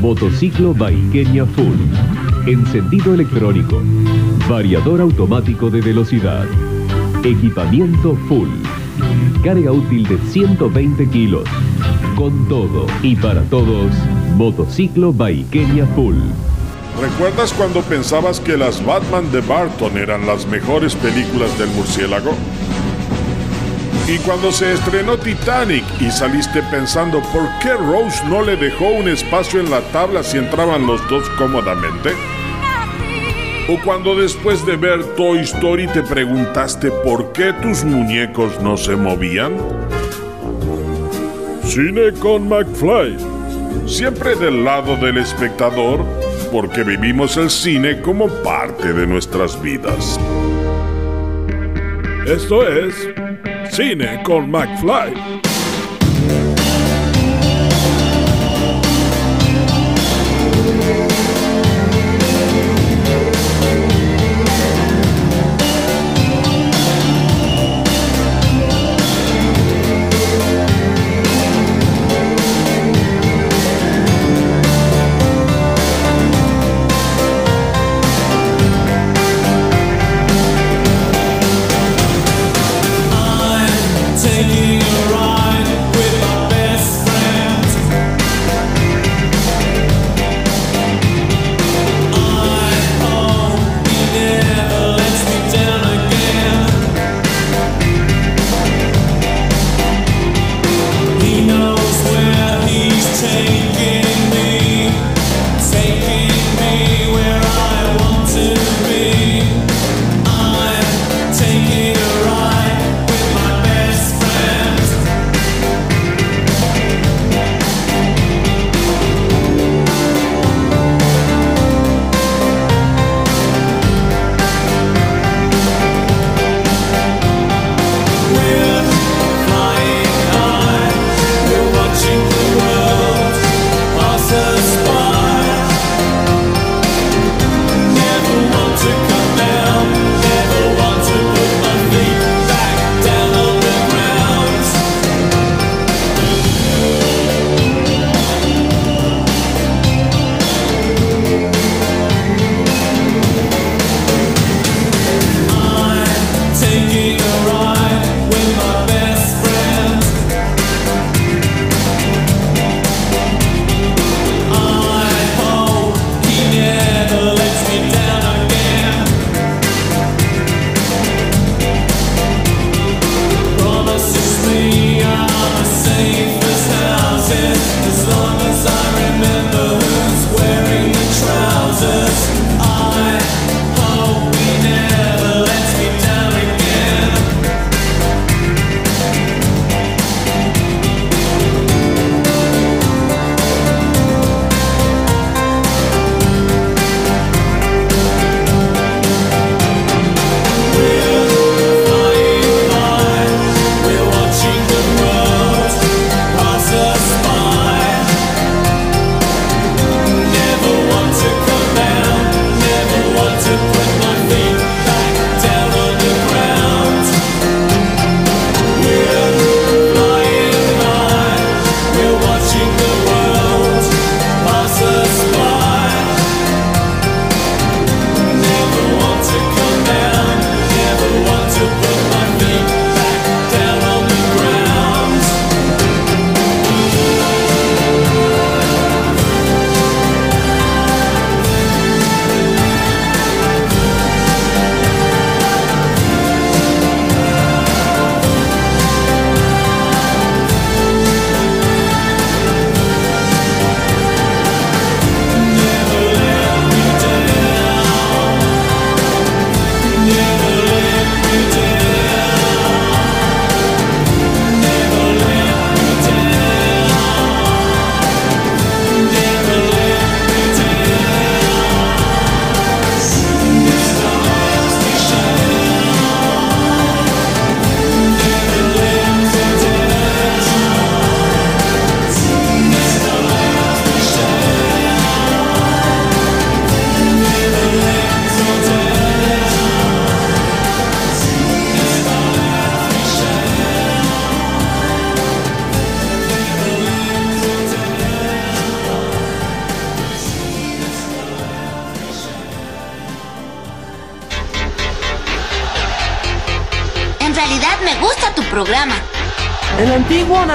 Motociclo 0.00 0.74
Baikenia 0.74 1.46
Full. 1.46 2.48
Encendido 2.48 3.14
electrónico. 3.14 3.80
Variador 4.48 5.00
automático 5.00 5.70
de 5.70 5.80
velocidad. 5.80 6.46
Equipamiento 7.22 8.16
full. 8.26 8.48
Carga 9.44 9.70
útil 9.70 10.08
de 10.08 10.18
120 10.30 11.08
kilos. 11.10 11.48
Con 12.16 12.48
todo 12.48 12.86
y 13.02 13.14
para 13.14 13.42
todos, 13.42 13.92
Motociclo 14.36 15.12
Baikenia 15.12 15.86
Full. 15.94 16.47
¿Recuerdas 17.00 17.52
cuando 17.52 17.80
pensabas 17.82 18.40
que 18.40 18.56
las 18.56 18.84
Batman 18.84 19.30
de 19.30 19.40
Barton 19.40 19.96
eran 19.96 20.26
las 20.26 20.46
mejores 20.46 20.96
películas 20.96 21.56
del 21.56 21.68
murciélago? 21.68 22.32
Y 24.08 24.18
cuando 24.18 24.50
se 24.50 24.72
estrenó 24.72 25.16
Titanic 25.16 25.84
y 26.00 26.10
saliste 26.10 26.60
pensando 26.72 27.22
por 27.32 27.46
qué 27.62 27.74
Rose 27.74 28.24
no 28.26 28.42
le 28.42 28.56
dejó 28.56 28.88
un 28.88 29.08
espacio 29.08 29.60
en 29.60 29.70
la 29.70 29.80
tabla 29.92 30.24
si 30.24 30.38
entraban 30.38 30.88
los 30.88 31.06
dos 31.08 31.28
cómodamente? 31.38 32.10
¿O 33.68 33.80
cuando 33.84 34.16
después 34.16 34.66
de 34.66 34.76
ver 34.76 35.04
Toy 35.14 35.40
Story 35.40 35.86
te 35.88 36.02
preguntaste 36.02 36.90
por 36.90 37.32
qué 37.32 37.52
tus 37.52 37.84
muñecos 37.84 38.60
no 38.60 38.76
se 38.76 38.96
movían? 38.96 39.56
Cine 41.62 42.12
con 42.18 42.48
McFly. 42.48 43.18
Siempre 43.86 44.34
del 44.34 44.64
lado 44.64 44.96
del 44.96 45.18
espectador, 45.18 46.04
porque 46.50 46.82
vivimos 46.82 47.36
el 47.36 47.50
cine 47.50 48.00
como 48.00 48.28
parte 48.42 48.92
de 48.92 49.06
nuestras 49.06 49.60
vidas. 49.60 50.18
Esto 52.26 52.66
es 52.66 52.94
Cine 53.70 54.22
con 54.22 54.50
McFly. 54.50 55.38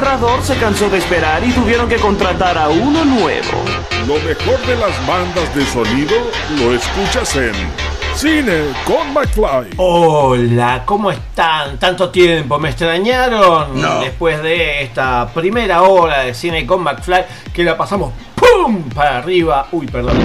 Narrador 0.04 0.44
se 0.44 0.58
cansó 0.58 0.90
de 0.90 0.98
esperar 0.98 1.42
y 1.46 1.52
tuvieron 1.52 1.88
que 1.88 1.96
contratar 1.96 2.58
a 2.58 2.68
uno 2.68 3.06
nuevo. 3.06 3.64
Lo 4.06 4.16
mejor 4.16 4.60
de 4.68 4.76
las 4.76 5.08
bandas 5.08 5.56
de 5.56 5.66
sonido 5.66 6.16
lo 6.60 6.74
escuchas 6.74 7.34
en 7.38 7.54
Cine 8.14 8.64
con 8.86 9.14
McFly. 9.14 9.76
Hola, 9.78 10.84
¿cómo 10.86 11.10
están? 11.10 11.80
¿Tanto 11.80 12.10
tiempo? 12.10 12.60
¿Me 12.60 12.70
extrañaron? 12.70 13.82
No. 13.82 14.02
Después 14.02 14.44
de 14.44 14.84
esta 14.84 15.30
primera 15.34 15.84
hora 15.84 16.24
de 16.24 16.34
cine 16.34 16.66
con 16.66 16.84
McFly, 16.84 17.24
que 17.54 17.64
la 17.64 17.78
pasamos 17.78 18.12
¡pum! 18.36 18.84
para 18.90 19.20
arriba. 19.20 19.68
Uy, 19.72 19.88
perdón. 19.88 20.18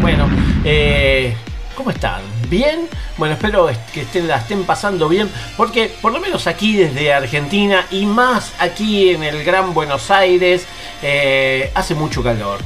Bueno, 0.00 0.30
eh, 0.64 1.36
¿cómo 1.76 1.90
están? 1.90 2.39
¿Bien? 2.50 2.88
Bueno, 3.16 3.34
espero 3.34 3.70
que 3.94 4.00
estén, 4.00 4.26
la 4.26 4.38
estén 4.38 4.64
pasando 4.64 5.08
bien, 5.08 5.30
porque 5.56 5.94
por 6.02 6.12
lo 6.12 6.18
menos 6.18 6.48
aquí 6.48 6.76
desde 6.76 7.12
Argentina 7.12 7.86
y 7.92 8.06
más 8.06 8.52
aquí 8.58 9.10
en 9.10 9.22
el 9.22 9.44
Gran 9.44 9.72
Buenos 9.72 10.10
Aires, 10.10 10.66
eh, 11.00 11.70
hace 11.76 11.94
mucho 11.94 12.24
calor. 12.24 12.58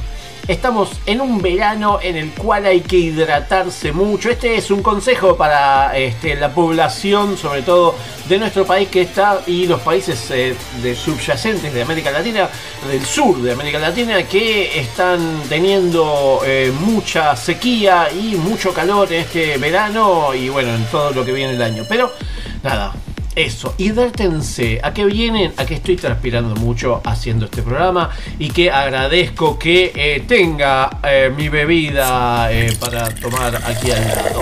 Estamos 0.47 0.91
en 1.07 1.21
un 1.21 1.41
verano 1.41 1.97
en 1.99 2.17
el 2.17 2.31
cual 2.31 2.67
hay 2.67 2.81
que 2.81 2.97
hidratarse 2.97 3.91
mucho. 3.91 4.29
Este 4.29 4.55
es 4.55 4.69
un 4.69 4.83
consejo 4.83 5.35
para 5.35 5.97
este, 5.97 6.35
la 6.35 6.53
población, 6.53 7.35
sobre 7.35 7.63
todo 7.63 7.95
de 8.29 8.37
nuestro 8.37 8.63
país 8.63 8.89
que 8.89 9.01
está 9.01 9.41
y 9.47 9.65
los 9.65 9.81
países 9.81 10.29
eh, 10.29 10.55
de 10.83 10.95
subyacentes 10.95 11.73
de 11.73 11.81
América 11.81 12.11
Latina, 12.11 12.47
del 12.87 13.03
sur 13.03 13.41
de 13.41 13.53
América 13.53 13.79
Latina, 13.79 14.21
que 14.21 14.79
están 14.79 15.41
teniendo 15.49 16.41
eh, 16.45 16.71
mucha 16.79 17.35
sequía 17.35 18.09
y 18.11 18.35
mucho 18.35 18.71
calor 18.71 19.11
en 19.11 19.21
este 19.21 19.57
verano 19.57 20.31
y 20.35 20.49
bueno, 20.49 20.75
en 20.75 20.85
todo 20.85 21.09
lo 21.09 21.25
que 21.25 21.31
viene 21.31 21.53
el 21.53 21.61
año. 21.63 21.85
Pero 21.89 22.13
nada, 22.61 22.93
eso, 23.35 23.75
hidrátense. 23.77 24.79
¿A 24.81 24.93
qué 24.93 25.05
vienen? 25.05 25.53
A 25.57 25.65
que 25.65 25.75
estoy 25.75 25.97
transpirando 25.97 26.55
mucho 26.55 27.01
haciendo 27.03 27.45
este 27.45 27.61
programa 27.61 28.09
y 28.39 28.49
que 28.49 28.71
agradezco 28.71 29.59
que 29.59 29.91
eh, 29.95 30.23
tenga 30.25 30.99
eh, 31.03 31.31
mi 31.35 31.49
bebida 31.49 32.51
eh, 32.51 32.75
para 32.79 33.09
tomar 33.15 33.55
aquí 33.65 33.91
al 33.91 34.07
lado. 34.07 34.41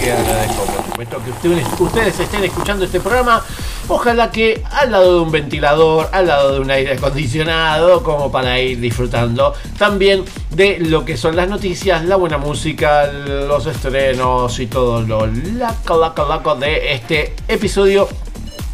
Que 0.00 0.12
agradezco, 0.12 0.64
por 0.64 0.84
supuesto, 0.84 1.24
que 1.24 1.30
ustedes, 1.30 1.66
ustedes 1.80 2.20
estén 2.20 2.44
escuchando 2.44 2.84
este 2.84 3.00
programa. 3.00 3.42
Ojalá 3.90 4.30
que 4.30 4.62
al 4.70 4.92
lado 4.92 5.14
de 5.14 5.20
un 5.22 5.30
ventilador, 5.30 6.10
al 6.12 6.26
lado 6.26 6.52
de 6.52 6.60
un 6.60 6.70
aire 6.70 6.92
acondicionado, 6.92 8.02
como 8.02 8.30
para 8.30 8.60
ir 8.60 8.78
disfrutando 8.80 9.54
también 9.78 10.24
de 10.50 10.78
lo 10.78 11.06
que 11.06 11.16
son 11.16 11.34
las 11.36 11.48
noticias, 11.48 12.04
la 12.04 12.16
buena 12.16 12.36
música, 12.36 13.10
los 13.10 13.64
estrenos 13.66 14.60
y 14.60 14.66
todo 14.66 15.00
lo 15.00 15.26
laco, 15.26 15.98
laco, 15.98 16.26
laco 16.28 16.54
de 16.56 16.92
este 16.92 17.34
episodio 17.48 18.08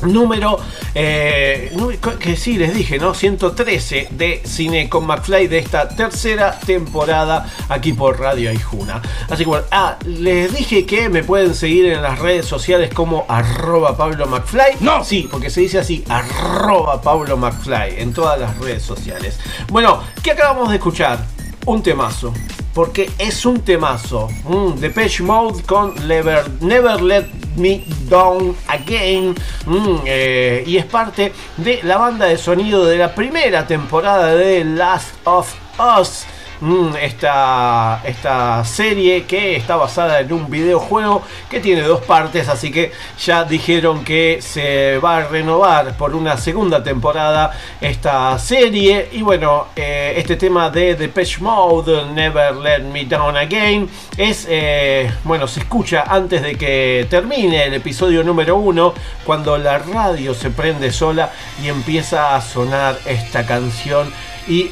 número 0.07 0.59
eh, 0.94 1.74
que 2.18 2.36
sí 2.36 2.57
les 2.57 2.74
dije 2.74 2.98
no 2.98 3.14
113 3.14 4.09
de 4.11 4.42
cine 4.44 4.88
con 4.88 5.07
McFly 5.07 5.46
de 5.48 5.59
esta 5.59 5.88
tercera 5.88 6.59
temporada 6.59 7.46
aquí 7.68 7.92
por 7.92 8.18
Radio 8.18 8.50
Aijuna. 8.50 9.02
Así 9.28 9.44
que 9.44 9.48
bueno 9.48 9.64
ah, 9.70 9.96
les 10.05 10.55
dije 10.55 10.86
que 10.86 11.09
me 11.09 11.22
pueden 11.22 11.55
seguir 11.55 11.86
en 11.86 12.02
las 12.02 12.18
redes 12.18 12.46
sociales 12.46 12.92
como 12.92 13.24
arroba 13.28 13.96
Pablo 13.96 14.26
McFly. 14.26 14.76
No 14.80 15.05
sí 15.05 15.28
porque 15.30 15.50
se 15.50 15.61
dice 15.61 15.78
así 15.78 16.05
arroba 16.09 17.00
Pablo 17.00 17.36
McFly 17.36 18.00
en 18.00 18.12
todas 18.12 18.38
las 18.38 18.59
redes 18.59 18.82
sociales. 18.82 19.38
Bueno 19.68 20.02
¿qué 20.22 20.32
acabamos 20.32 20.70
de 20.70 20.76
escuchar? 20.76 21.34
Un 21.66 21.82
temazo 21.82 22.32
porque 22.74 23.10
es 23.18 23.46
un 23.46 23.60
temazo. 23.60 24.28
Mm, 24.44 24.80
Depeche 24.80 25.22
Mode 25.22 25.62
con 25.62 25.94
Never, 26.08 26.44
Never 26.60 27.00
Let 27.00 27.26
Me 27.56 27.84
Down 28.08 28.56
Again. 28.66 29.34
Mm, 29.64 29.96
eh, 30.04 30.64
y 30.66 30.76
es 30.76 30.84
parte 30.84 31.32
de 31.56 31.80
la 31.84 31.96
banda 31.96 32.26
de 32.26 32.36
sonido 32.36 32.84
de 32.84 32.98
la 32.98 33.14
primera 33.14 33.66
temporada 33.66 34.34
de 34.34 34.64
Last 34.64 35.14
of 35.24 35.54
Us. 36.00 36.26
Mm, 36.64 36.96
esta, 36.96 38.00
esta 38.06 38.64
serie 38.64 39.24
que 39.24 39.54
está 39.54 39.76
basada 39.76 40.20
en 40.20 40.32
un 40.32 40.48
videojuego 40.48 41.22
que 41.50 41.60
tiene 41.60 41.82
dos 41.82 42.00
partes, 42.00 42.48
así 42.48 42.72
que 42.72 42.90
ya 43.18 43.44
dijeron 43.44 44.02
que 44.02 44.38
se 44.40 44.96
va 44.96 45.18
a 45.18 45.24
renovar 45.28 45.94
por 45.98 46.14
una 46.14 46.38
segunda 46.38 46.82
temporada 46.82 47.50
esta 47.82 48.38
serie. 48.38 49.10
Y 49.12 49.20
bueno, 49.20 49.66
eh, 49.76 50.14
este 50.16 50.36
tema 50.36 50.70
de 50.70 50.94
Depeche 50.94 51.42
Mode, 51.42 52.06
Never 52.14 52.56
Let 52.56 52.84
Me 52.84 53.04
Down 53.04 53.36
Again, 53.36 53.86
es, 54.16 54.46
eh, 54.48 55.12
bueno, 55.24 55.46
se 55.46 55.60
escucha 55.60 56.04
antes 56.08 56.40
de 56.40 56.54
que 56.54 57.06
termine 57.10 57.64
el 57.64 57.74
episodio 57.74 58.24
número 58.24 58.56
uno, 58.56 58.94
cuando 59.26 59.58
la 59.58 59.76
radio 59.80 60.32
se 60.32 60.48
prende 60.48 60.90
sola 60.90 61.30
y 61.62 61.68
empieza 61.68 62.34
a 62.34 62.40
sonar 62.40 62.96
esta 63.04 63.44
canción 63.44 64.10
y 64.48 64.70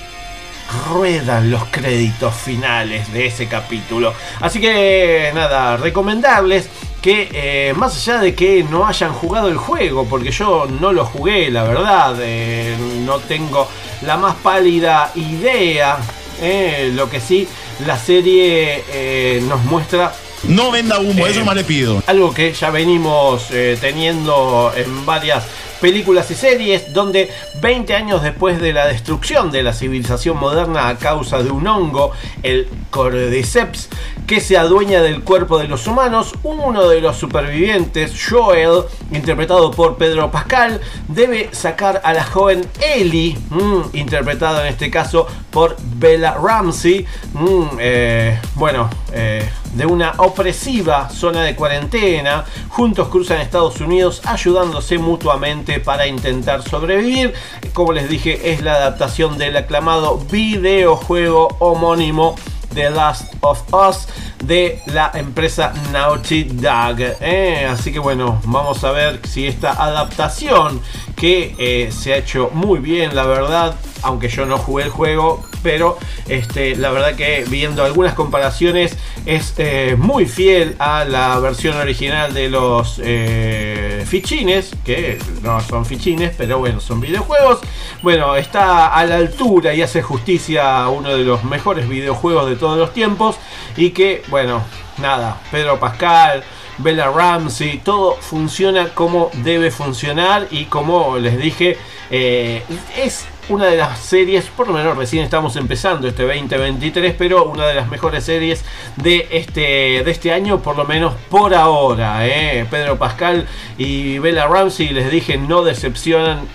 ruedan 0.88 1.50
los 1.50 1.64
créditos 1.70 2.34
finales 2.34 3.12
de 3.12 3.26
ese 3.26 3.46
capítulo. 3.48 4.12
Así 4.40 4.60
que 4.60 5.30
nada, 5.34 5.76
recomendarles 5.76 6.68
que 7.00 7.28
eh, 7.32 7.74
más 7.74 7.96
allá 7.96 8.20
de 8.20 8.34
que 8.34 8.62
no 8.62 8.86
hayan 8.86 9.12
jugado 9.12 9.48
el 9.48 9.56
juego, 9.56 10.06
porque 10.08 10.30
yo 10.30 10.66
no 10.80 10.92
lo 10.92 11.04
jugué, 11.04 11.50
la 11.50 11.64
verdad, 11.64 12.14
eh, 12.20 12.76
no 13.04 13.18
tengo 13.18 13.68
la 14.02 14.16
más 14.16 14.36
pálida 14.36 15.10
idea, 15.16 15.98
eh, 16.40 16.92
lo 16.94 17.10
que 17.10 17.20
sí, 17.20 17.48
la 17.86 17.98
serie 17.98 19.40
nos 19.48 19.64
muestra 19.64 20.12
No 20.44 20.70
venda 20.70 20.98
humo, 21.00 21.26
eso 21.26 21.44
más 21.44 21.56
le 21.56 21.64
pido. 21.64 22.02
algo 22.06 22.32
que 22.32 22.52
ya 22.52 22.70
venimos 22.70 23.46
eh, 23.50 23.76
teniendo 23.80 24.72
en 24.76 25.04
varias 25.06 25.44
películas 25.82 26.30
y 26.30 26.36
series, 26.36 26.94
donde 26.94 27.28
20 27.60 27.92
años 27.94 28.22
después 28.22 28.60
de 28.60 28.72
la 28.72 28.86
destrucción 28.86 29.50
de 29.50 29.64
la 29.64 29.72
civilización 29.72 30.38
moderna 30.38 30.86
a 30.86 30.96
causa 30.96 31.42
de 31.42 31.50
un 31.50 31.66
hongo, 31.66 32.12
el 32.44 32.68
Cordyceps, 32.90 33.88
que 34.28 34.40
se 34.40 34.56
adueña 34.56 35.02
del 35.02 35.22
cuerpo 35.22 35.58
de 35.58 35.66
los 35.66 35.88
humanos, 35.88 36.34
uno 36.44 36.88
de 36.88 37.00
los 37.00 37.16
supervivientes, 37.16 38.12
Joel, 38.30 38.84
interpretado 39.10 39.72
por 39.72 39.96
Pedro 39.96 40.30
Pascal, 40.30 40.80
debe 41.08 41.48
sacar 41.50 42.00
a 42.04 42.12
la 42.12 42.22
joven 42.22 42.64
Ellie, 42.80 43.36
mm, 43.50 43.96
interpretada 43.96 44.62
en 44.62 44.68
este 44.68 44.88
caso 44.88 45.26
por 45.50 45.76
Bella 45.96 46.36
Ramsey, 46.40 47.04
mm, 47.32 47.64
eh, 47.80 48.40
bueno, 48.54 48.88
eh, 49.12 49.50
de 49.72 49.86
una 49.86 50.14
opresiva 50.18 51.08
zona 51.10 51.42
de 51.42 51.54
cuarentena. 51.54 52.44
Juntos 52.68 53.08
cruzan 53.08 53.40
Estados 53.40 53.80
Unidos 53.80 54.22
ayudándose 54.24 54.98
mutuamente 54.98 55.80
para 55.80 56.06
intentar 56.06 56.62
sobrevivir. 56.62 57.34
Como 57.72 57.92
les 57.92 58.08
dije, 58.08 58.52
es 58.52 58.62
la 58.62 58.74
adaptación 58.74 59.38
del 59.38 59.56
aclamado 59.56 60.18
videojuego 60.30 61.56
homónimo 61.58 62.34
The 62.74 62.90
Last 62.90 63.34
of 63.40 63.62
Us 63.72 64.08
de 64.44 64.80
la 64.86 65.10
empresa 65.14 65.72
Naughty 65.92 66.44
Dog. 66.44 66.96
¿eh? 67.20 67.66
Así 67.68 67.92
que 67.92 67.98
bueno, 67.98 68.40
vamos 68.44 68.82
a 68.84 68.92
ver 68.92 69.20
si 69.26 69.46
esta 69.46 69.72
adaptación 69.72 70.80
que 71.16 71.54
eh, 71.58 71.92
se 71.92 72.14
ha 72.14 72.16
hecho 72.16 72.50
muy 72.52 72.80
bien, 72.80 73.14
la 73.14 73.26
verdad, 73.26 73.74
aunque 74.02 74.28
yo 74.28 74.46
no 74.46 74.58
jugué 74.58 74.84
el 74.84 74.90
juego, 74.90 75.44
pero 75.62 75.98
este, 76.28 76.76
la 76.76 76.90
verdad 76.90 77.14
que 77.14 77.44
viendo 77.48 77.84
algunas 77.84 78.14
comparaciones 78.14 78.96
es 79.26 79.54
eh, 79.58 79.96
muy 79.98 80.26
fiel 80.26 80.76
a 80.78 81.04
la 81.04 81.38
versión 81.38 81.76
original 81.76 82.34
de 82.34 82.50
los 82.50 83.00
eh, 83.02 84.04
fichines, 84.06 84.70
que 84.84 85.18
no 85.42 85.60
son 85.60 85.86
fichines, 85.86 86.34
pero 86.36 86.58
bueno, 86.58 86.80
son 86.80 87.00
videojuegos. 87.00 87.60
Bueno, 88.02 88.36
está 88.36 88.94
a 88.94 89.04
la 89.06 89.16
altura 89.16 89.74
y 89.74 89.82
hace 89.82 90.02
justicia 90.02 90.84
a 90.84 90.88
uno 90.88 91.10
de 91.10 91.24
los 91.24 91.44
mejores 91.44 91.88
videojuegos 91.88 92.48
de 92.48 92.56
todos 92.56 92.78
los 92.78 92.92
tiempos 92.92 93.36
y 93.76 93.90
que, 93.90 94.22
bueno, 94.28 94.62
nada, 94.98 95.40
Pedro 95.50 95.78
Pascal. 95.78 96.44
Bella 96.78 97.10
Ramsey, 97.10 97.78
todo 97.84 98.16
funciona 98.16 98.88
como 98.94 99.30
debe 99.34 99.70
funcionar 99.70 100.48
y 100.50 100.64
como 100.64 101.18
les 101.18 101.38
dije, 101.38 101.76
eh, 102.10 102.62
es 102.96 103.26
una 103.48 103.66
de 103.66 103.76
las 103.76 103.98
series, 103.98 104.44
por 104.46 104.68
lo 104.68 104.72
menos 104.74 104.96
recién 104.96 105.24
estamos 105.24 105.56
empezando 105.56 106.06
este 106.08 106.22
2023, 106.22 107.14
pero 107.18 107.44
una 107.44 107.66
de 107.66 107.74
las 107.74 107.88
mejores 107.88 108.24
series 108.24 108.64
de 108.96 109.28
este, 109.32 110.02
de 110.04 110.10
este 110.10 110.32
año, 110.32 110.60
por 110.60 110.76
lo 110.76 110.84
menos 110.84 111.14
por 111.28 111.54
ahora. 111.54 112.26
eh. 112.26 112.66
Pedro 112.70 112.98
Pascal 112.98 113.46
y 113.76 114.18
Bella 114.18 114.46
Ramsey, 114.46 114.90
les 114.90 115.10
dije, 115.10 115.36
no 115.36 115.62
decepcionan 115.64 116.46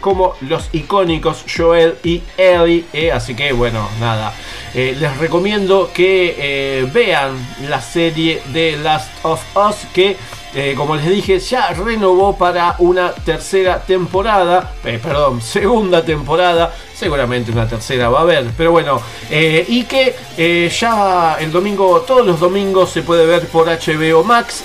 como 0.00 0.34
los 0.40 0.68
icónicos 0.72 1.44
Joel 1.54 1.96
y 2.04 2.22
Ellie. 2.38 2.84
eh, 2.92 3.12
así 3.12 3.34
que 3.34 3.52
bueno, 3.52 3.86
nada. 4.00 4.32
Eh, 4.72 4.96
les 4.98 5.16
recomiendo 5.18 5.90
que 5.92 6.88
vean 6.92 7.34
la 7.68 7.80
serie 7.80 8.40
de 8.52 8.76
Last 8.76 9.10
of 9.24 9.42
Us 9.56 9.76
que... 9.92 10.16
eh, 10.54 10.74
como 10.76 10.96
les 10.96 11.08
dije, 11.08 11.38
ya 11.38 11.68
renovó 11.68 12.36
para 12.36 12.74
una 12.78 13.12
tercera 13.12 13.80
temporada, 13.80 14.74
eh, 14.84 14.98
perdón, 15.00 15.40
segunda 15.40 16.04
temporada, 16.04 16.74
seguramente 16.94 17.52
una 17.52 17.68
tercera 17.68 18.08
va 18.08 18.18
a 18.18 18.22
haber, 18.22 18.50
pero 18.56 18.72
bueno, 18.72 19.00
eh, 19.30 19.64
y 19.68 19.84
que 19.84 20.70
ya 20.76 21.36
el 21.38 21.52
domingo, 21.52 22.00
todos 22.00 22.26
los 22.26 22.40
domingos 22.40 22.90
se 22.90 23.02
puede 23.02 23.26
ver 23.26 23.46
por 23.46 23.68
HBO 23.68 24.24
Max. 24.24 24.62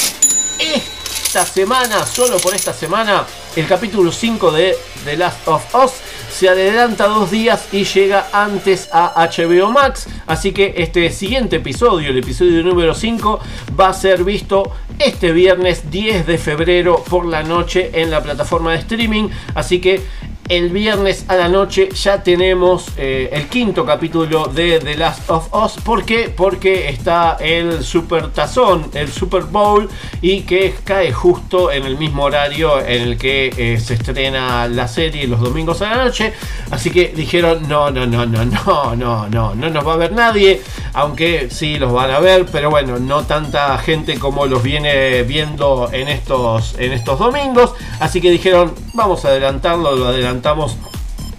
esta 0.59 1.45
semana, 1.45 2.05
solo 2.05 2.37
por 2.37 2.55
esta 2.55 2.73
semana, 2.73 3.25
el 3.55 3.67
capítulo 3.67 4.11
5 4.11 4.51
de 4.51 4.75
The 5.03 5.17
Last 5.17 5.47
of 5.47 5.75
Us 5.75 5.91
se 6.35 6.49
adelanta 6.49 7.07
dos 7.07 7.31
días 7.31 7.69
y 7.71 7.85
llega 7.85 8.27
antes 8.33 8.89
a 8.91 9.25
HBO 9.25 9.71
Max. 9.71 10.07
Así 10.27 10.51
que 10.51 10.73
este 10.75 11.09
siguiente 11.09 11.55
episodio, 11.55 12.09
el 12.09 12.17
episodio 12.17 12.61
número 12.61 12.93
5, 12.93 13.39
va 13.79 13.87
a 13.87 13.93
ser 13.93 14.25
visto 14.25 14.69
este 14.99 15.31
viernes 15.31 15.89
10 15.89 16.27
de 16.27 16.37
febrero 16.37 17.01
por 17.09 17.25
la 17.25 17.41
noche 17.41 17.89
en 17.93 18.11
la 18.11 18.21
plataforma 18.21 18.73
de 18.73 18.79
streaming. 18.79 19.29
Así 19.53 19.79
que 19.79 20.01
el 20.47 20.69
viernes 20.69 21.25
a 21.27 21.35
la 21.35 21.47
noche 21.47 21.89
ya 21.89 22.21
tenemos 22.21 22.89
eh, 22.97 23.29
el 23.33 23.47
quinto 23.47 23.83
capítulo 23.83 24.45
de 24.45 24.79
The 24.79 24.95
Last 24.95 25.27
of 25.31 25.51
Us. 25.51 25.81
¿Por 25.83 26.05
qué? 26.05 26.31
Porque 26.35 26.89
está 26.89 27.37
el 27.39 27.83
Super 27.83 28.27
Tazón, 28.27 28.91
el 28.93 29.11
Super 29.11 29.43
Bowl, 29.43 29.89
y 30.21 30.41
que 30.41 30.75
cae 30.83 31.11
justo 31.11 31.71
en 31.71 31.85
el 31.85 31.97
mismo 31.97 32.25
horario 32.25 32.79
en 32.79 33.01
el 33.01 33.17
que 33.17 33.51
eh, 33.57 33.79
se 33.79 33.95
estrena 33.95 34.67
la 34.67 34.87
serie 34.87 35.25
los 35.25 35.41
domingos 35.41 35.81
a 35.81 35.95
la 35.95 36.03
noche. 36.05 36.33
Así 36.69 36.91
que 36.91 37.07
dijeron: 37.07 37.67
no, 37.67 37.89
no, 37.89 38.05
no, 38.05 38.27
no, 38.27 38.45
no, 38.45 38.95
no, 38.95 39.27
no, 39.27 39.55
no 39.55 39.69
nos 39.69 39.87
va 39.87 39.93
a 39.93 39.97
ver 39.97 40.11
nadie. 40.11 40.61
Aunque 40.93 41.49
sí 41.49 41.77
los 41.79 41.91
van 41.91 42.11
a 42.11 42.19
ver, 42.19 42.45
pero 42.51 42.69
bueno, 42.69 42.99
no 42.99 43.23
tanta 43.23 43.77
gente 43.79 44.19
como 44.19 44.45
los 44.45 44.61
viene 44.61 45.23
viendo 45.23 45.89
en 45.91 46.07
estos, 46.07 46.75
en 46.77 46.93
estos 46.93 47.17
domingos. 47.17 47.73
Así 47.99 48.21
que 48.21 48.29
dijeron: 48.29 48.75
vamos 48.93 49.25
a 49.25 49.29
adelantarlo, 49.29 49.95
lo 49.95 50.07
adelantamos 50.07 50.34
cantamos 50.35 50.77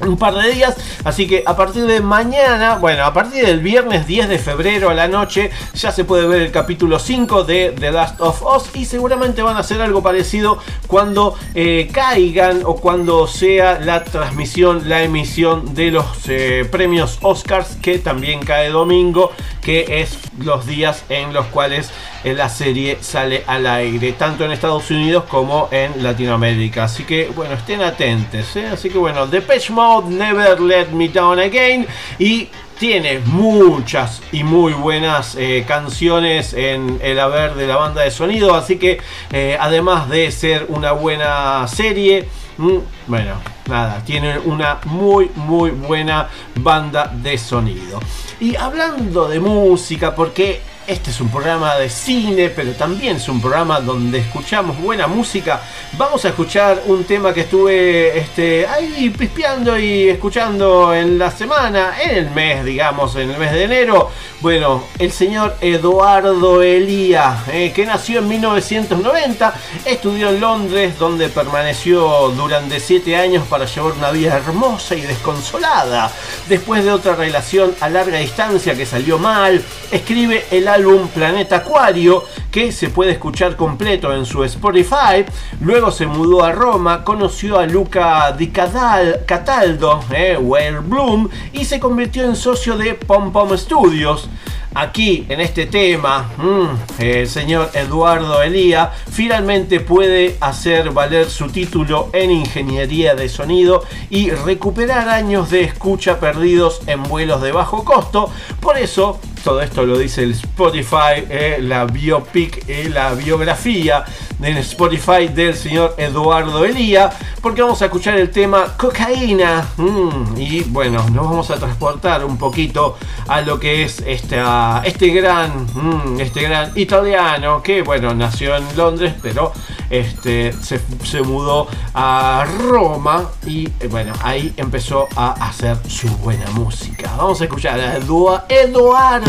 un 0.00 0.16
par 0.16 0.34
de 0.34 0.50
días. 0.52 0.76
Así 1.04 1.26
que 1.26 1.42
a 1.46 1.56
partir 1.56 1.86
de 1.86 2.00
mañana, 2.00 2.76
bueno, 2.76 3.04
a 3.04 3.12
partir 3.12 3.46
del 3.46 3.60
viernes 3.60 4.06
10 4.06 4.28
de 4.28 4.38
febrero 4.38 4.90
a 4.90 4.94
la 4.94 5.08
noche, 5.08 5.50
ya 5.74 5.92
se 5.92 6.04
puede 6.04 6.26
ver 6.26 6.42
el 6.42 6.50
capítulo 6.50 6.98
5 6.98 7.44
de 7.44 7.74
The 7.78 7.92
Last 7.92 8.20
of 8.20 8.42
Us. 8.42 8.74
Y 8.74 8.84
seguramente 8.84 9.42
van 9.42 9.56
a 9.56 9.60
hacer 9.60 9.80
algo 9.80 10.02
parecido 10.02 10.58
cuando 10.86 11.34
eh, 11.54 11.88
caigan 11.92 12.62
o 12.64 12.76
cuando 12.76 13.26
sea 13.26 13.78
la 13.80 14.04
transmisión, 14.04 14.88
la 14.88 15.02
emisión 15.02 15.74
de 15.74 15.90
los 15.90 16.06
eh, 16.28 16.66
premios 16.70 17.18
Oscars, 17.22 17.76
que 17.82 17.98
también 17.98 18.40
cae 18.40 18.70
domingo, 18.70 19.32
que 19.62 20.00
es 20.02 20.18
los 20.38 20.66
días 20.66 21.04
en 21.08 21.32
los 21.32 21.46
cuales 21.46 21.90
eh, 22.24 22.34
la 22.34 22.48
serie 22.48 22.98
sale 23.00 23.44
al 23.46 23.66
aire, 23.66 24.12
tanto 24.12 24.44
en 24.44 24.50
Estados 24.50 24.90
Unidos 24.90 25.24
como 25.28 25.68
en 25.70 26.02
Latinoamérica. 26.02 26.84
Así 26.84 27.04
que, 27.04 27.30
bueno, 27.34 27.54
estén 27.54 27.82
atentos. 27.82 28.56
Así 28.72 28.90
que, 28.90 28.98
bueno, 28.98 29.26
Depeche 29.26 29.72
Mode, 29.72 29.85
Never 30.08 30.60
Let 30.60 30.88
Me 30.88 31.08
Down 31.08 31.38
Again. 31.38 31.86
Y 32.18 32.48
tiene 32.78 33.20
muchas 33.20 34.20
y 34.32 34.44
muy 34.44 34.72
buenas 34.74 35.34
eh, 35.36 35.64
canciones 35.66 36.52
en 36.52 36.98
el 37.02 37.18
haber 37.18 37.54
de 37.54 37.66
la 37.66 37.76
banda 37.76 38.02
de 38.02 38.10
sonido. 38.10 38.54
Así 38.54 38.78
que, 38.78 38.98
eh, 39.32 39.56
además 39.58 40.08
de 40.08 40.30
ser 40.30 40.66
una 40.68 40.92
buena 40.92 41.66
serie, 41.68 42.28
mm, 42.58 42.78
bueno, 43.06 43.34
nada, 43.68 44.02
tiene 44.04 44.38
una 44.38 44.80
muy, 44.84 45.30
muy 45.36 45.70
buena 45.70 46.28
banda 46.56 47.10
de 47.14 47.38
sonido. 47.38 48.00
Y 48.40 48.56
hablando 48.56 49.28
de 49.28 49.40
música, 49.40 50.14
porque 50.14 50.60
este 50.86 51.10
es 51.10 51.20
un 51.20 51.28
programa 51.28 51.76
de 51.76 51.90
cine, 51.90 52.50
pero 52.50 52.72
también 52.72 53.16
es 53.16 53.28
un 53.28 53.40
programa 53.40 53.80
donde 53.80 54.18
escuchamos 54.18 54.80
buena 54.80 55.06
música. 55.06 55.60
Vamos 55.92 56.24
a 56.24 56.28
escuchar 56.28 56.82
un 56.86 57.04
tema 57.04 57.34
que 57.34 57.40
estuve 57.40 58.16
este, 58.16 58.66
ahí 58.66 59.10
pispeando 59.10 59.78
y 59.78 60.08
escuchando 60.08 60.94
en 60.94 61.18
la 61.18 61.30
semana, 61.30 61.94
en 62.00 62.16
el 62.16 62.30
mes, 62.30 62.64
digamos, 62.64 63.16
en 63.16 63.30
el 63.30 63.38
mes 63.38 63.52
de 63.52 63.64
enero. 63.64 64.10
Bueno, 64.46 64.84
el 65.00 65.10
señor 65.10 65.56
Eduardo 65.60 66.62
Elía, 66.62 67.42
eh, 67.52 67.72
que 67.74 67.84
nació 67.84 68.20
en 68.20 68.28
1990, 68.28 69.52
estudió 69.84 70.28
en 70.28 70.40
Londres, 70.40 70.96
donde 71.00 71.28
permaneció 71.28 72.28
durante 72.28 72.78
7 72.78 73.16
años 73.16 73.44
para 73.48 73.64
llevar 73.64 73.94
una 73.94 74.12
vida 74.12 74.36
hermosa 74.36 74.94
y 74.94 75.00
desconsolada. 75.00 76.12
Después 76.48 76.84
de 76.84 76.92
otra 76.92 77.16
relación 77.16 77.74
a 77.80 77.88
larga 77.88 78.18
distancia 78.18 78.76
que 78.76 78.86
salió 78.86 79.18
mal, 79.18 79.64
escribe 79.90 80.44
el 80.52 80.68
álbum 80.68 81.08
Planeta 81.08 81.56
Acuario, 81.56 82.22
que 82.52 82.70
se 82.70 82.88
puede 82.90 83.10
escuchar 83.10 83.56
completo 83.56 84.14
en 84.14 84.24
su 84.24 84.44
Spotify. 84.44 85.24
Luego 85.60 85.90
se 85.90 86.06
mudó 86.06 86.44
a 86.44 86.52
Roma, 86.52 87.02
conoció 87.02 87.58
a 87.58 87.66
Luca 87.66 88.30
Di 88.30 88.50
Cataldo, 88.50 90.04
eh, 90.12 90.38
Whale 90.40 90.78
Bloom, 90.78 91.28
y 91.52 91.64
se 91.64 91.80
convirtió 91.80 92.22
en 92.22 92.36
socio 92.36 92.76
de 92.76 92.94
Pom 92.94 93.32
Pom 93.32 93.58
Studios. 93.58 94.28
Aquí, 94.74 95.24
en 95.30 95.40
este 95.40 95.64
tema, 95.64 96.30
mm, 96.36 97.02
el 97.02 97.28
señor 97.28 97.70
Eduardo 97.72 98.42
Elía 98.42 98.92
finalmente 99.10 99.80
puede 99.80 100.36
hacer 100.40 100.90
valer 100.90 101.30
su 101.30 101.48
título 101.48 102.10
en 102.12 102.30
ingeniería 102.30 103.14
de 103.14 103.30
sonido 103.30 103.84
y 104.10 104.30
recuperar 104.30 105.08
años 105.08 105.48
de 105.48 105.62
escucha 105.62 106.20
perdidos 106.20 106.82
en 106.86 107.02
vuelos 107.04 107.40
de 107.40 107.52
bajo 107.52 107.84
costo. 107.84 108.30
Por 108.60 108.76
eso, 108.76 109.18
todo 109.46 109.62
esto 109.62 109.86
lo 109.86 109.96
dice 109.96 110.24
el 110.24 110.32
Spotify, 110.32 111.22
eh, 111.30 111.58
la 111.60 111.84
biopic, 111.84 112.64
eh, 112.68 112.90
la 112.92 113.14
biografía 113.14 114.04
en 114.42 114.56
Spotify 114.56 115.28
del 115.32 115.54
señor 115.54 115.94
Eduardo 115.98 116.64
Elía, 116.64 117.10
porque 117.40 117.62
vamos 117.62 117.80
a 117.80 117.84
escuchar 117.84 118.16
el 118.18 118.28
tema 118.32 118.76
cocaína. 118.76 119.64
Mm, 119.76 120.36
y 120.36 120.62
bueno, 120.64 120.98
nos 121.10 121.26
vamos 121.30 121.50
a 121.52 121.58
transportar 121.60 122.24
un 122.24 122.36
poquito 122.38 122.98
a 123.28 123.40
lo 123.40 123.60
que 123.60 123.84
es 123.84 124.02
esta, 124.04 124.82
este 124.84 125.10
gran, 125.10 125.64
mm, 125.72 126.18
este 126.20 126.42
gran 126.42 126.72
italiano 126.74 127.62
que 127.62 127.82
bueno 127.82 128.12
nació 128.16 128.56
en 128.56 128.64
Londres, 128.76 129.14
pero 129.22 129.52
este 129.90 130.52
se, 130.54 130.80
se 131.04 131.22
mudó 131.22 131.68
a 131.94 132.44
Roma 132.58 133.30
y 133.46 133.68
eh, 133.78 133.86
bueno 133.88 134.12
ahí 134.24 134.52
empezó 134.56 135.06
a 135.14 135.34
hacer 135.46 135.76
su 135.88 136.08
buena 136.18 136.50
música. 136.50 137.12
Vamos 137.16 137.40
a 137.40 137.44
escuchar 137.44 137.78
a 137.78 137.96
Edu- 138.00 138.42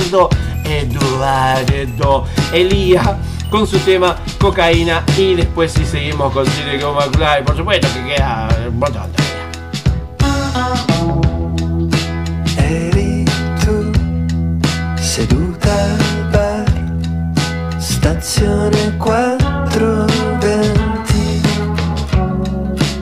Eduardo, 0.07 0.29
Eduardo 0.65 2.25
Elía 2.53 3.17
con 3.49 3.67
su 3.67 3.77
tema 3.79 4.15
cocaína 4.39 5.03
y 5.17 5.33
después 5.35 5.73
si 5.73 5.85
seguimos 5.85 6.31
con 6.33 6.45
Cine 6.45 6.79
con 6.79 6.95
McFly, 6.95 7.43
por 7.45 7.57
supuesto 7.57 7.87
que 7.93 8.15
queda 8.15 8.47
un 8.67 8.79
montón 8.79 9.11
Eri 12.57 13.25
tu 13.63 13.91
seduta 15.01 15.73
al 15.73 16.31
bar, 16.31 16.65
stazione 17.79 18.97
420, 18.97 21.41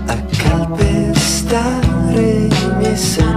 a 0.08 0.16
calpestare 0.44 2.22
i 2.22 2.50
miei 2.78 2.98
sentimenti. 2.98 3.35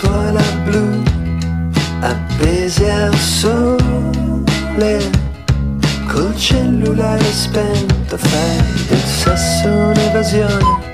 Lenzuola 0.00 0.42
blu 0.64 1.02
appese 2.00 2.88
al 2.88 3.14
sole 3.16 5.10
Col 6.06 6.36
cellulare 6.36 7.24
spento 7.24 8.16
fai 8.16 8.62
del 8.86 9.02
sesso 9.02 9.68
un'evasione. 9.68 10.86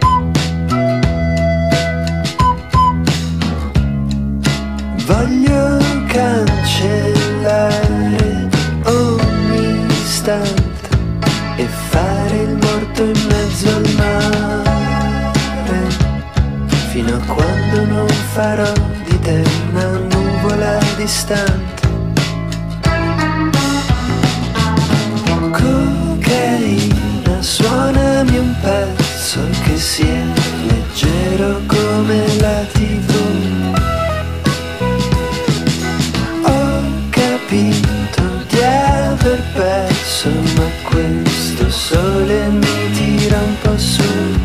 Voglio 5.05 5.79
cancellare 6.07 7.29
ogni 8.85 9.87
istante 10.03 10.89
E 11.57 11.67
fare 11.67 12.37
il 12.37 12.57
morto 12.57 13.03
in 13.03 13.27
mezzo 13.29 13.69
al 13.69 13.87
mare 13.97 14.63
Fino 16.89 17.17
a 17.17 17.21
quando 17.27 17.85
non 17.85 18.09
farò 18.33 18.94
di 19.25 19.43
te 19.43 19.43
una 19.71 19.89
nuvola 20.11 20.79
distante. 20.97 21.83
Cocaina 25.51 27.41
Suonami 27.41 28.37
un 28.39 28.55
pezzo 28.61 29.41
che 29.65 29.77
sia 29.77 30.25
leggero 30.67 31.61
come 31.67 32.37
la 32.39 32.65
tv 32.73 33.11
Ho 36.43 36.83
capito 37.11 38.23
di 38.49 38.63
aver 38.63 39.43
perso 39.55 40.29
Ma 40.57 40.69
questo 40.91 41.71
sole 41.71 42.49
mi 42.49 42.91
tira 42.93 43.39
un 43.39 43.57
po' 43.63 43.79
su 43.79 44.44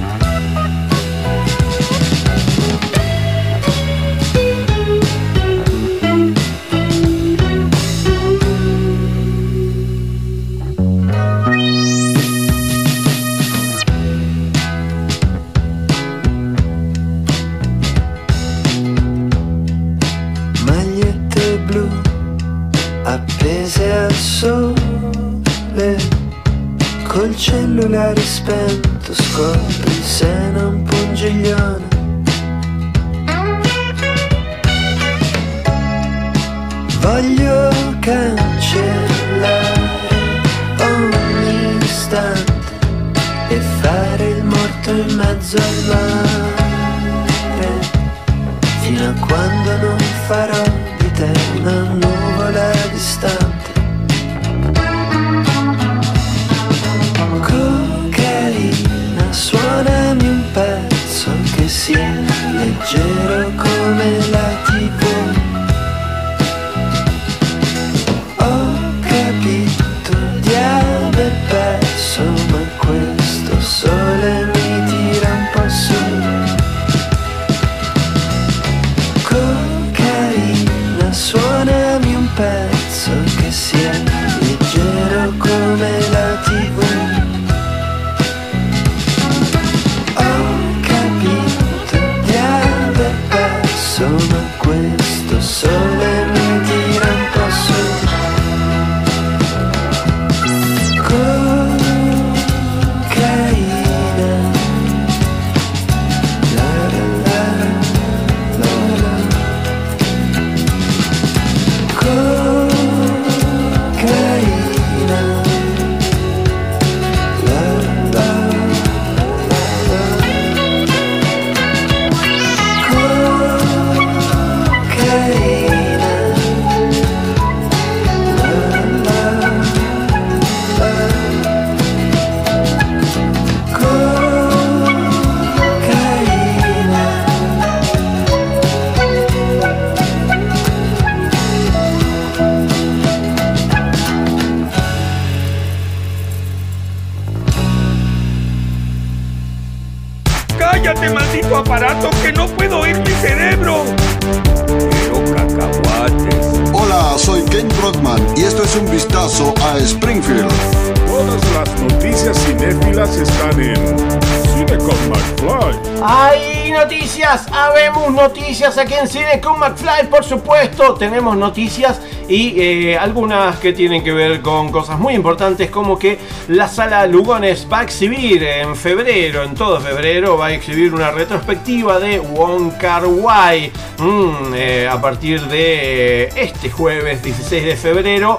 Tenemos 170.99 171.37
noticias 171.37 172.01
y 172.27 172.59
eh, 172.61 172.97
algunas 172.97 173.57
que 173.57 173.71
tienen 173.71 174.03
que 174.03 174.11
ver 174.11 174.41
con 174.41 174.69
cosas 174.69 174.99
muy 174.99 175.15
importantes, 175.15 175.71
como 175.71 175.97
que 175.97 176.19
la 176.49 176.67
sala 176.67 177.07
Lugones 177.07 177.65
va 177.71 177.79
a 177.79 177.83
exhibir 177.83 178.43
en 178.43 178.75
febrero, 178.75 179.43
en 179.43 179.55
todo 179.55 179.79
febrero, 179.79 180.37
va 180.37 180.47
a 180.47 180.53
exhibir 180.53 180.93
una 180.93 181.09
retrospectiva 181.11 181.99
de 181.99 182.19
Wong 182.19 182.73
Kar 182.77 183.05
Wai 183.07 183.71
mm, 183.97 184.53
eh, 184.53 184.87
a 184.87 185.01
partir 185.01 185.41
de 185.47 186.23
eh, 186.23 186.29
este 186.35 186.69
jueves 186.69 187.23
16 187.23 187.65
de 187.65 187.75
febrero. 187.77 188.37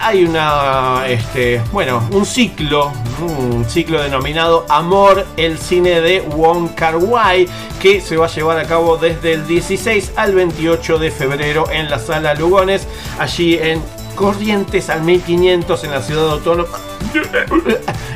hay 0.00 0.24
una, 0.24 1.04
este, 1.06 1.60
bueno, 1.72 2.02
un 2.10 2.24
ciclo, 2.24 2.90
un 3.22 3.64
ciclo 3.68 4.02
denominado 4.02 4.66
Amor, 4.68 5.26
el 5.36 5.58
cine 5.58 6.00
de 6.00 6.20
Wong 6.20 6.74
Kar 6.74 6.96
Wai, 6.96 7.48
que 7.80 8.00
se 8.00 8.16
va 8.16 8.26
a 8.26 8.28
llevar 8.28 8.58
a 8.58 8.64
cabo 8.64 8.96
desde 8.96 9.34
el 9.34 9.46
16 9.46 10.12
al 10.16 10.34
28 10.34 10.98
de 10.98 11.10
febrero 11.10 11.64
en 11.70 11.90
la 11.90 11.98
sala 11.98 12.34
Lugones, 12.34 12.86
allí 13.18 13.54
en 13.54 13.82
Corrientes 14.14 14.90
al 14.90 15.02
1500 15.02 15.84
en 15.84 15.90
la 15.90 16.02
ciudad 16.02 16.30
autónoma 16.30 16.78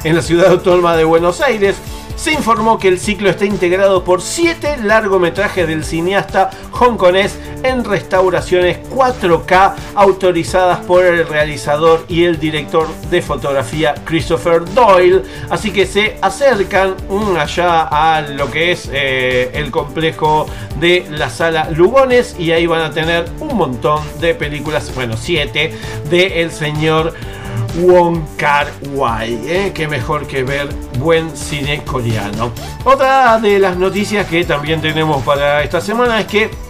en 0.04 0.14
la 0.14 0.22
ciudad 0.22 0.50
autónoma 0.50 0.96
de 0.96 1.04
Buenos 1.04 1.40
Aires. 1.40 1.76
Se 2.16 2.32
informó 2.32 2.78
que 2.78 2.88
el 2.88 2.98
ciclo 2.98 3.28
está 3.28 3.44
integrado 3.44 4.02
por 4.02 4.22
siete 4.22 4.76
largometrajes 4.82 5.68
del 5.68 5.84
cineasta 5.84 6.50
hongkonés 6.72 7.38
en 7.68 7.84
restauraciones 7.84 8.78
4K 8.90 9.74
autorizadas 9.94 10.80
por 10.80 11.04
el 11.04 11.26
realizador 11.26 12.04
y 12.08 12.24
el 12.24 12.38
director 12.38 12.88
de 13.10 13.22
fotografía 13.22 13.94
Christopher 14.04 14.64
Doyle. 14.74 15.22
Así 15.50 15.70
que 15.70 15.86
se 15.86 16.16
acercan 16.20 16.94
mm, 17.08 17.36
allá 17.36 17.82
a 17.82 18.22
lo 18.22 18.50
que 18.50 18.72
es 18.72 18.88
eh, 18.92 19.50
el 19.54 19.70
complejo 19.70 20.46
de 20.80 21.06
la 21.10 21.30
sala 21.30 21.70
Lugones 21.70 22.36
y 22.38 22.52
ahí 22.52 22.66
van 22.66 22.82
a 22.82 22.90
tener 22.90 23.26
un 23.40 23.56
montón 23.56 24.02
de 24.20 24.34
películas, 24.34 24.92
bueno, 24.94 25.16
siete, 25.16 25.72
de 26.10 26.42
el 26.42 26.50
señor 26.50 27.14
Wong 27.80 28.20
Kar 28.36 28.68
Wai. 28.92 29.38
¿eh? 29.46 29.72
Qué 29.74 29.86
mejor 29.88 30.26
que 30.26 30.42
ver 30.42 30.68
buen 30.98 31.36
cine 31.36 31.82
coreano. 31.84 32.52
Otra 32.84 33.38
de 33.38 33.58
las 33.58 33.76
noticias 33.76 34.26
que 34.26 34.44
también 34.44 34.80
tenemos 34.80 35.22
para 35.24 35.62
esta 35.62 35.80
semana 35.80 36.20
es 36.20 36.26
que 36.26 36.65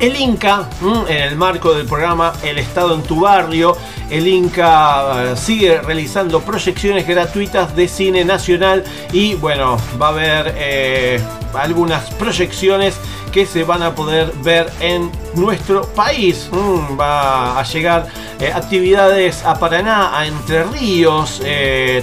el 0.00 0.16
Inca, 0.16 0.68
mm, 0.80 1.08
en 1.08 1.22
el 1.22 1.36
marco 1.36 1.74
del 1.74 1.86
programa 1.86 2.32
El 2.42 2.58
Estado 2.58 2.94
en 2.94 3.02
tu 3.02 3.20
Barrio, 3.20 3.76
el 4.10 4.26
Inca 4.28 5.32
eh, 5.32 5.36
sigue 5.36 5.80
realizando 5.80 6.40
proyecciones 6.40 7.06
gratuitas 7.06 7.74
de 7.74 7.88
cine 7.88 8.24
nacional 8.24 8.84
y 9.12 9.34
bueno, 9.34 9.76
va 10.00 10.06
a 10.06 10.10
haber 10.10 10.54
eh, 10.56 11.20
algunas 11.54 12.10
proyecciones 12.10 12.96
que 13.32 13.46
se 13.46 13.64
van 13.64 13.82
a 13.82 13.94
poder 13.94 14.32
ver 14.42 14.70
en 14.80 15.10
nuestro 15.34 15.82
país. 15.82 16.48
Mm, 16.52 16.98
va 16.98 17.58
a 17.58 17.62
llegar 17.64 18.06
eh, 18.38 18.52
actividades 18.54 19.44
a 19.44 19.58
Paraná, 19.58 20.18
a 20.18 20.26
Entre 20.26 20.62
Ríos. 20.64 21.42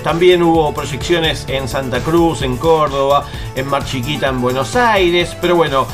también 0.04 0.44
hubo 0.44 0.74
proyecciones 0.74 1.46
en 1.48 1.68
Santa 1.68 2.00
Cruz, 2.02 2.42
en 2.42 2.58
Córdoba, 2.58 3.26
en 3.56 3.68
Mar 3.68 3.86
Chiquita, 3.86 4.28
en 4.28 4.42
Buenos 4.42 4.76
Aires. 4.76 5.36
Pero 5.40 5.56
bueno, 5.56 5.88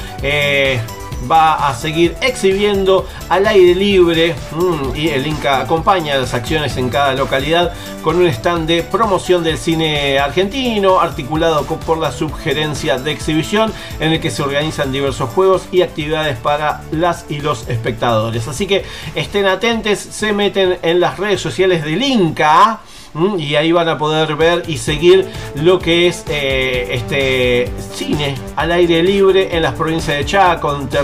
va 1.30 1.68
a 1.68 1.74
seguir 1.74 2.16
exhibiendo 2.22 3.08
al 3.30 3.48
aire 3.48 3.76
libre 3.76 4.36
mm, 4.52 4.96
y 4.96 5.10
el 5.10 5.28
Inca 5.28 5.62
acompaña 5.62 6.18
las 6.18 6.34
acciones 6.34 6.78
en 6.78 6.90
cada 6.90 7.14
localidad 7.14 7.74
con 8.02 8.18
un 8.18 8.28
stand 8.28 8.68
de 8.68 8.84
promoción 8.84 9.44
del 9.44 9.58
cine 9.58 10.20
argentino 10.20 11.00
articulado 11.00 11.64
por 11.64 11.98
la 11.98 12.12
subgerencia 12.12 12.98
de 12.98 13.12
exhibición 13.12 13.72
en 14.00 14.14
el 14.14 14.20
que 14.20 14.32
se 14.32 14.42
organizan 14.42 14.92
diversos 14.92 15.30
juegos 15.30 15.64
y 15.72 15.82
actividades 15.82 16.38
para 16.38 16.82
las 16.92 17.26
y 17.30 17.42
los 17.42 17.68
espectadores. 17.68 18.48
Así 18.48 18.68
que 18.68 18.86
estén 19.16 19.46
atentos, 19.46 20.00
se 20.00 20.34
meten 20.34 20.78
en 20.82 21.00
las 21.00 21.18
redes 21.18 21.42
sociales 21.42 21.84
del 21.84 22.02
Inca. 22.02 22.80
Mm, 23.14 23.40
Y 23.40 23.56
ahí 23.56 23.72
van 23.72 23.90
a 23.90 23.98
poder 23.98 24.36
ver 24.36 24.64
y 24.68 24.78
seguir 24.78 25.28
lo 25.56 25.80
que 25.80 26.08
es 26.08 26.24
eh, 26.30 26.90
este 26.92 27.72
cine 27.94 28.36
al 28.56 28.72
aire 28.72 29.02
libre 29.02 29.56
en 29.56 29.64
las 29.64 29.74
provincias 29.74 30.18
de 30.18 30.26
Chaco, 30.26 30.76
Entre 30.76 31.00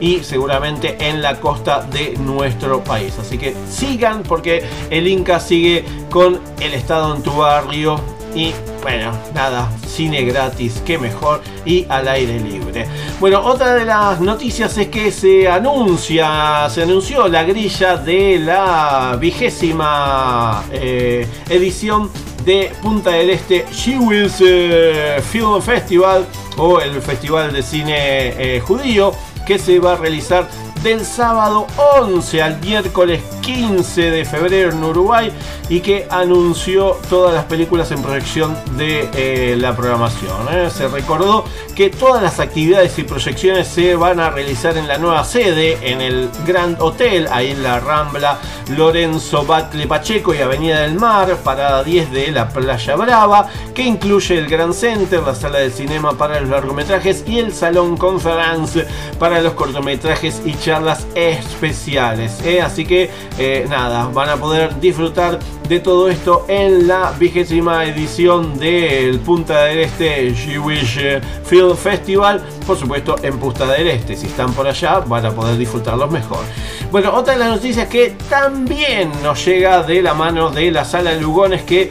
y 0.00 0.20
seguramente 0.22 0.96
en 0.98 1.22
la 1.22 1.38
costa 1.40 1.82
de 1.82 2.14
nuestro 2.18 2.82
país. 2.82 3.16
Así 3.18 3.38
que 3.38 3.54
sigan 3.68 4.22
porque 4.22 4.64
el 4.90 5.06
Inca 5.06 5.38
sigue 5.40 5.84
con 6.10 6.40
el 6.60 6.74
estado 6.74 7.14
en 7.14 7.22
tu 7.22 7.32
barrio 7.36 8.00
y 8.34 8.52
bueno, 8.82 9.12
nada, 9.34 9.70
cine 9.86 10.22
gratis, 10.24 10.82
qué 10.86 10.98
mejor 10.98 11.42
y 11.64 11.86
al 11.88 12.08
aire 12.08 12.40
libre. 12.40 12.86
Bueno, 13.18 13.40
otra 13.40 13.74
de 13.74 13.84
las 13.84 14.20
noticias 14.20 14.76
es 14.78 14.88
que 14.88 15.10
se 15.10 15.48
anuncia, 15.48 16.68
se 16.70 16.82
anunció 16.82 17.28
la 17.28 17.42
grilla 17.42 17.96
de 17.96 18.38
la 18.38 19.16
vigésima 19.20 20.64
eh, 20.72 21.26
edición 21.48 22.10
de 22.44 22.72
Punta 22.80 23.10
del 23.10 23.30
Este 23.30 23.66
Jewels 23.70 24.36
eh, 24.40 25.22
Film 25.30 25.60
Festival 25.60 26.24
o 26.56 26.80
el 26.80 27.02
Festival 27.02 27.52
de 27.52 27.62
Cine 27.62 27.96
eh, 27.96 28.60
Judío 28.60 29.12
que 29.46 29.58
se 29.58 29.78
va 29.78 29.92
a 29.92 29.96
realizar 29.96 30.48
del 30.82 31.04
sábado 31.04 31.66
11 31.98 32.42
al 32.42 32.60
miércoles 32.60 33.22
15 33.42 34.10
de 34.10 34.24
febrero 34.24 34.70
en 34.70 34.82
Uruguay 34.82 35.30
y 35.68 35.80
que 35.80 36.06
anunció 36.10 36.96
todas 37.08 37.34
las 37.34 37.44
películas 37.44 37.90
en 37.90 38.02
proyección 38.02 38.56
de 38.76 39.08
eh, 39.14 39.56
la 39.56 39.76
programación. 39.76 40.48
¿eh? 40.50 40.68
Se 40.70 40.88
recordó 40.88 41.44
que 41.74 41.90
todas 41.90 42.22
las 42.22 42.40
actividades 42.40 42.98
y 42.98 43.04
proyecciones 43.04 43.68
se 43.68 43.94
van 43.94 44.20
a 44.20 44.30
realizar 44.30 44.76
en 44.76 44.88
la 44.88 44.98
nueva 44.98 45.24
sede, 45.24 45.78
en 45.82 46.00
el 46.00 46.30
Grand 46.46 46.80
Hotel, 46.80 47.28
ahí 47.30 47.50
en 47.50 47.62
la 47.62 47.80
Rambla 47.80 48.38
Lorenzo 48.76 49.44
Batle 49.44 49.86
Pacheco 49.86 50.34
y 50.34 50.38
Avenida 50.38 50.82
del 50.82 50.94
Mar, 50.94 51.36
parada 51.42 51.82
10 51.82 52.12
de 52.12 52.30
la 52.30 52.48
Playa 52.48 52.96
Brava, 52.96 53.48
que 53.74 53.82
incluye 53.82 54.38
el 54.38 54.48
Grand 54.48 54.74
Center, 54.74 55.22
la 55.22 55.34
sala 55.34 55.58
de 55.58 55.70
cinema 55.70 56.12
para 56.12 56.40
los 56.40 56.50
largometrajes 56.50 57.24
y 57.26 57.38
el 57.38 57.52
Salón 57.52 57.96
Conference 57.96 58.86
para 59.18 59.40
los 59.40 59.54
cortometrajes 59.54 60.42
y 60.44 60.54
charlas 60.70 61.04
especiales. 61.16 62.40
¿eh? 62.44 62.62
Así 62.62 62.84
que 62.84 63.10
eh, 63.38 63.66
nada, 63.68 64.04
van 64.14 64.28
a 64.28 64.36
poder 64.36 64.78
disfrutar 64.78 65.40
de 65.68 65.80
todo 65.80 66.08
esto 66.08 66.44
en 66.46 66.86
la 66.86 67.10
vigésima 67.18 67.84
edición 67.86 68.56
del 68.56 69.18
Punta 69.18 69.64
del 69.64 69.80
Este 69.80 70.32
Jewish 70.32 70.96
eh, 71.00 71.20
Film 71.44 71.76
Festival, 71.76 72.40
por 72.64 72.78
supuesto 72.78 73.16
en 73.24 73.36
Punta 73.40 73.66
del 73.66 73.88
Este. 73.88 74.14
Si 74.14 74.26
están 74.26 74.52
por 74.52 74.68
allá, 74.68 75.00
van 75.00 75.26
a 75.26 75.32
poder 75.32 75.58
disfrutarlos 75.58 76.08
mejor. 76.08 76.44
Bueno, 76.92 77.14
otra 77.14 77.32
de 77.32 77.40
las 77.40 77.48
noticias 77.48 77.88
que 77.88 78.14
también 78.28 79.10
nos 79.24 79.44
llega 79.44 79.82
de 79.82 80.02
la 80.02 80.14
mano 80.14 80.50
de 80.50 80.70
la 80.70 80.84
sala 80.84 81.14
Lugones 81.14 81.62
que 81.62 81.90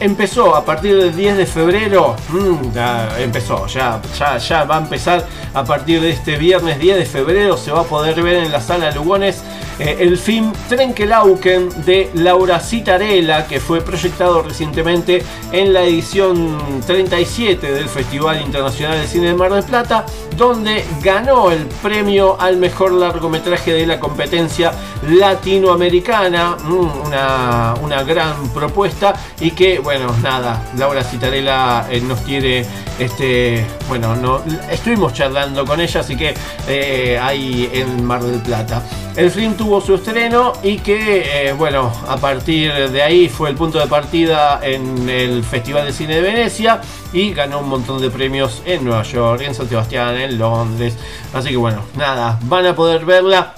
empezó 0.00 0.54
a 0.54 0.64
partir 0.64 0.96
del 0.96 1.14
10 1.14 1.36
de 1.36 1.46
febrero. 1.46 2.16
mm, 2.28 2.78
empezó, 3.18 3.66
ya, 3.66 4.00
ya, 4.18 4.38
ya 4.38 4.64
va 4.64 4.76
a 4.76 4.80
empezar 4.80 5.26
a 5.54 5.64
partir 5.64 6.00
de 6.00 6.10
este 6.10 6.36
viernes 6.36 6.78
10 6.78 6.98
de 6.98 7.06
febrero. 7.06 7.56
Se 7.56 7.70
va 7.70 7.80
a 7.80 7.84
poder 7.84 8.22
ver 8.22 8.44
en 8.44 8.52
la 8.52 8.60
sala 8.60 8.90
Lugones 8.90 9.42
eh, 9.78 9.98
el 10.00 10.16
film 10.16 10.52
Trenkelauken 10.68 11.84
de 11.84 12.10
Laura 12.14 12.60
Citarella, 12.60 13.46
que 13.46 13.60
fue 13.60 13.82
proyectado 13.82 14.42
recientemente 14.42 15.22
en 15.52 15.72
la 15.74 15.82
edición 15.82 16.58
37 16.86 17.72
del 17.72 17.88
Festival 17.88 18.40
Internacional 18.40 18.98
de 19.00 19.06
Cine 19.06 19.28
de 19.28 19.34
Mar 19.34 19.52
del 19.52 19.64
Plata, 19.64 20.06
donde 20.36 20.82
ganó 21.02 21.50
el 21.50 21.66
premio 21.82 22.40
al 22.40 22.56
mejor 22.56 22.92
largometraje 22.92 23.72
de 23.72 23.86
la 23.86 24.00
competencia 24.00 24.72
latinoamericana. 25.10 26.56
Mm, 26.62 27.06
una, 27.06 27.74
una 27.82 28.02
gran 28.02 28.48
propuesta 28.50 29.14
y 29.40 29.50
que, 29.50 29.78
bueno, 29.86 30.12
nada, 30.20 30.60
Laura 30.76 31.04
Citarella 31.04 31.86
eh, 31.88 32.00
nos 32.00 32.18
quiere, 32.22 32.66
este, 32.98 33.64
bueno, 33.86 34.16
no, 34.16 34.42
estuvimos 34.68 35.12
charlando 35.12 35.64
con 35.64 35.80
ella, 35.80 36.00
así 36.00 36.16
que 36.16 36.34
eh, 36.66 37.16
ahí 37.22 37.70
en 37.72 38.04
Mar 38.04 38.20
del 38.24 38.40
Plata. 38.40 38.82
El 39.14 39.30
film 39.30 39.54
tuvo 39.54 39.80
su 39.80 39.94
estreno 39.94 40.54
y 40.64 40.78
que, 40.78 41.50
eh, 41.50 41.52
bueno, 41.52 41.92
a 42.08 42.16
partir 42.16 42.90
de 42.90 43.00
ahí 43.00 43.28
fue 43.28 43.48
el 43.48 43.54
punto 43.54 43.78
de 43.78 43.86
partida 43.86 44.58
en 44.60 45.08
el 45.08 45.44
Festival 45.44 45.86
de 45.86 45.92
Cine 45.92 46.16
de 46.16 46.20
Venecia 46.20 46.80
y 47.12 47.32
ganó 47.32 47.60
un 47.60 47.68
montón 47.68 48.02
de 48.02 48.10
premios 48.10 48.62
en 48.64 48.84
Nueva 48.84 49.04
York, 49.04 49.42
en 49.42 49.54
San 49.54 49.68
Sebastián, 49.68 50.16
en 50.16 50.36
Londres. 50.36 50.98
Así 51.32 51.50
que, 51.50 51.56
bueno, 51.56 51.82
nada, 51.94 52.40
van 52.42 52.66
a 52.66 52.74
poder 52.74 53.04
verla 53.04 53.54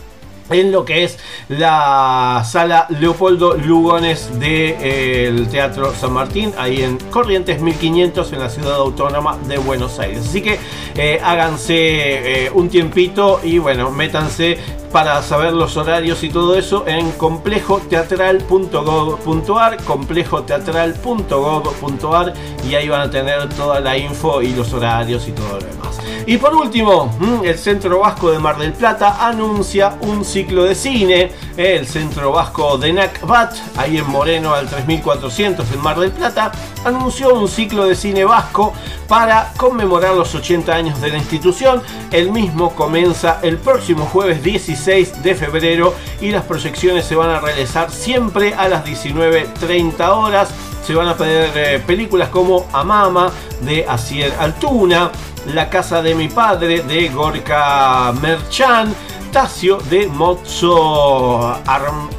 en 0.50 0.72
lo 0.72 0.84
que 0.84 1.04
es 1.04 1.18
la 1.48 2.44
sala 2.48 2.86
Leopoldo 2.88 3.56
Lugones 3.56 4.38
del 4.38 5.48
Teatro 5.48 5.94
San 5.94 6.12
Martín, 6.12 6.52
ahí 6.58 6.82
en 6.82 6.98
Corrientes 7.10 7.60
1500 7.60 8.32
en 8.32 8.38
la 8.38 8.50
ciudad 8.50 8.76
autónoma 8.76 9.36
de 9.46 9.58
Buenos 9.58 9.98
Aires. 9.98 10.26
Así 10.28 10.42
que 10.42 10.58
eh, 10.98 11.20
háganse 11.24 11.74
eh, 11.76 12.50
un 12.52 12.68
tiempito 12.68 13.40
y 13.42 13.58
bueno, 13.58 13.90
métanse 13.90 14.58
para 14.92 15.22
saber 15.22 15.52
los 15.52 15.76
horarios 15.76 16.22
y 16.24 16.30
todo 16.30 16.56
eso 16.56 16.84
en 16.86 17.10
complejoteatral.gov.ar 17.12 19.76
complejoteatral.gov.ar 19.84 22.32
y 22.68 22.74
ahí 22.74 22.88
van 22.88 23.02
a 23.02 23.10
tener 23.10 23.48
toda 23.50 23.78
la 23.80 23.96
info 23.96 24.42
y 24.42 24.52
los 24.54 24.72
horarios 24.72 25.28
y 25.28 25.32
todo 25.32 25.48
lo 25.48 25.58
demás. 25.58 25.98
Y 26.26 26.36
por 26.36 26.54
último, 26.54 27.06
mm, 27.18 27.44
el 27.44 27.58
Centro 27.58 28.00
Vasco 28.00 28.30
de 28.30 28.38
Mar 28.38 28.58
del 28.58 28.74
Plata 28.74 29.26
anuncia 29.26 29.96
un 30.02 30.22
ciclo 30.24 30.64
de 30.64 30.74
cine. 30.74 31.32
eh, 31.56 31.76
El 31.78 31.86
Centro 31.86 32.32
Vasco 32.32 32.76
de 32.76 32.92
NACBAT, 32.92 33.78
ahí 33.78 33.96
en 33.96 34.06
Moreno 34.06 34.52
al 34.52 34.68
3400 34.68 35.72
en 35.72 35.80
Mar 35.80 35.98
del 35.98 36.10
Plata, 36.10 36.52
anunció 36.84 37.32
un 37.34 37.48
ciclo 37.48 37.86
de 37.86 37.94
cine 37.94 38.24
vasco 38.24 38.74
para 39.08 39.52
conmemorar 39.56 40.14
los 40.14 40.34
80 40.34 40.72
años 40.72 41.00
de 41.00 41.08
la 41.08 41.16
institución. 41.16 41.82
El 42.12 42.30
mismo 42.30 42.74
comienza 42.76 43.40
el 43.42 43.56
próximo 43.56 44.04
jueves 44.04 44.42
16 44.42 45.22
de 45.22 45.34
febrero 45.34 45.94
y 46.20 46.30
las 46.30 46.44
proyecciones 46.44 47.06
se 47.06 47.16
van 47.16 47.30
a 47.30 47.40
realizar 47.40 47.90
siempre 47.90 48.54
a 48.54 48.68
las 48.68 48.84
19.30 48.84 50.08
horas. 50.10 50.50
Se 50.86 50.94
van 50.94 51.08
a 51.08 51.14
ver 51.14 51.50
eh, 51.54 51.82
películas 51.84 52.28
como 52.28 52.66
Amama 52.72 53.32
de 53.62 53.84
Asier 53.88 54.32
Altuna, 54.38 55.10
La 55.54 55.70
casa 55.70 56.02
de 56.02 56.14
mi 56.14 56.28
padre 56.28 56.82
de 56.82 57.08
Gorka 57.08 58.12
Merchan, 58.20 58.94
Tasio 59.30 59.78
de 59.90 60.06
Mozzo 60.06 61.56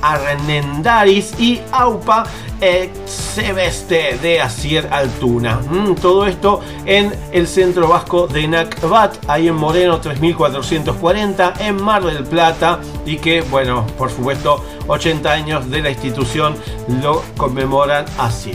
Arnendaris 0.02 1.40
y 1.40 1.60
Aupa 1.72 2.26
Exebeste 2.62 4.18
de 4.22 4.42
Asier 4.42 4.90
Altuna. 4.92 5.62
Mm, 5.70 5.96
todo 5.96 6.26
esto 6.26 6.62
en 6.86 7.14
el 7.32 7.48
centro 7.48 7.88
vasco 7.88 8.28
de 8.28 8.48
Nacbat, 8.48 9.16
ahí 9.30 9.48
en 9.48 9.56
Moreno 9.56 10.02
3440, 10.02 11.54
en 11.60 11.82
Mar 11.82 12.04
del 12.04 12.26
Plata. 12.26 12.80
Y 13.06 13.18
que, 13.18 13.42
bueno, 13.42 13.86
por 13.98 14.12
supuesto, 14.12 14.64
80 14.88 15.32
años 15.32 15.70
de 15.70 15.82
la 15.82 15.90
institución 15.92 16.56
lo 17.02 17.24
conmemoran 17.38 18.06
así. 18.18 18.52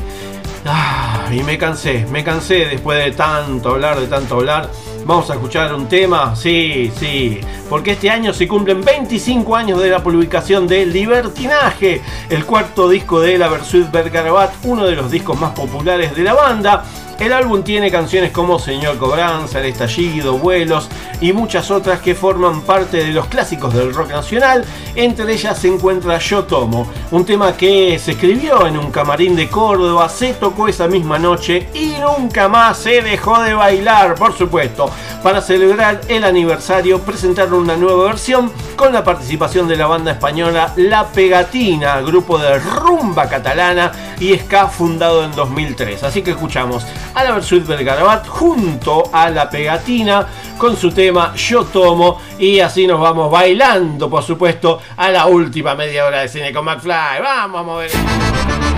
Ah, 0.67 1.29
y 1.31 1.43
me 1.43 1.59
cansé, 1.59 2.07
me 2.11 2.25
cansé 2.25 2.67
después 2.67 3.03
de 3.03 3.13
tanto 3.13 3.71
hablar, 3.71 4.01
de 4.01 4.07
tanto 4.07 4.37
hablar. 4.37 4.71
Vamos 5.07 5.29
a 5.29 5.35
escuchar 5.35 5.75
un 5.75 5.87
tema, 5.87 6.35
sí, 6.35 6.91
sí, 6.99 7.39
porque 7.69 7.93
este 7.93 8.09
año 8.09 8.33
se 8.33 8.49
cumplen 8.49 8.83
25 8.83 9.55
años 9.55 9.83
de 9.83 9.91
la 9.91 10.03
publicación 10.03 10.67
de 10.67 10.87
Libertinaje, 10.87 12.01
el 12.31 12.47
cuarto 12.47 12.89
disco 12.89 13.21
de 13.21 13.37
la 13.37 13.49
Versuit 13.49 13.91
Bergarabat, 13.91 14.55
uno 14.65 14.87
de 14.87 14.97
los 14.97 15.11
discos 15.11 15.39
más 15.39 15.53
populares 15.53 16.17
de 16.17 16.23
la 16.23 16.33
banda. 16.33 16.85
El 17.19 17.33
álbum 17.33 17.63
tiene 17.63 17.91
canciones 17.91 18.33
como 18.33 18.59
Señor 18.59 18.99
Cobranza, 18.99 19.61
El 19.61 19.67
Estallido, 19.67 20.37
Vuelos 20.37 20.89
y 21.21 21.33
muchas 21.33 21.71
otras 21.71 22.01
que 22.01 22.15
forman 22.15 22.63
parte 22.63 22.99
de 22.99 23.13
los 23.13 23.27
clásicos 23.27 23.73
del 23.73 23.95
rock 23.95 24.11
nacional. 24.11 24.65
Entre 24.95 25.33
ellas 25.33 25.59
se 25.59 25.69
encuentra 25.69 26.19
Yo 26.19 26.45
Tomo, 26.45 26.87
un 27.13 27.25
tema 27.25 27.57
que 27.57 27.99
se 27.99 28.13
escribió 28.13 28.67
en 28.67 28.77
un 28.77 28.91
camarín 28.91 29.37
de 29.37 29.49
Córdoba, 29.49 30.09
se 30.09 30.35
tocó 30.35 30.69
esa 30.69 30.89
misma 30.89 31.19
noche 31.19 31.69
y 31.73 31.95
nunca 32.01 32.49
más 32.49 32.79
se 32.79 33.01
dejó 33.01 33.41
de 33.41 33.55
bailar, 33.55 34.17
por 34.17 34.37
supuesto. 34.37 34.91
Para 35.23 35.41
celebrar 35.41 36.01
el 36.09 36.25
aniversario 36.25 37.01
presentaron 37.01 37.55
una 37.55 37.77
nueva 37.77 38.05
versión 38.05 38.53
con 38.77 38.93
la 38.93 39.05
participación 39.05 39.69
de 39.69 39.77
la 39.77 39.87
banda 39.87 40.13
española 40.13 40.73
La 40.77 41.07
Pegatina, 41.07 42.01
grupo 42.01 42.39
de 42.39 42.59
rumba 42.59 43.29
catalana 43.29 43.93
y 44.21 44.37
ska 44.37 44.69
fundado 44.69 45.25
en 45.25 45.33
2003. 45.33 46.03
Así 46.03 46.23
que 46.23 46.33
escuchamos 46.33 46.85
a 47.15 47.25
la 47.25 47.33
Versuit 47.33 47.67
Belgarabat 47.67 48.27
junto 48.27 49.11
a 49.13 49.31
La 49.31 49.49
Pegatina 49.49 50.27
con 50.59 50.77
su 50.77 50.91
tema 50.91 51.35
Yo 51.35 51.65
Tomo 51.65 52.21
y 52.39 52.61
así 52.61 52.87
nos 52.87 53.01
vamos 53.01 53.31
bailando, 53.31 54.11
por 54.11 54.23
supuesto, 54.23 54.81
a 54.97 55.11
la 55.11 55.27
última 55.27 55.75
media 55.75 56.05
hora 56.07 56.21
de 56.21 56.29
cine 56.29 56.53
con 56.53 56.65
McFly. 56.65 57.21
Vamos 57.23 57.61
a 57.61 57.63
mover. 57.63 58.74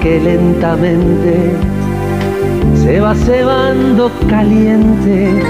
Que 0.00 0.18
lentamente 0.18 1.52
se 2.82 3.00
va 3.00 3.14
cebando 3.14 4.10
caliente, 4.28 5.42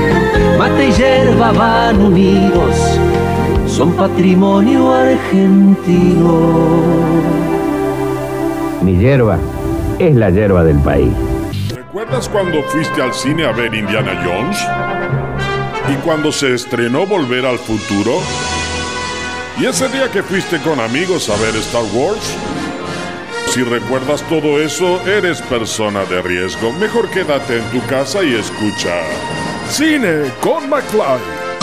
mate 0.58 0.88
y 0.88 0.92
hierba 0.92 1.52
van 1.52 2.00
unidos, 2.00 2.76
son 3.66 3.92
patrimonio 3.92 4.92
argentino. 4.92 6.50
Mi 8.82 8.96
hierba 8.96 9.38
es 9.98 10.16
la 10.16 10.30
hierba 10.30 10.64
del 10.64 10.78
país. 10.78 11.12
¿Recuerdas 11.74 12.28
cuando 12.28 12.62
fuiste 12.64 13.00
al 13.00 13.14
cine 13.14 13.44
a 13.44 13.52
ver 13.52 13.72
Indiana 13.74 14.20
Jones? 14.24 14.58
¿Y 15.92 15.94
cuando 16.04 16.32
se 16.32 16.54
estrenó 16.54 17.06
Volver 17.06 17.46
al 17.46 17.58
Futuro? 17.58 18.18
¿Y 19.58 19.66
ese 19.66 19.88
día 19.88 20.10
que 20.10 20.22
fuiste 20.22 20.58
con 20.58 20.80
amigos 20.80 21.28
a 21.30 21.36
ver 21.40 21.54
Star 21.56 21.84
Wars? 21.94 22.36
Si 23.50 23.64
recuerdas 23.64 24.22
todo 24.28 24.60
eso, 24.62 25.04
eres 25.08 25.42
persona 25.42 26.04
de 26.04 26.22
riesgo. 26.22 26.72
Mejor 26.74 27.10
quédate 27.10 27.58
en 27.58 27.64
tu 27.72 27.84
casa 27.88 28.22
y 28.22 28.36
escucha. 28.36 28.94
Cine 29.68 30.30
con 30.40 30.70
McFly. 30.70 31.18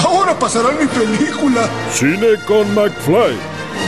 Ahora 0.06 0.38
pasará 0.38 0.72
mi 0.72 0.86
película. 0.86 1.70
Cine 1.94 2.36
con 2.46 2.76
McFly. 2.76 3.38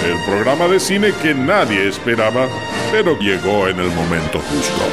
El 0.06 0.24
programa 0.26 0.70
de 0.70 0.80
cine 0.80 1.12
que 1.22 1.34
nadie 1.34 1.90
esperaba, 1.90 2.48
pero 2.90 3.20
llegó 3.20 3.68
en 3.68 3.82
el 3.82 3.92
momento 3.92 4.40
justo. 4.40 4.84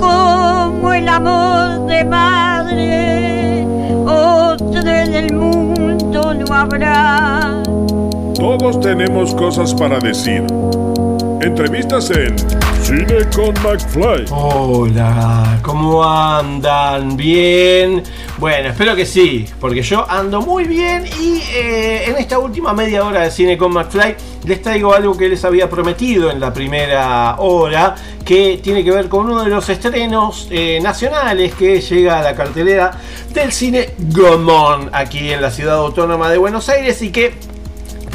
como 0.00 0.92
el 0.92 1.08
amor 1.08 1.86
de 1.86 2.04
madre, 2.04 3.64
otro 4.04 4.80
en 4.80 5.14
el 5.14 5.32
mundo 5.32 6.34
no 6.34 6.52
habrá. 6.52 7.65
Tenemos 8.72 9.32
cosas 9.32 9.72
para 9.72 10.00
decir. 10.00 10.42
Entrevistas 11.40 12.10
en 12.10 12.36
Cine 12.82 13.24
con 13.32 13.54
McFly. 13.62 14.24
Hola, 14.30 15.60
¿cómo 15.62 16.02
andan? 16.02 17.16
¿Bien? 17.16 18.02
Bueno, 18.38 18.70
espero 18.70 18.96
que 18.96 19.06
sí, 19.06 19.46
porque 19.60 19.82
yo 19.82 20.04
ando 20.10 20.40
muy 20.42 20.64
bien 20.64 21.04
y 21.06 21.40
eh, 21.54 22.06
en 22.08 22.16
esta 22.16 22.40
última 22.40 22.72
media 22.72 23.04
hora 23.04 23.22
de 23.22 23.30
Cine 23.30 23.56
con 23.56 23.72
McFly 23.72 24.16
les 24.44 24.60
traigo 24.60 24.92
algo 24.92 25.16
que 25.16 25.28
les 25.28 25.44
había 25.44 25.70
prometido 25.70 26.28
en 26.28 26.40
la 26.40 26.52
primera 26.52 27.36
hora, 27.38 27.94
que 28.24 28.58
tiene 28.60 28.82
que 28.82 28.90
ver 28.90 29.08
con 29.08 29.26
uno 29.26 29.44
de 29.44 29.50
los 29.50 29.68
estrenos 29.68 30.48
eh, 30.50 30.80
nacionales 30.82 31.54
que 31.54 31.80
llega 31.80 32.18
a 32.18 32.22
la 32.22 32.34
cartelera 32.34 32.90
del 33.32 33.52
cine 33.52 33.90
Gomón 33.98 34.90
aquí 34.92 35.32
en 35.32 35.40
la 35.40 35.52
ciudad 35.52 35.76
autónoma 35.76 36.28
de 36.30 36.38
Buenos 36.38 36.68
Aires 36.68 37.00
y 37.02 37.10
que 37.10 37.34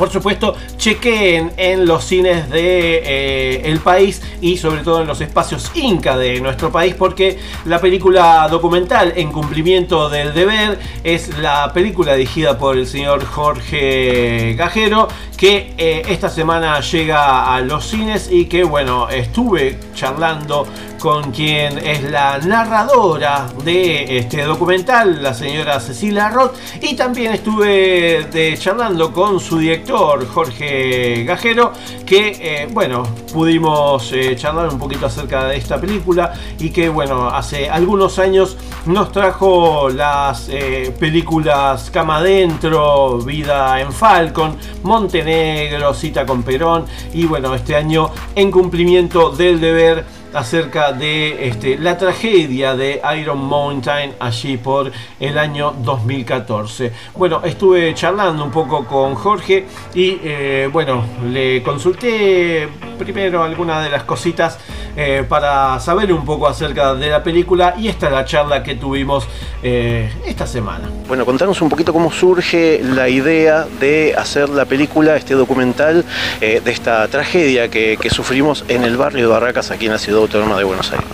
por 0.01 0.09
supuesto, 0.09 0.55
chequeen 0.77 1.51
en 1.57 1.85
los 1.85 2.03
cines 2.03 2.49
de 2.49 3.03
eh, 3.05 3.61
el 3.65 3.81
país 3.81 4.19
y 4.41 4.57
sobre 4.57 4.81
todo 4.81 5.01
en 5.01 5.07
los 5.07 5.21
espacios 5.21 5.69
Inca 5.75 6.17
de 6.17 6.41
nuestro 6.41 6.71
país 6.71 6.95
porque 6.97 7.37
la 7.65 7.79
película 7.79 8.47
documental 8.49 9.13
En 9.15 9.31
cumplimiento 9.31 10.09
del 10.09 10.33
deber 10.33 10.79
es 11.03 11.37
la 11.37 11.71
película 11.71 12.15
dirigida 12.15 12.57
por 12.57 12.79
el 12.79 12.87
señor 12.87 13.23
Jorge 13.25 14.55
Gajero 14.57 15.07
que 15.37 15.75
eh, 15.77 16.01
esta 16.09 16.29
semana 16.29 16.79
llega 16.79 17.53
a 17.53 17.61
los 17.61 17.85
cines 17.85 18.27
y 18.31 18.45
que 18.45 18.63
bueno, 18.63 19.07
estuve 19.07 19.77
charlando 19.93 20.67
con 21.01 21.31
quien 21.31 21.79
es 21.79 22.03
la 22.03 22.37
narradora 22.37 23.47
de 23.65 24.19
este 24.19 24.43
documental, 24.43 25.23
la 25.23 25.33
señora 25.33 25.79
Cecilia 25.79 26.29
Roth, 26.29 26.53
y 26.79 26.95
también 26.95 27.33
estuve 27.33 28.27
de- 28.31 28.55
charlando 28.59 29.11
con 29.11 29.39
su 29.39 29.57
director, 29.57 30.27
Jorge 30.27 31.23
Gajero, 31.23 31.73
que 32.05 32.37
eh, 32.39 32.67
bueno, 32.71 33.01
pudimos 33.33 34.11
eh, 34.13 34.35
charlar 34.35 34.69
un 34.69 34.77
poquito 34.77 35.07
acerca 35.07 35.45
de 35.45 35.57
esta 35.57 35.81
película 35.81 36.33
y 36.59 36.69
que 36.69 36.87
bueno, 36.89 37.29
hace 37.29 37.67
algunos 37.67 38.19
años 38.19 38.55
nos 38.85 39.11
trajo 39.11 39.89
las 39.89 40.49
eh, 40.49 40.93
películas 40.99 41.89
Cama 41.89 42.17
Adentro, 42.17 43.17
Vida 43.19 43.79
en 43.81 43.91
Falcon, 43.91 44.55
Montenegro, 44.83 45.93
Cita 45.95 46.25
con 46.27 46.43
Perón. 46.43 46.85
Y 47.13 47.25
bueno, 47.25 47.55
este 47.55 47.75
año 47.75 48.11
en 48.35 48.51
cumplimiento 48.51 49.31
del 49.31 49.59
deber 49.59 50.20
acerca 50.33 50.93
de 50.93 51.47
este, 51.47 51.77
la 51.77 51.97
tragedia 51.97 52.75
de 52.75 53.01
Iron 53.19 53.39
Mountain 53.39 54.13
allí 54.19 54.57
por 54.57 54.91
el 55.19 55.37
año 55.37 55.73
2014. 55.83 56.91
Bueno, 57.15 57.41
estuve 57.43 57.93
charlando 57.93 58.43
un 58.43 58.51
poco 58.51 58.85
con 58.85 59.15
Jorge 59.15 59.65
y 59.93 60.19
eh, 60.23 60.69
bueno, 60.71 61.03
le 61.29 61.61
consulté 61.63 62.67
primero 62.97 63.43
algunas 63.43 63.83
de 63.83 63.89
las 63.89 64.03
cositas 64.03 64.59
eh, 64.95 65.25
para 65.27 65.79
saber 65.79 66.11
un 66.13 66.25
poco 66.25 66.47
acerca 66.47 66.93
de 66.95 67.09
la 67.09 67.23
película 67.23 67.75
y 67.77 67.87
esta 67.87 68.07
es 68.07 68.13
la 68.13 68.25
charla 68.25 68.63
que 68.63 68.75
tuvimos 68.75 69.27
eh, 69.63 70.11
esta 70.25 70.45
semana. 70.45 70.89
Bueno, 71.07 71.25
contanos 71.25 71.61
un 71.61 71.69
poquito 71.69 71.93
cómo 71.93 72.11
surge 72.11 72.81
la 72.83 73.09
idea 73.09 73.65
de 73.79 74.15
hacer 74.17 74.49
la 74.49 74.65
película, 74.65 75.15
este 75.15 75.33
documental 75.33 76.05
de 76.39 76.61
esta 76.65 77.07
tragedia 77.07 77.69
que, 77.69 77.97
que 77.99 78.09
sufrimos 78.09 78.65
en 78.67 78.83
el 78.83 78.97
barrio 78.97 79.27
de 79.27 79.33
Barracas, 79.33 79.71
aquí 79.71 79.85
en 79.85 79.93
la 79.93 79.97
ciudad 79.97 80.20
autónoma 80.21 80.57
de 80.57 80.63
Buenos 80.63 80.91
Aires. 80.91 81.07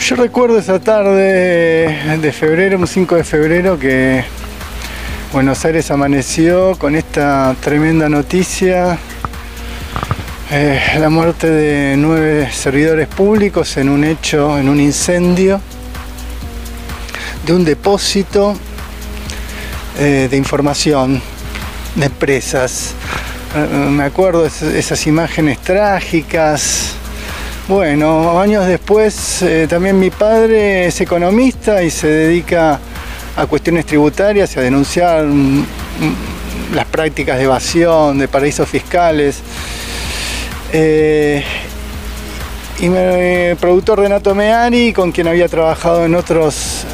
Yo 0.00 0.16
recuerdo 0.16 0.58
esa 0.58 0.80
tarde 0.80 2.18
de 2.18 2.32
febrero, 2.32 2.78
un 2.78 2.86
5 2.86 3.16
de 3.16 3.24
febrero, 3.24 3.78
que 3.78 4.24
Buenos 5.32 5.64
Aires 5.64 5.90
amaneció 5.90 6.76
con 6.76 6.94
esta 6.94 7.56
tremenda 7.60 8.08
noticia, 8.08 8.98
eh, 10.50 10.78
la 10.98 11.08
muerte 11.08 11.48
de 11.48 11.96
nueve 11.96 12.50
servidores 12.52 13.08
públicos 13.08 13.78
en 13.78 13.88
un 13.88 14.04
hecho, 14.04 14.58
en 14.58 14.68
un 14.68 14.78
incendio 14.78 15.58
de 17.46 17.54
un 17.54 17.64
depósito 17.64 18.54
eh, 19.98 20.28
de 20.30 20.36
información 20.36 21.22
de 21.94 22.06
empresas. 22.06 22.94
Eh, 23.54 23.88
me 23.88 24.04
acuerdo 24.04 24.44
esas 24.44 25.06
imágenes 25.06 25.58
trágicas. 25.60 26.96
Bueno, 27.68 28.40
años 28.40 28.66
después 28.66 29.40
eh, 29.42 29.68
también 29.70 29.96
mi 29.96 30.10
padre 30.10 30.86
es 30.86 31.00
economista 31.00 31.80
y 31.84 31.90
se 31.90 32.08
dedica 32.08 32.80
a 33.36 33.46
cuestiones 33.46 33.86
tributarias 33.86 34.56
y 34.56 34.58
a 34.58 34.62
denunciar 34.62 35.24
mm, 35.24 35.60
mm, 35.60 35.64
las 36.74 36.86
prácticas 36.86 37.38
de 37.38 37.44
evasión, 37.44 38.18
de 38.18 38.26
paraísos 38.26 38.68
fiscales. 38.68 39.38
Eh, 40.72 41.44
y 42.80 42.88
mi 42.88 43.54
productor 43.60 44.00
Renato 44.00 44.34
Meani, 44.34 44.92
con 44.92 45.12
quien 45.12 45.28
había 45.28 45.46
trabajado 45.46 46.04
en 46.04 46.16
otras 46.16 46.84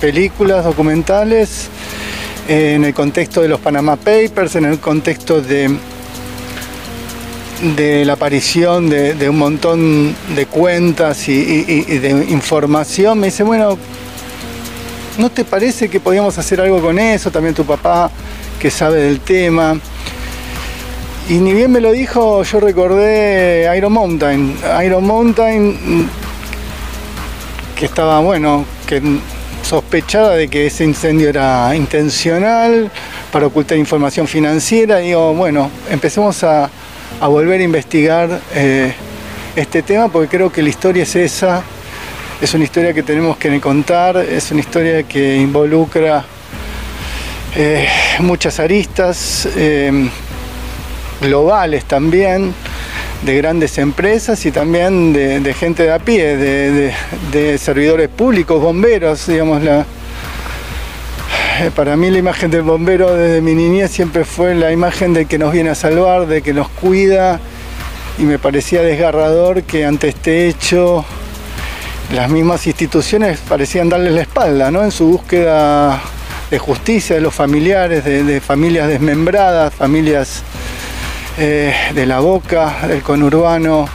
películas, 0.00 0.64
documentales, 0.64 1.68
eh, 2.48 2.74
en 2.74 2.84
el 2.84 2.94
contexto 2.94 3.42
de 3.42 3.48
los 3.48 3.60
Panama 3.60 3.94
Papers, 3.94 4.56
en 4.56 4.64
el 4.64 4.80
contexto 4.80 5.40
de, 5.40 5.70
de 7.62 8.04
la 8.04 8.14
aparición 8.14 8.88
de, 8.90 9.28
un 9.28 9.38
montón 9.38 10.14
de 10.34 10.46
cuentas 10.46 11.28
y, 11.28 11.62
de 11.98 12.10
información, 12.28 13.18
me 13.18 13.28
dice, 13.28 13.42
bueno, 13.42 13.78
¿no 15.18 15.30
te 15.30 15.44
parece 15.44 15.88
que 15.88 16.00
podíamos 16.00 16.36
hacer 16.38 16.60
algo 16.60 16.80
con 16.80 16.98
eso? 16.98 17.30
También 17.30 17.54
tu 17.54 17.64
papá, 17.64 18.10
que 18.60 18.70
sabe 18.70 19.00
del 19.00 19.20
tema. 19.20 19.78
Y 21.28 21.34
ni 21.34 21.52
bien 21.54 21.72
me 21.72 21.80
lo 21.80 21.92
dijo, 21.92 22.42
yo 22.42 22.60
recordé 22.60 23.68
Iron 23.76 23.92
Mountain. 23.92 24.56
Iron 24.84 25.04
Mountain, 25.04 26.08
que 27.74 27.86
estaba, 27.86 28.20
bueno, 28.20 28.64
que 28.86 29.02
sospechada 29.62 30.36
de 30.36 30.46
que 30.46 30.66
ese 30.66 30.84
incendio 30.84 31.28
era 31.28 31.74
intencional 31.74 32.90
para 33.32 33.46
ocultar 33.46 33.76
información 33.76 34.28
financiera. 34.28 34.98
Digo, 34.98 35.34
bueno, 35.34 35.70
empecemos 35.90 36.44
a, 36.44 36.70
a 37.20 37.28
volver 37.28 37.60
a 37.60 37.64
investigar 37.64 38.40
eh, 38.54 38.92
este 39.54 39.82
tema 39.82 40.08
porque 40.08 40.36
creo 40.36 40.50
que 40.52 40.62
la 40.62 40.68
historia 40.68 41.02
es 41.04 41.16
esa. 41.16 41.62
Es 42.40 42.52
una 42.52 42.64
historia 42.64 42.92
que 42.92 43.02
tenemos 43.02 43.38
que 43.38 43.58
contar, 43.60 44.18
es 44.18 44.50
una 44.50 44.60
historia 44.60 45.02
que 45.04 45.36
involucra 45.36 46.24
eh, 47.54 47.88
muchas 48.20 48.60
aristas. 48.60 49.48
eh, 49.56 50.08
globales 51.20 51.84
también, 51.86 52.52
de 53.22 53.36
grandes 53.38 53.78
empresas 53.78 54.44
y 54.44 54.50
también 54.52 55.12
de, 55.14 55.54
gente 55.54 55.84
de 55.84 55.92
a 55.92 55.98
pie, 55.98 56.36
de, 56.36 56.92
de- 57.32 57.58
servidores 57.58 58.08
públicos, 58.08 58.60
bomberos, 58.60 59.26
digamos. 59.26 59.62
La, 59.62 59.86
para 61.74 61.96
mí 61.96 62.10
la 62.10 62.18
imagen 62.18 62.50
del 62.50 62.62
bombero 62.62 63.14
desde 63.14 63.40
mi 63.40 63.54
niñez 63.54 63.90
siempre 63.90 64.24
fue 64.24 64.54
la 64.54 64.72
imagen 64.72 65.14
de 65.14 65.26
que 65.26 65.38
nos 65.38 65.52
viene 65.52 65.70
a 65.70 65.74
salvar, 65.74 66.26
de 66.26 66.42
que 66.42 66.52
nos 66.52 66.68
cuida 66.68 67.40
y 68.18 68.22
me 68.22 68.38
parecía 68.38 68.82
desgarrador 68.82 69.62
que 69.62 69.84
ante 69.84 70.08
este 70.08 70.48
hecho 70.48 71.04
las 72.14 72.30
mismas 72.30 72.66
instituciones 72.66 73.38
parecían 73.48 73.88
darles 73.88 74.12
la 74.12 74.22
espalda, 74.22 74.70
¿no? 74.70 74.84
En 74.84 74.90
su 74.90 75.06
búsqueda 75.06 76.00
de 76.50 76.58
justicia 76.58 77.16
de 77.16 77.22
los 77.22 77.34
familiares, 77.34 78.04
de, 78.04 78.22
de 78.22 78.40
familias 78.40 78.88
desmembradas, 78.88 79.74
familias 79.74 80.42
eh, 81.38 81.74
de 81.94 82.06
la 82.06 82.20
boca, 82.20 82.86
del 82.86 83.02
conurbano, 83.02 83.88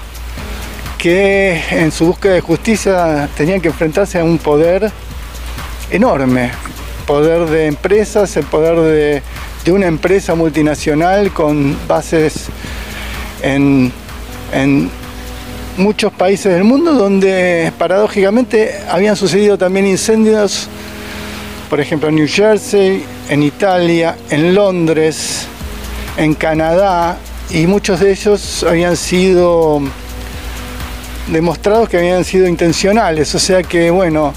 que 0.98 1.62
en 1.72 1.92
su 1.92 2.08
búsqueda 2.08 2.34
de 2.34 2.42
justicia 2.42 3.30
tenían 3.36 3.62
que 3.62 3.70
enfrentarse 3.70 4.20
a 4.20 4.24
un 4.24 4.38
poder 4.38 4.92
enorme, 5.90 6.52
poder 7.02 7.46
de 7.46 7.68
empresas, 7.68 8.36
el 8.38 8.46
poder 8.46 9.22
de, 9.66 9.72
una 9.72 9.88
empresa 9.88 10.36
multinacional 10.36 11.32
con 11.32 11.78
bases 11.88 12.48
en, 13.44 13.92
en 14.54 14.90
muchos 15.78 16.12
países 16.14 16.54
del 16.54 16.64
mundo 16.64 16.94
donde 16.94 17.72
paradójicamente 17.78 18.80
habían 18.90 19.16
sucedido 19.16 19.58
también 19.58 19.88
incendios, 19.88 20.68
por 21.70 21.80
ejemplo 21.80 22.10
en 22.10 22.16
New 22.16 22.28
Jersey, 22.28 23.04
en 23.30 23.44
Italia, 23.44 24.18
en 24.30 24.54
Londres, 24.54 25.46
en 26.18 26.34
Canadá, 26.34 27.18
y 27.50 27.68
muchos 27.68 28.00
de 28.00 28.12
ellos 28.12 28.64
habían 28.64 28.96
sido 28.96 29.82
demostrados 31.28 31.90
que 31.90 31.98
habían 31.98 32.24
sido 32.24 32.48
intencionales, 32.48 33.34
o 33.36 33.40
sea 33.40 33.64
que 33.64 33.90
bueno, 33.92 34.34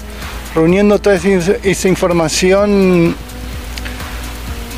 reuniendo 0.55 0.99
toda 0.99 1.17
esa, 1.17 1.87
información 1.89 3.13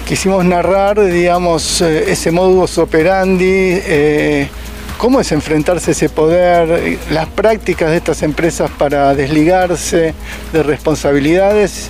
quisimos 0.07 0.43
narrar, 0.43 0.99
digamos, 0.99 1.81
eh, 1.81 2.11
ese 2.11 2.31
modus 2.31 2.79
operandi, 2.79 3.45
eh, 3.45 4.49
cómo 4.97 5.21
es 5.21 5.31
enfrentarse 5.31 5.91
a 5.91 5.93
ese 5.93 6.09
poder, 6.09 6.69
eh, 6.71 6.99
las 7.11 7.27
prácticas 7.27 7.91
de 7.91 7.97
estas 7.97 8.23
empresas 8.23 8.71
para 8.71 9.13
desligarse 9.13 10.15
de 10.51 10.63
responsabilidades 10.63 11.89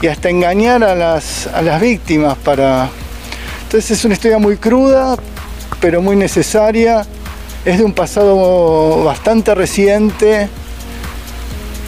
y 0.00 0.06
hasta 0.06 0.30
engañar 0.30 0.84
a 0.84 0.94
las, 0.94 1.48
a 1.48 1.60
las 1.60 1.80
víctimas 1.80 2.38
para... 2.38 2.88
Entonces 3.64 3.98
es 3.98 4.04
una 4.04 4.14
historia 4.14 4.38
muy 4.38 4.58
cruda, 4.58 5.16
pero 5.80 6.00
muy 6.02 6.14
necesaria. 6.14 7.04
Es 7.64 7.78
de 7.78 7.84
un 7.84 7.94
pasado 7.94 9.02
bastante 9.04 9.54
reciente, 9.54 10.48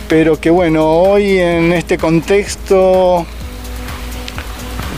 pero 0.09 0.39
que 0.41 0.51
bueno, 0.51 0.87
hoy 0.87 1.39
en 1.39 1.73
este 1.73 1.99
contexto 1.99 3.27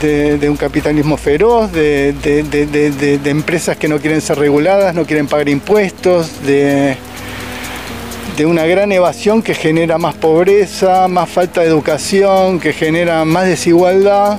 de, 0.01 0.49
un 0.51 0.57
capitalismo 0.57 1.17
feroz, 1.17 1.73
de, 1.73 2.15
empresas 3.25 3.77
que 3.77 3.89
no 3.89 3.99
quieren 3.99 4.21
ser 4.21 4.39
reguladas, 4.39 4.95
no 4.95 5.05
quieren 5.05 5.27
pagar 5.27 5.49
impuestos, 5.49 6.43
de, 6.45 6.97
una 8.45 8.67
gran 8.67 8.93
evasión 8.93 9.43
que 9.43 9.55
genera 9.55 9.97
más 9.97 10.15
pobreza, 10.15 11.09
más 11.09 11.31
falta 11.31 11.63
de 11.63 11.69
educación, 11.69 12.61
que 12.61 12.73
genera 12.73 13.25
más 13.25 13.47
desigualdad. 13.47 14.39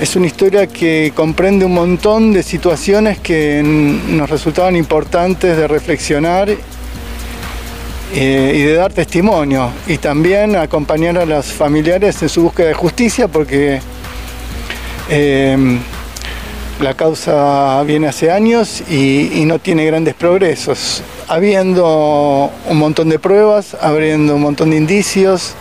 Es 0.00 0.16
una 0.16 0.26
historia 0.26 0.66
que 0.66 1.12
comprende 1.14 1.66
un 1.66 1.74
montón 1.74 2.32
de 2.32 2.42
situaciones 2.42 3.18
que 3.18 3.62
nos 3.62 4.30
resultaban 4.30 4.74
importantes 4.76 5.56
de 5.56 5.68
reflexionar 5.68 6.48
eh, 8.14 8.52
y 8.54 8.62
de 8.62 8.74
dar 8.74 8.92
testimonio 8.92 9.70
y 9.86 9.96
también 9.96 10.54
acompañar 10.56 11.16
a 11.16 11.24
los 11.24 11.46
familiares 11.46 12.22
en 12.22 12.28
su 12.28 12.42
búsqueda 12.42 12.68
de 12.68 12.74
justicia 12.74 13.26
porque 13.26 13.80
eh, 15.08 15.78
la 16.78 16.94
causa 16.94 17.82
viene 17.84 18.08
hace 18.08 18.30
años 18.30 18.82
y, 18.88 19.40
y 19.40 19.44
no 19.46 19.58
tiene 19.58 19.86
grandes 19.86 20.14
progresos. 20.14 21.02
Habiendo 21.26 22.50
un 22.68 22.76
montón 22.76 23.08
de 23.08 23.18
pruebas, 23.18 23.76
habiendo 23.80 24.34
un 24.36 24.42
montón 24.42 24.70
de 24.70 24.76
indicios 24.76 25.54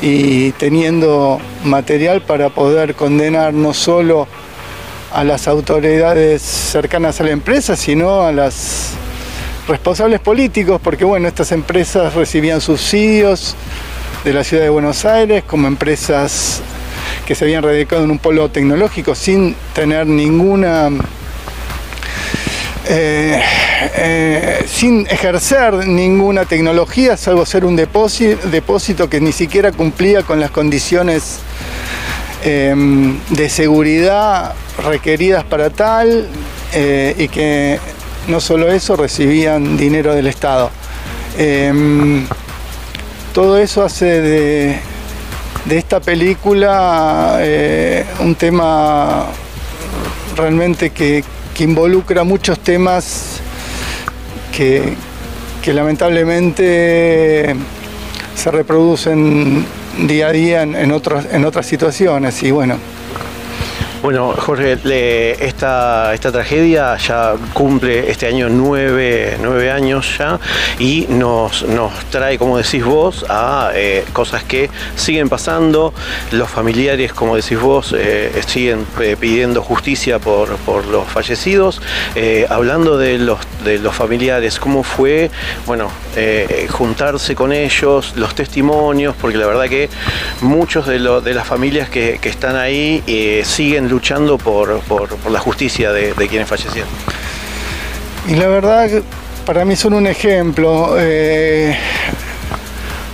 y 0.00 0.52
teniendo 0.52 1.40
material 1.64 2.22
para 2.22 2.48
poder 2.48 2.94
condenar 2.94 3.52
no 3.52 3.74
solo 3.74 4.28
a 5.12 5.24
las 5.24 5.48
autoridades 5.48 6.42
cercanas 6.42 7.20
a 7.20 7.24
la 7.24 7.30
empresa, 7.30 7.76
sino 7.76 8.22
a 8.22 8.32
las 8.32 8.92
responsables 9.68 10.20
políticos, 10.20 10.80
porque 10.82 11.04
bueno, 11.04 11.28
estas 11.28 11.52
empresas 11.52 12.14
recibían 12.14 12.60
subsidios 12.60 13.54
de 14.24 14.32
la 14.32 14.44
ciudad 14.44 14.62
de 14.62 14.68
Buenos 14.68 15.04
Aires 15.04 15.44
como 15.44 15.66
empresas 15.66 16.60
que 17.26 17.34
se 17.34 17.44
habían 17.44 17.62
radicado 17.62 18.04
en 18.04 18.10
un 18.10 18.18
polo 18.18 18.48
tecnológico 18.50 19.14
sin 19.14 19.54
tener 19.74 20.06
ninguna 20.06 20.90
eh, 22.88 23.42
eh, 23.96 24.64
sin 24.68 25.06
ejercer 25.08 25.74
ninguna 25.88 26.44
tecnología, 26.44 27.16
salvo 27.16 27.44
ser 27.44 27.64
un 27.64 27.74
depósito, 27.74 29.10
que 29.10 29.20
ni 29.20 29.32
siquiera 29.32 29.72
cumplía 29.72 30.22
con 30.22 30.38
las 30.38 30.52
condiciones 30.52 31.40
em, 32.44 33.18
de 33.30 33.48
seguridad 33.48 34.54
requeridas 34.84 35.42
para 35.42 35.70
tal 35.70 36.28
eh, 36.74 37.14
y 37.18 37.28
que 37.28 37.80
no 38.28 38.40
solo 38.40 38.68
eso, 38.68 38.96
recibían 38.96 39.76
dinero 39.76 40.14
del 40.14 40.26
Estado. 40.26 40.70
Em, 41.38 42.26
todo 43.32 43.58
eso 43.58 43.84
hace 43.84 44.20
de, 44.22 44.78
esta 45.70 46.00
película 46.00 47.38
eh, 47.40 48.04
un 48.20 48.34
tema 48.34 49.26
realmente 50.36 50.90
que, 50.90 51.24
involucra 51.58 52.22
muchos 52.22 52.58
temas 52.60 53.40
que, 54.54 54.94
lamentablemente 55.66 57.56
se 58.36 58.50
reproducen 58.52 59.66
día 60.06 60.28
a 60.28 60.32
día 60.32 60.62
en, 60.62 60.76
en 60.76 60.92
otras 60.92 61.66
situaciones 61.66 62.40
y 62.44 62.52
bueno, 62.52 62.76
Bueno, 64.06 64.34
Jorge, 64.38 64.78
esta, 65.44 66.14
esta 66.14 66.30
tragedia 66.30 66.96
ya 66.96 67.34
cumple 67.52 68.08
este 68.08 68.28
año 68.28 68.48
nueve, 68.48 69.36
nueve 69.42 69.72
años 69.72 70.16
ya 70.16 70.38
y 70.78 71.06
nos, 71.08 71.64
nos 71.64 71.92
trae, 72.04 72.38
como 72.38 72.56
decís 72.56 72.84
vos, 72.84 73.26
a 73.28 73.72
eh, 73.74 74.04
cosas 74.12 74.44
que 74.44 74.70
siguen 74.94 75.28
pasando. 75.28 75.92
Los 76.30 76.48
familiares, 76.48 77.12
como 77.12 77.34
decís 77.34 77.58
vos, 77.60 77.92
eh, 77.98 78.30
siguen 78.46 78.86
eh, 79.00 79.16
pidiendo 79.18 79.60
justicia 79.60 80.20
por, 80.20 80.54
por 80.58 80.86
los 80.86 81.08
fallecidos. 81.08 81.82
Hablando 82.48 82.98
de 82.98 83.18
los, 83.18 83.40
de 83.64 83.80
los 83.80 83.92
familiares, 83.92 84.60
¿cómo 84.60 84.84
fue, 84.84 85.32
bueno, 85.66 85.90
juntarse 86.70 87.34
con 87.34 87.52
ellos, 87.52 88.12
los 88.14 88.36
testimonios? 88.36 89.16
Porque 89.20 89.36
la 89.36 89.46
verdad 89.46 89.64
que 89.64 89.90
muchos 90.42 90.86
de, 90.86 91.00
lo- 91.00 91.20
de 91.20 91.34
las 91.34 91.46
familias 91.48 91.88
que, 91.90 92.18
que 92.22 92.28
están 92.28 92.54
ahí 92.54 93.02
siguen 93.44 93.88
luchando 93.88 93.95
por, 94.38 94.80
por- 94.80 95.08
por 95.16 95.32
la 95.32 95.40
justicia 95.40 95.92
de, 95.92 96.12
quienes 96.28 96.48
fallecieron. 96.48 96.88
Y 98.28 98.34
la 98.34 98.48
verdad, 98.48 98.88
para 99.44 99.64
mí 99.64 99.76
son 99.76 99.94
un 99.94 100.06
ejemplo. 100.06 100.96
Eh, 100.98 101.76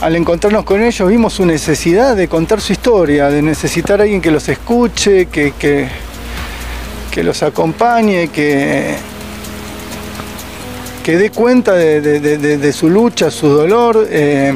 al 0.00 0.16
encontrarnos 0.16 0.64
con 0.64 0.82
ellos 0.82 1.09
vimos 1.09 1.34
su 1.34 1.46
necesidad 1.46 2.16
de 2.16 2.26
contar 2.26 2.60
su 2.60 2.72
historia, 2.72 3.28
de 3.28 3.40
necesitar 3.42 4.00
a 4.00 4.02
alguien 4.02 4.20
que 4.20 4.30
los 4.32 4.48
escuche, 4.48 5.26
que, 5.26 5.52
que, 5.52 5.86
que 7.10 7.22
los 7.22 7.42
acompañe, 7.44 8.28
que, 8.28 8.96
que 11.04 11.16
dé 11.16 11.30
cuenta 11.30 11.74
de 11.74 12.72
su 12.72 12.90
lucha, 12.90 13.30
su 13.30 13.48
dolor, 13.48 14.06
eh, 14.10 14.52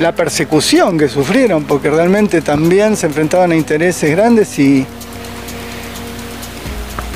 la 0.00 0.12
persecución 0.14 0.96
que 0.98 1.08
sufrieron, 1.08 1.64
porque 1.64 1.90
realmente 1.90 2.40
también 2.40 2.96
se 2.96 3.06
enfrentaban 3.06 3.52
a 3.52 3.56
intereses 3.56 4.10
grandes 4.10 4.58
y, 4.58 4.86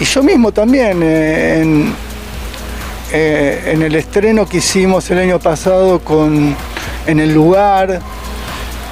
y 0.01 0.05
yo 0.05 0.23
mismo 0.23 0.52
también 0.52 1.02
eh, 1.02 1.60
en, 1.60 1.94
eh, 3.12 3.73
en 3.73 3.82
el 3.82 3.94
estreno 3.94 4.47
que 4.47 4.59
hicimos 4.59 5.10
el 5.10 5.18
año 5.18 5.39
pasado 5.39 6.01
con 6.01 6.56
en 7.06 7.20
el 7.20 7.32
lugar 7.32 8.01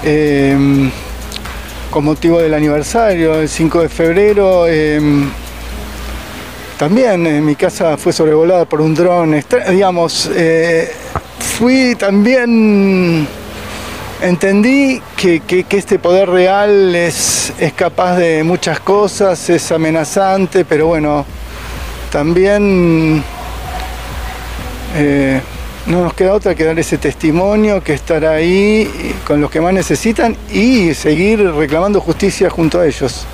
eh, 0.05 0.57
con 1.91 2.05
motivo 2.05 2.41
del 2.41 2.55
aniversario, 2.55 3.41
el 3.41 3.49
5 3.49 3.83
de 3.83 3.89
febrero. 3.89 4.67
también 6.79 7.27
eh, 7.27 7.41
mi 7.41 7.57
casa 7.57 7.97
fue 7.97 8.13
sobrevolada 8.13 8.65
por 8.65 8.81
un 8.81 8.95
dron. 8.95 9.43
Digamos, 9.69 10.31
fui 11.39 11.95
también. 11.97 13.27
Entendí 14.23 15.03
que, 15.17 15.41
que- 15.41 15.67
este 15.77 15.99
poder 15.99 16.29
real 16.31 16.95
es, 16.95 17.53
es 17.59 17.73
capaz 17.75 18.17
de 18.17 18.43
muchas 18.43 18.81
cosas, 18.81 19.51
es 19.51 19.71
amenazante, 19.73 20.65
pero 20.65 20.87
bueno, 20.87 21.27
también 22.11 23.23
eh, 24.97 25.41
no 25.87 26.05
nos 26.05 26.15
queda 26.15 26.33
otra 26.33 26.55
que 26.55 26.65
dar 26.65 26.79
ese 26.79 26.97
testimonio, 26.97 27.83
que 27.83 27.93
estar 27.95 28.25
ahí 28.25 29.15
con 29.27 29.41
los 29.41 29.51
que 29.51 29.61
más 29.61 29.75
necesitan 29.75 30.37
y 30.51 30.95
seguir 30.95 31.41
reclamando 31.53 32.01
justicia 32.01 32.49
junto 32.49 32.81
a 32.81 32.87
ellos. 32.87 33.27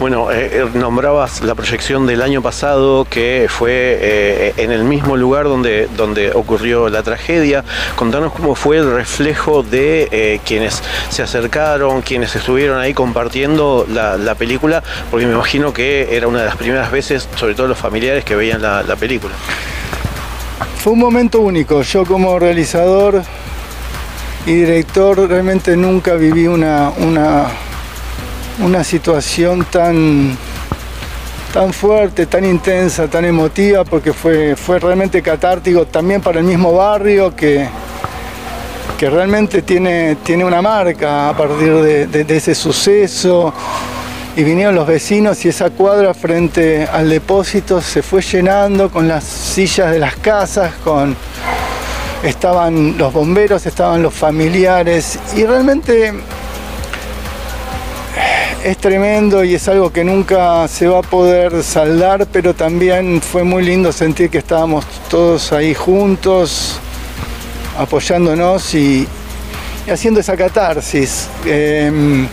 Bueno, 0.00 0.30
eh, 0.32 0.50
eh, 0.52 0.66
nombrabas 0.74 1.40
la 1.42 1.54
proyección 1.54 2.04
del 2.06 2.20
año 2.20 2.42
pasado 2.42 3.06
que 3.08 3.46
fue 3.48 3.70
eh, 3.72 4.54
en 4.56 4.72
el 4.72 4.84
mismo 4.84 5.16
lugar 5.16 5.44
donde, 5.44 5.88
donde 5.96 6.32
ocurrió 6.32 6.88
la 6.88 7.02
tragedia. 7.02 7.64
Contanos 7.94 8.32
cómo 8.32 8.54
fue 8.54 8.78
el 8.78 8.92
reflejo 8.92 9.62
de 9.62 10.08
eh, 10.10 10.40
quienes 10.44 10.82
se 11.08 11.22
acercaron, 11.22 12.02
quienes 12.02 12.34
estuvieron 12.34 12.80
ahí 12.80 12.92
compartiendo 12.92 13.86
la, 13.88 14.16
la 14.16 14.34
película, 14.34 14.82
porque 15.10 15.26
me 15.26 15.32
imagino 15.32 15.72
que 15.72 16.16
era 16.16 16.26
una 16.26 16.40
de 16.40 16.46
las 16.46 16.56
primeras 16.56 16.90
veces, 16.90 17.28
sobre 17.36 17.54
todo 17.54 17.68
los 17.68 17.78
familiares, 17.78 18.24
que 18.24 18.34
veían 18.34 18.60
la, 18.60 18.82
la 18.82 18.96
película. 18.96 19.32
Fue 20.78 20.92
un 20.92 20.98
momento 20.98 21.40
único. 21.40 21.82
Yo 21.82 22.04
como 22.04 22.38
realizador 22.38 23.22
y 24.44 24.52
director 24.52 25.28
realmente 25.28 25.76
nunca 25.76 26.14
viví 26.14 26.46
una, 26.46 26.90
una, 26.98 27.46
una 28.60 28.84
situación 28.84 29.64
tan, 29.70 30.36
tan 31.52 31.72
fuerte, 31.72 32.26
tan 32.26 32.44
intensa, 32.44 33.08
tan 33.08 33.24
emotiva, 33.24 33.84
porque 33.84 34.12
fue, 34.12 34.56
fue 34.56 34.78
realmente 34.78 35.22
catártico 35.22 35.86
también 35.86 36.20
para 36.20 36.40
el 36.40 36.44
mismo 36.46 36.72
barrio 36.72 37.34
que, 37.34 37.66
que 38.98 39.10
realmente 39.10 39.62
tiene, 39.62 40.16
tiene 40.22 40.44
una 40.44 40.62
marca 40.62 41.30
a 41.30 41.36
partir 41.36 41.74
de, 41.74 42.06
de- 42.06 42.36
ese 42.36 42.54
suceso. 42.54 43.52
Y 44.36 44.42
vinieron 44.42 44.74
los 44.74 44.88
vecinos 44.88 45.44
y 45.44 45.48
esa 45.48 45.70
cuadra 45.70 46.12
frente 46.12 46.88
al 46.92 47.08
depósito 47.08 47.80
se 47.80 48.02
fue 48.02 48.20
llenando 48.20 48.90
con 48.90 49.06
las 49.06 49.22
sillas 49.22 49.92
de 49.92 50.00
las 50.00 50.16
casas, 50.16 50.72
con 50.82 51.16
estaban 52.24 52.98
los 52.98 53.12
bomberos, 53.12 53.64
estaban 53.66 54.02
los 54.02 54.12
familiares 54.12 55.20
y 55.36 55.44
realmente 55.44 56.12
es 58.64 58.78
tremendo 58.78 59.44
y 59.44 59.54
es 59.54 59.68
algo 59.68 59.92
que 59.92 60.02
nunca 60.04 60.66
se 60.68 60.86
va 60.86 61.00
a 61.00 61.02
poder 61.02 61.62
saldar, 61.62 62.26
pero 62.32 62.54
también 62.54 63.20
fue 63.20 63.44
muy 63.44 63.62
lindo 63.62 63.92
sentir 63.92 64.30
que 64.30 64.38
estábamos 64.38 64.86
todos 65.10 65.52
ahí 65.52 65.74
juntos, 65.74 66.80
apoyándonos 67.78 68.74
y, 68.74 69.06
haciendo 69.86 70.20
esa 70.20 70.34
catarsis. 70.34 71.28
Em, 71.44 72.26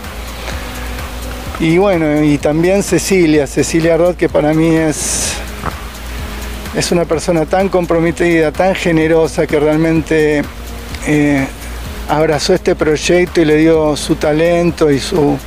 y 1.59 1.77
bueno, 1.77 2.23
y 2.23 2.37
también 2.37 2.81
Cecilia, 2.81 3.45
Cecilia 3.45 3.97
Roth, 3.97 4.15
que 4.15 4.29
para 4.29 4.53
mí 4.53 4.73
es, 4.73 5.33
es 6.73 6.93
una 6.93 7.03
persona 7.03 7.45
tan 7.45 7.67
comprometida, 7.67 8.53
tan 8.53 8.73
generosa, 8.73 9.45
que 9.45 9.59
realmente 9.59 10.43
eh, 11.07 11.45
abrazó 12.07 12.53
este 12.53 12.73
proyecto 12.73 13.41
y 13.41 13.45
le 13.45 13.57
dio 13.57 13.97
su 13.97 14.15
talento 14.15 14.89
y 14.89 14.99
su, 15.01 15.37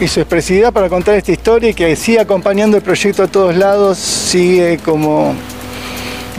y 0.00 0.06
su 0.06 0.20
expresividad 0.20 0.72
para 0.72 0.88
contar 0.88 1.16
esta 1.16 1.32
historia 1.32 1.70
y 1.70 1.74
que 1.74 1.96
sigue 1.96 2.20
acompañando 2.20 2.76
el 2.76 2.82
proyecto 2.82 3.24
a 3.24 3.26
todos 3.26 3.56
lados, 3.56 3.98
sigue 3.98 4.78
como 4.78 5.34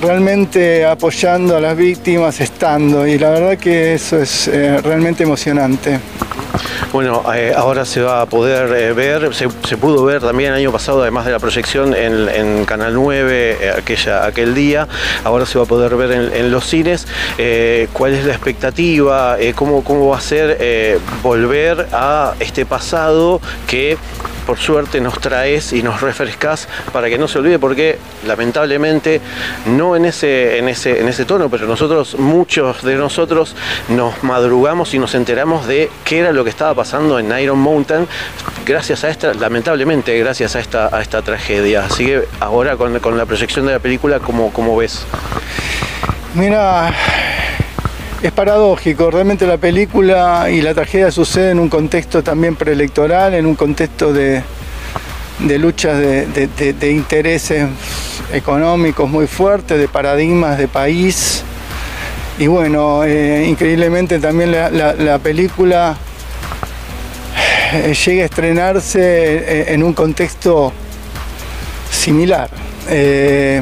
realmente 0.02 0.86
apoyando 0.86 1.58
a 1.58 1.60
las 1.60 1.76
víctimas, 1.76 2.40
estando. 2.40 3.06
Y 3.06 3.18
la 3.18 3.32
verdad 3.32 3.58
que 3.58 3.94
eso 3.94 4.22
es 4.22 4.48
eh, 4.48 4.80
realmente 4.82 5.24
emocionante. 5.24 6.00
Bueno, 6.92 7.24
eh, 7.36 7.54
ahora 7.56 7.86
se 7.86 8.02
va 8.02 8.22
a 8.22 8.26
poder 8.26 8.76
eh, 8.76 8.94
ver, 8.94 9.36
se, 9.36 9.48
pudo 9.78 10.04
ver 10.06 10.22
también 10.22 10.54
el 10.54 10.58
año 10.58 10.72
pasado, 10.72 11.04
además 11.04 11.24
de 11.24 11.32
la 11.32 11.38
proyección 11.38 11.94
en, 11.94 12.66
Canal 12.66 12.96
9, 12.96 13.58
eh, 13.62 14.08
aquel 14.24 14.56
día, 14.56 14.88
ahora 15.24 15.46
se 15.46 15.60
va 15.60 15.66
a 15.66 15.68
poder 15.68 15.96
ver 15.96 16.12
en, 16.12 16.34
en 16.34 16.52
los 16.52 16.66
cines. 16.66 17.06
¿Cuál 17.94 18.14
es 18.16 18.26
la 18.26 18.34
expectativa? 18.34 19.38
¿cómo, 19.54 19.84
¿Cómo 19.84 20.10
va 20.10 20.18
a 20.18 20.22
ser 20.22 21.00
volver 21.22 21.88
a 21.94 22.34
este 22.40 22.66
pasado 22.66 23.40
que 23.68 23.98
por 24.50 24.58
suerte 24.58 25.00
nos 25.00 25.20
traes 25.20 25.74
y 25.74 25.84
nos 25.84 26.02
refrescas 26.02 26.68
para 26.92 27.08
que 27.08 27.20
no 27.20 27.28
se 27.28 27.38
olvide 27.38 27.60
porque 27.60 28.00
lamentablemente 28.26 29.22
no 29.68 29.96
en 29.96 30.06
ese, 30.06 30.58
en 30.58 30.68
ese, 30.68 31.02
en 31.02 31.08
ese 31.08 31.24
tono, 31.26 31.50
pero 31.50 31.68
nosotros, 31.68 32.16
muchos 32.18 32.82
de 32.82 32.96
nosotros 32.96 33.56
nos 33.90 34.24
madrugamos 34.24 34.92
y 34.96 34.98
nos 34.98 35.14
enteramos 35.14 35.68
de 35.68 35.92
qué 36.04 36.22
era 36.22 36.32
lo 36.32 36.44
que 36.44 36.50
estaba 36.50 36.74
pasando 36.74 37.20
en 37.20 37.32
Iron 37.40 37.60
Mountain 37.60 38.08
gracias 38.66 39.04
a 39.04 39.10
esta, 39.10 39.36
lamentablemente 39.36 40.18
gracias 40.18 40.56
a 40.56 40.62
esta, 40.62 40.98
a 40.98 41.00
esta 41.00 41.22
tragedia. 41.22 41.86
Así 41.86 42.08
que 42.08 42.24
ahora 42.40 42.76
con, 42.76 42.98
con 43.02 43.20
la 43.20 43.28
proyección 43.28 43.68
de 43.68 43.74
la 43.74 43.80
película, 43.80 44.20
¿cómo, 44.20 44.52
cómo 44.52 44.76
ves? 44.76 45.06
Mira, 46.34 46.92
es 48.22 48.32
paradójico, 48.34 49.10
realmente 49.12 49.48
la 49.48 49.58
película 49.58 50.48
y 50.52 50.62
la 50.62 50.74
tragedia 50.74 51.10
sucede 51.12 51.52
en 51.52 51.60
un 51.60 51.70
contexto 51.70 52.22
también 52.22 52.56
preelectoral, 52.56 53.34
en 53.34 53.46
un 53.46 53.56
contexto 53.56 54.12
de, 54.12 54.44
luchas 55.58 55.98
de, 55.98 56.92
intereses 56.92 57.68
económicos 58.34 59.10
muy 59.10 59.26
fuertes, 59.26 59.80
de 59.80 59.88
paradigmas 59.88 60.58
de 60.58 60.68
país. 60.68 61.44
Y 62.38 62.48
bueno, 62.48 63.04
eh, 63.06 63.46
increíblemente 63.48 64.20
también 64.20 64.52
la, 64.52 64.70
la- 64.70 64.94
la 64.94 65.20
película 65.20 65.98
eh, 67.74 67.94
llega 68.06 68.24
a 68.24 68.26
estrenarse 68.26 69.74
en 69.74 69.84
un 69.84 69.94
contexto 69.94 70.74
similar. 71.92 72.50
Eh, 72.90 73.62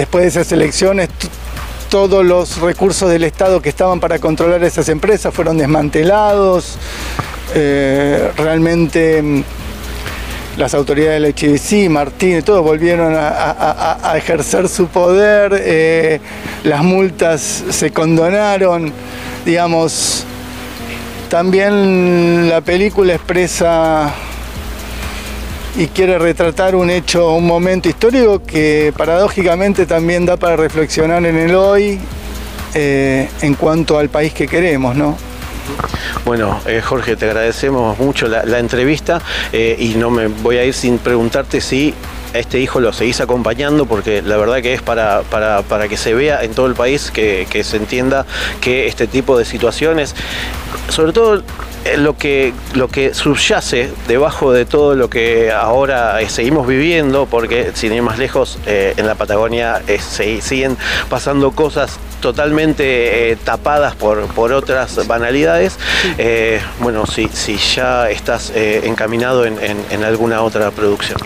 después 0.00 0.22
de 0.22 0.28
esas 0.28 0.50
elecciones, 0.52 1.10
todos 1.90 2.24
los 2.24 2.58
recursos 2.58 3.10
del 3.10 3.22
Estado 3.24 3.60
que 3.60 3.68
estaban 3.68 4.00
para 4.00 4.18
controlar 4.18 4.64
esas 4.64 4.88
empresas 4.88 5.34
fueron 5.34 5.58
desmantelados. 5.58 6.78
Eh, 7.54 8.30
realmente 8.34 9.20
mm, 9.20 9.42
las 10.56 10.72
autoridades 10.72 11.20
del 11.20 11.34
HBC, 11.34 11.90
Martínez, 11.90 12.44
todos 12.44 12.64
volvieron 12.64 13.14
a 13.14 14.14
ejercer 14.16 14.70
su 14.70 14.86
poder, 14.86 15.52
eh, 15.62 16.18
las 16.64 16.82
multas 16.82 17.64
se 17.68 17.90
condonaron, 17.90 18.90
digamos, 19.44 20.24
también 21.28 22.48
la 22.48 22.62
película 22.62 23.14
expresa 23.14 24.14
y 25.76 25.86
quiere 25.88 26.18
retratar 26.18 26.74
un 26.74 26.90
hecho, 26.90 27.32
un 27.34 27.46
momento 27.46 27.88
histórico 27.88 28.42
que 28.42 28.92
paradójicamente 28.96 29.86
también 29.86 30.26
da 30.26 30.36
para 30.36 30.56
reflexionar 30.56 31.24
en 31.24 31.36
el 31.36 31.54
hoy 31.54 31.98
eh, 32.74 33.28
en 33.42 33.54
cuanto 33.54 33.98
al 33.98 34.08
país 34.08 34.32
que 34.32 34.46
queremos, 34.46 34.96
¿no? 34.96 35.16
Bueno, 36.24 36.60
eh, 36.66 36.80
Jorge, 36.84 37.16
te 37.16 37.26
agradecemos 37.26 37.98
mucho 37.98 38.26
la, 38.28 38.58
entrevista 38.58 39.22
eh, 39.52 39.76
y 39.78 39.94
no 39.94 40.10
me 40.10 40.26
voy 40.26 40.56
a 40.56 40.64
ir 40.64 40.74
sin 40.74 40.98
preguntarte 40.98 41.60
si 41.60 41.94
a 42.34 42.38
este 42.38 42.58
hijo 42.60 42.80
lo 42.80 42.92
seguís 42.92 43.20
acompañando 43.20 43.86
porque 43.86 44.22
la 44.22 44.36
verdad 44.36 44.62
que 44.62 44.74
es 44.74 44.82
para, 44.82 45.22
para, 45.22 45.62
para 45.62 45.88
que 45.88 45.96
se 45.96 46.14
vea 46.14 46.42
en 46.44 46.52
todo 46.54 46.66
el 46.66 46.74
país, 46.74 47.10
que, 47.10 47.46
que 47.50 47.64
se 47.64 47.76
entienda 47.76 48.26
que 48.60 48.86
este 48.86 49.06
tipo 49.06 49.36
de 49.38 49.44
situaciones, 49.44 50.14
sobre 50.88 51.12
todo 51.12 51.42
eh, 51.84 51.96
lo 51.96 52.16
que, 52.16 52.52
lo 52.74 52.88
que 52.88 53.14
subyace 53.14 53.90
debajo 54.06 54.52
de 54.52 54.64
todo 54.66 54.94
lo 54.94 55.08
que 55.08 55.50
ahora 55.50 56.20
eh, 56.20 56.28
seguimos 56.28 56.66
viviendo, 56.66 57.26
porque 57.26 57.70
sin 57.74 57.92
ir 57.92 58.02
más 58.02 58.18
lejos, 58.18 58.58
eh, 58.66 58.94
en 58.96 59.06
la 59.06 59.14
Patagonia 59.14 59.80
eh, 59.88 59.98
se 59.98 60.40
siguen 60.42 60.76
pasando 61.08 61.52
cosas 61.52 61.98
totalmente 62.20 63.32
eh, 63.32 63.36
tapadas 63.36 63.94
por, 63.96 64.26
por 64.28 64.52
otras 64.52 65.06
banalidades. 65.06 65.78
Bueno, 66.80 67.06
si, 67.06 67.28
si 67.32 67.56
ya 67.56 68.10
estás 68.10 68.52
encaminado 68.54 69.46
en, 69.46 69.58
en- 69.62 69.84
en 69.90 70.04
alguna 70.04 70.42
otra 70.42 70.70
producción. 70.70 71.18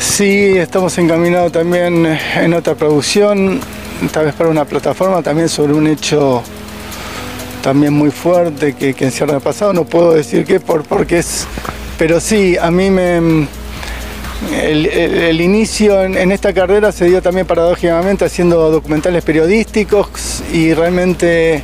Sí, 0.00 0.56
estamos 0.56 0.96
encaminados 0.96 1.52
también 1.52 2.06
en 2.06 2.54
otra 2.54 2.74
producción, 2.74 3.60
tal 4.10 4.24
vez 4.24 4.34
para 4.34 4.48
una 4.48 4.64
plataforma, 4.64 5.22
también 5.22 5.50
sobre 5.50 5.74
un 5.74 5.86
hecho 5.86 6.42
también 7.62 7.92
muy 7.92 8.10
fuerte 8.10 8.72
que, 8.72 8.94
que 8.94 9.04
encierra 9.04 9.34
el 9.34 9.42
pasado. 9.42 9.74
No 9.74 9.84
puedo 9.84 10.14
decir 10.14 10.46
qué, 10.46 10.58
por, 10.58 10.84
porque 10.84 11.18
es. 11.18 11.46
Pero 11.98 12.18
sí, 12.18 12.56
a 12.56 12.70
mí 12.70 12.88
me. 12.88 13.46
El, 14.62 15.38
inicio 15.38 16.02
en, 16.02 16.32
esta 16.32 16.54
carrera 16.54 16.92
se 16.92 17.04
dio 17.04 17.20
también 17.20 17.46
paradójicamente 17.46 18.24
haciendo 18.24 18.70
documentales 18.70 19.22
periodísticos 19.22 20.42
y 20.50 20.72
realmente 20.72 21.62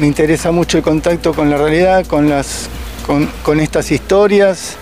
me 0.00 0.06
interesa 0.06 0.50
mucho 0.50 0.76
el 0.76 0.84
contacto 0.84 1.32
con 1.32 1.48
la 1.48 1.56
realidad, 1.56 2.04
con, 2.04 2.28
las, 2.28 2.68
con 3.06 3.58
estas 3.58 3.90
historias. 3.90 4.76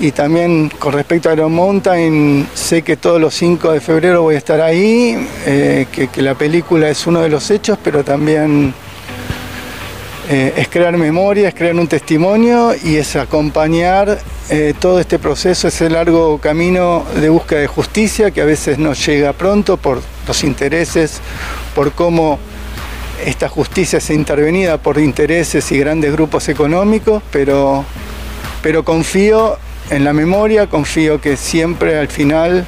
Y 0.00 0.12
también 0.12 0.70
con 0.78 0.92
respecto 0.92 1.28
a 1.28 1.32
Iron 1.32 1.52
Mountain, 1.52 2.46
sé 2.54 2.82
que 2.82 2.96
todos 2.96 3.20
los 3.20 3.34
5 3.34 3.72
de 3.72 3.80
febrero 3.80 4.22
voy 4.22 4.36
a 4.36 4.38
estar 4.38 4.60
ahí, 4.60 5.18
eh, 5.44 5.86
que, 5.90 6.22
la 6.22 6.36
película 6.36 6.88
es 6.88 7.04
uno 7.08 7.20
de 7.20 7.28
los 7.28 7.50
hechos, 7.50 7.78
pero 7.82 8.04
también 8.04 8.72
eh, 10.30 10.54
es 10.56 10.68
crear 10.68 10.96
memoria, 10.96 11.48
es 11.48 11.54
crear 11.54 11.74
un 11.74 11.88
testimonio 11.88 12.74
y 12.84 12.94
es 12.94 13.16
acompañar 13.16 14.20
eh, 14.50 14.72
todo 14.78 15.00
este 15.00 15.18
proceso, 15.18 15.66
ese 15.66 15.90
largo 15.90 16.38
camino 16.38 17.04
de 17.20 17.28
búsqueda 17.28 17.60
de 17.60 17.66
justicia 17.66 18.30
que 18.30 18.40
a 18.40 18.44
veces 18.44 18.78
no 18.78 18.92
llega 18.92 19.32
pronto 19.32 19.78
por 19.78 20.00
los 20.28 20.44
intereses, 20.44 21.20
por 21.74 21.90
cómo 21.90 22.38
esta 23.26 23.48
justicia 23.48 23.96
es 23.96 24.10
intervenida 24.10 24.78
por 24.78 24.96
intereses 24.98 25.72
y 25.72 25.78
grandes 25.80 26.12
grupos 26.12 26.48
económicos, 26.48 27.20
pero, 27.32 27.84
pero 28.62 28.84
confío 28.84 29.58
en 29.90 30.04
la 30.04 30.12
memoria, 30.12 30.66
confío 30.66 31.20
que 31.20 31.36
siempre 31.36 31.98
al 31.98 32.08
final 32.08 32.66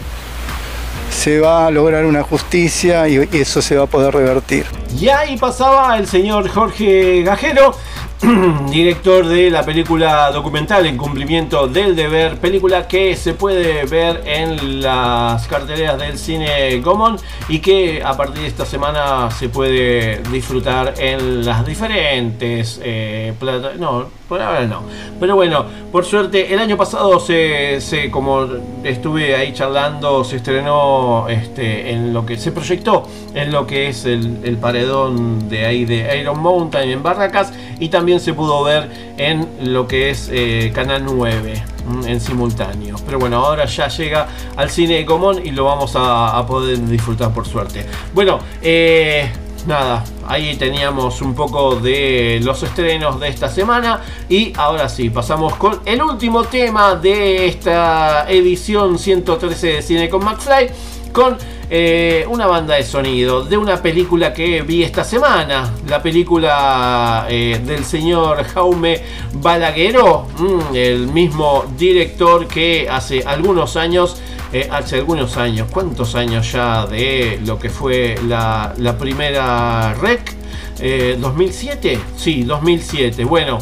se 1.11 1.41
va 1.41 1.67
a 1.67 1.71
lograr 1.71 2.07
una 2.07 2.23
justicia 2.23 3.09
y, 3.09 3.17
eso 3.33 3.61
se 3.61 3.77
va 3.77 3.85
a 3.85 3.87
poder 3.87 4.15
revertir. 4.15 4.65
Y 4.99 5.09
ahí 5.09 5.37
pasaba 5.37 5.97
el 5.99 6.07
señor 6.07 6.49
Jorge 6.49 7.23
Gajero, 7.23 7.75
director 8.71 9.27
de 9.27 9.51
la 9.51 9.63
película 9.63 10.31
documental 10.31 10.85
En 10.85 10.99
cumplimiento 10.99 11.67
del 11.69 11.97
deber, 11.97 12.37
película 12.39 12.87
que 12.87 13.17
se 13.17 13.33
puede 13.33 13.87
ver 13.87 14.23
en 14.27 14.83
las 14.83 15.47
carteleras 15.47 15.99
del 15.99 16.19
cine 16.19 16.81
Gomón 16.81 17.17
y 17.49 17.61
que 17.61 18.03
a 18.05 18.15
partir 18.17 18.43
de 18.43 18.49
esta 18.49 18.67
semana 18.67 19.31
se 19.31 19.49
puede 19.49 20.23
disfrutar 20.31 20.95
en 20.99 21.47
las 21.47 21.65
diferentes 21.65 22.79
eh, 22.83 23.33
No, 23.79 24.20
por 24.31 24.41
ahora 24.41 24.65
no. 24.65 24.83
Pero 25.19 25.35
bueno, 25.35 25.67
por 25.91 26.05
suerte, 26.05 26.55
el 26.55 26.61
año 26.61 26.77
pasado 26.77 27.19
se, 27.19 27.81
se- 27.81 28.11
como 28.13 28.47
estuve 28.85 29.35
ahí 29.35 29.53
charlando, 29.53 30.23
se 30.25 30.37
estrenó 30.37 31.27
este, 31.29 31.91
en 31.91 32.15
lo 32.15 32.25
que 32.25 32.39
se 32.39 32.53
proyectó 32.53 33.03
en 33.35 33.51
lo 33.53 33.67
que 33.67 33.89
es 33.89 34.05
el, 34.05 34.39
el 34.45 34.57
paredón 34.57 35.49
de 35.49 35.67
ahí 35.67 35.85
de 35.85 36.17
Iron 36.19 36.39
Mountain 36.41 36.89
en 36.91 37.03
Barracas 37.03 37.53
y 37.81 37.89
también 37.89 38.21
se 38.21 38.33
pudo 38.33 38.63
ver 38.63 38.89
en 39.19 39.49
lo 39.73 39.87
que 39.89 40.11
es 40.11 40.31
eh, 40.33 40.71
Canal 40.73 41.05
9 41.05 41.63
mm, 41.89 42.07
en 42.07 42.21
simultáneo. 42.21 42.95
Pero 43.05 43.19
bueno, 43.19 43.45
ahora 43.45 43.65
ya 43.67 43.89
llega 43.89 44.29
al 44.57 44.71
cine 44.71 45.05
común 45.05 45.41
y 45.45 45.51
lo 45.51 45.65
vamos 45.65 45.97
a, 45.97 46.39
a 46.39 46.47
poder 46.47 46.79
disfrutar 46.87 47.33
por 47.35 47.47
suerte. 47.49 47.85
Bueno, 48.15 48.39
eh, 48.63 49.29
nada, 49.67 50.05
ahí 50.27 50.57
teníamos 50.57 51.21
un 51.23 51.35
poco 51.35 51.77
de 51.77 52.41
los 52.43 52.63
estrenos 52.63 53.19
de 53.21 53.29
esta 53.29 53.49
semana 53.49 54.01
y 54.29 54.53
ahora 54.57 54.89
sí, 54.89 55.11
pasamos 55.11 55.55
con 55.57 55.81
el 55.85 56.03
último 56.03 56.45
tema 56.45 56.95
de 56.95 57.47
esta 57.47 58.31
edición 58.31 58.99
113 58.99 59.67
de 59.67 59.83
Cine 59.83 60.09
con 60.09 60.25
McFly 60.25 60.71
con 61.13 61.37
eh, 61.69 62.25
una 62.29 62.47
banda 62.47 62.75
de 62.75 62.83
sonido 62.83 63.45
de 63.45 63.57
una 63.57 63.81
película 63.81 64.33
que 64.33 64.63
vi 64.63 64.83
esta 64.83 65.05
semana, 65.05 65.73
la 65.87 66.03
película 66.03 67.27
eh, 67.29 67.61
del 67.65 67.85
señor 67.85 68.43
Jaume 68.45 69.03
Balagueró, 69.35 70.27
mm, 70.39 70.75
el 70.75 71.07
mismo 71.09 71.65
director 71.77 72.47
que 72.47 72.89
hace 72.91 73.23
algunos 73.25 73.77
años, 73.77 74.21
eh, 74.53 74.69
hace 74.71 74.97
algunos 74.97 75.37
años, 75.37 75.69
¿cuántos 75.71 76.15
años 76.15 76.51
ya 76.53 76.87
de 76.87 77.41
lo 77.45 77.59
que 77.59 77.71
fue 77.71 78.17
la, 78.27 78.75
la 78.79 78.99
primera 78.99 79.95
REC? 79.95 80.41
Eh, 80.81 81.19
¿2007? 81.21 81.99
Sí, 82.17 82.43
2007. 82.43 83.25
Bueno, 83.25 83.59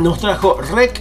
nos 0.00 0.18
trajo 0.18 0.60
REC, 0.60 1.00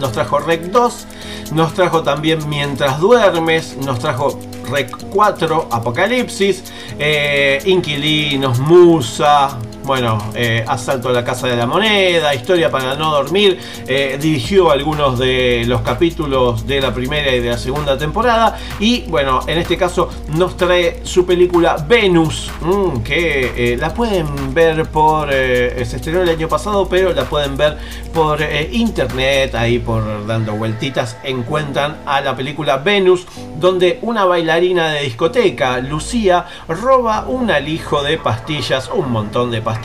nos 0.00 0.12
trajo 0.12 0.38
REC 0.38 0.62
2, 0.70 1.06
nos 1.52 1.74
trajo 1.74 2.02
también 2.02 2.48
Mientras 2.48 2.98
duermes, 2.98 3.76
nos 3.84 3.98
trajo 3.98 4.38
REC 4.68 4.90
4, 5.10 5.68
Apocalipsis, 5.70 6.64
eh, 6.98 7.60
Inquilinos, 7.64 8.58
Musa, 8.58 9.58
bueno, 9.88 10.18
eh, 10.34 10.62
Asalto 10.68 11.08
a 11.08 11.12
la 11.12 11.24
Casa 11.24 11.46
de 11.46 11.56
la 11.56 11.66
Moneda, 11.66 12.34
Historia 12.34 12.70
para 12.70 12.94
no 12.94 13.10
dormir, 13.10 13.58
eh, 13.86 14.18
dirigió 14.20 14.70
algunos 14.70 15.18
de 15.18 15.64
los 15.66 15.80
capítulos 15.80 16.66
de 16.66 16.78
la 16.82 16.92
primera 16.92 17.34
y 17.34 17.40
de 17.40 17.48
la 17.48 17.56
segunda 17.56 17.96
temporada. 17.96 18.58
Y 18.80 19.04
bueno, 19.08 19.40
en 19.46 19.56
este 19.56 19.78
caso 19.78 20.10
nos 20.36 20.58
trae 20.58 21.00
su 21.04 21.24
película 21.24 21.82
Venus, 21.88 22.50
mm, 22.60 22.98
que 22.98 23.72
eh, 23.72 23.76
la 23.78 23.94
pueden 23.94 24.52
ver 24.52 24.84
por, 24.90 25.30
se 25.30 25.96
estrenó 25.96 26.20
el 26.20 26.28
año 26.28 26.48
pasado, 26.48 26.86
pero 26.86 27.14
la 27.14 27.24
pueden 27.24 27.56
ver 27.56 27.78
por 28.12 28.42
internet, 28.70 29.54
ahí 29.54 29.78
por 29.78 30.26
dando 30.26 30.52
vueltitas, 30.52 31.16
encuentran 31.24 31.96
a 32.04 32.20
la 32.20 32.36
película 32.36 32.76
Venus, 32.76 33.26
donde 33.58 34.00
una 34.02 34.26
bailarina 34.26 34.90
de 34.90 35.04
discoteca, 35.04 35.78
Lucía, 35.78 36.44
roba 36.68 37.24
un 37.26 37.50
alijo 37.50 38.02
de 38.02 38.18
pastillas, 38.18 38.90
un 38.94 39.10
montón 39.10 39.50
de 39.50 39.62
pastillas 39.62 39.77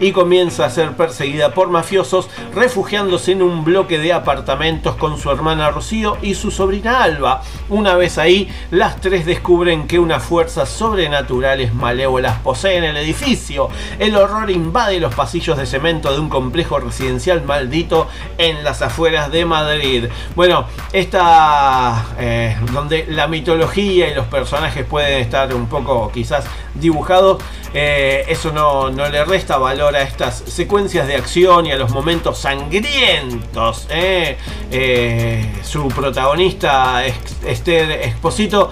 y 0.00 0.12
comienza 0.12 0.64
a 0.64 0.70
ser 0.70 0.92
perseguida 0.92 1.54
por 1.54 1.68
mafiosos, 1.68 2.28
refugiándose 2.54 3.32
en 3.32 3.42
un 3.42 3.64
bloque 3.64 3.98
de 3.98 4.12
apartamentos 4.12 4.96
con 4.96 5.18
su 5.18 5.30
hermana 5.30 5.70
Rocío 5.70 6.16
y 6.22 6.34
su 6.34 6.50
sobrina 6.50 7.02
Alba. 7.02 7.42
Una 7.68 7.96
vez 7.96 8.18
ahí, 8.18 8.48
las 8.70 9.00
tres 9.00 9.26
descubren 9.26 9.86
que 9.86 9.98
unas 9.98 10.22
fuerzas 10.22 10.68
sobrenaturales 10.68 11.74
malévolas 11.74 12.38
poseen 12.40 12.84
el 12.84 12.96
edificio. 12.96 13.68
El 13.98 14.16
horror 14.16 14.50
invade 14.50 15.00
los 15.00 15.14
pasillos 15.14 15.58
de 15.58 15.66
cemento 15.66 16.12
de 16.12 16.20
un 16.20 16.28
complejo 16.28 16.78
residencial 16.78 17.42
maldito 17.42 18.08
en 18.38 18.62
las 18.62 18.82
afueras 18.82 19.30
de 19.30 19.44
Madrid. 19.44 20.06
Bueno, 20.36 20.66
esta 20.92 22.04
eh, 22.18 22.56
donde 22.72 23.06
la 23.08 23.26
mitología 23.26 24.08
y 24.10 24.14
los 24.14 24.26
personajes 24.26 24.84
pueden 24.86 25.20
estar 25.20 25.52
un 25.54 25.66
poco 25.66 26.10
quizás 26.12 26.44
dibujados, 26.74 27.42
eh, 27.72 28.24
eso 28.28 28.52
no, 28.52 28.90
no 28.90 29.08
le 29.08 29.24
resta 29.24 29.58
valor 29.58 29.96
a 29.96 30.02
estas 30.02 30.36
secuencias 30.46 31.06
de 31.06 31.16
acción 31.16 31.66
y 31.66 31.72
a 31.72 31.76
los 31.76 31.90
momentos 31.90 32.38
sangrientos. 32.38 33.86
eh. 33.90 34.36
Eh, 34.70 35.52
su 35.62 35.88
protagonista, 35.88 37.04
Esther 37.44 37.90
Exposito, 37.90 38.70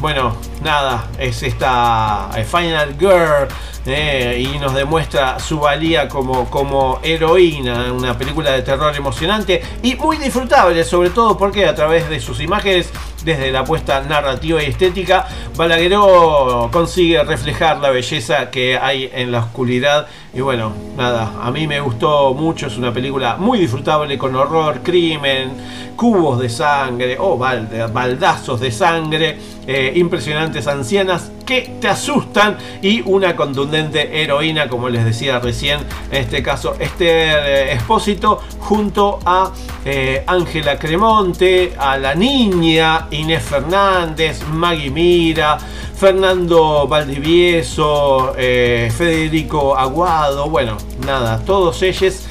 bueno, 0.00 0.36
nada, 0.62 1.08
es 1.18 1.42
esta 1.42 2.30
Final 2.44 2.96
Girl. 2.98 3.48
Eh, 3.88 4.38
y 4.54 4.58
nos 4.58 4.74
demuestra 4.74 5.38
su 5.38 5.60
valía 5.60 6.08
como, 6.08 6.48
como 6.50 7.00
heroína, 7.02 7.92
una 7.92 8.16
película 8.16 8.52
de 8.52 8.62
terror 8.62 8.94
emocionante 8.94 9.62
y 9.82 9.94
muy 9.96 10.18
disfrutable, 10.18 10.84
sobre 10.84 11.10
todo 11.10 11.36
porque 11.36 11.66
a 11.66 11.74
través 11.74 12.08
de 12.08 12.20
sus 12.20 12.40
imágenes, 12.40 12.90
desde 13.24 13.50
la 13.50 13.60
apuesta 13.60 14.00
narrativa 14.02 14.62
y 14.62 14.66
estética, 14.66 15.26
Balagueró 15.56 16.68
consigue 16.72 17.22
reflejar 17.24 17.78
la 17.78 17.90
belleza 17.90 18.50
que 18.50 18.78
hay 18.78 19.10
en 19.12 19.32
la 19.32 19.40
oscuridad. 19.40 20.06
Y 20.32 20.40
bueno, 20.40 20.72
nada, 20.96 21.32
a 21.42 21.50
mí 21.50 21.66
me 21.66 21.80
gustó 21.80 22.32
mucho, 22.34 22.66
es 22.68 22.76
una 22.76 22.92
película 22.92 23.36
muy 23.36 23.58
disfrutable 23.58 24.16
con 24.16 24.36
horror, 24.36 24.80
crimen, 24.82 25.50
cubos 25.96 26.38
de 26.38 26.48
sangre 26.48 27.16
o 27.18 27.36
balde- 27.36 27.86
baldazos 27.92 28.60
de 28.60 28.70
sangre, 28.70 29.38
eh, 29.66 29.92
impresionantes 29.96 30.66
ancianas 30.68 31.32
que 31.48 31.76
te 31.80 31.88
asustan 31.88 32.58
y 32.82 33.00
una 33.06 33.34
contundente 33.34 34.22
heroína, 34.22 34.68
como 34.68 34.90
les 34.90 35.02
decía 35.02 35.38
recién, 35.38 35.80
en 36.10 36.24
este 36.24 36.42
caso 36.42 36.74
Esther 36.78 37.42
eh, 37.42 37.72
Espósito, 37.72 38.42
junto 38.58 39.18
a 39.24 39.50
eh, 39.82 40.24
Ángela 40.26 40.78
Cremonte, 40.78 41.72
a 41.78 41.96
la 41.96 42.14
niña 42.14 43.08
Inés 43.12 43.44
Fernández, 43.44 44.42
Maggie 44.52 44.90
Mira, 44.90 45.56
Fernando 45.56 46.86
Valdivieso, 46.86 48.34
eh, 48.36 48.92
Federico 48.94 49.74
Aguado, 49.74 50.50
bueno, 50.50 50.76
nada, 51.06 51.42
todos 51.46 51.82
ellos 51.82 52.26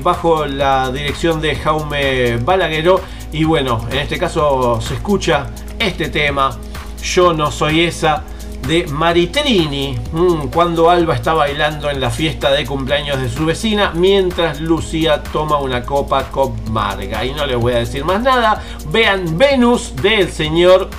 bajo 0.00 0.46
la 0.46 0.92
dirección 0.92 1.40
de 1.40 1.56
Jaume 1.56 2.36
Balagueró. 2.36 3.00
Y 3.32 3.44
bueno, 3.44 3.84
en 3.90 3.98
este 3.98 4.18
caso 4.18 4.78
se 4.80 4.94
escucha 4.94 5.46
este 5.78 6.10
tema, 6.10 6.56
Yo 7.02 7.32
no 7.32 7.50
soy 7.50 7.84
esa, 7.84 8.22
de 8.66 8.86
Maritrini, 8.86 9.98
mm, 10.12 10.48
cuando 10.48 10.90
Alba 10.90 11.14
está 11.14 11.34
bailando 11.34 11.90
en 11.90 12.00
la 12.00 12.10
fiesta 12.10 12.50
de 12.50 12.64
cumpleaños 12.66 13.20
de 13.20 13.28
su 13.28 13.46
vecina, 13.46 13.92
mientras 13.94 14.60
Lucía 14.60 15.22
toma 15.22 15.58
una 15.58 15.84
copa 15.84 16.24
con 16.30 16.54
Marga. 16.70 17.24
Y 17.24 17.32
no 17.32 17.46
les 17.46 17.56
voy 17.56 17.72
a 17.72 17.78
decir 17.78 18.04
más 18.04 18.22
nada, 18.22 18.62
vean 18.90 19.36
Venus 19.36 19.94
del 19.96 20.30
señor 20.30 20.90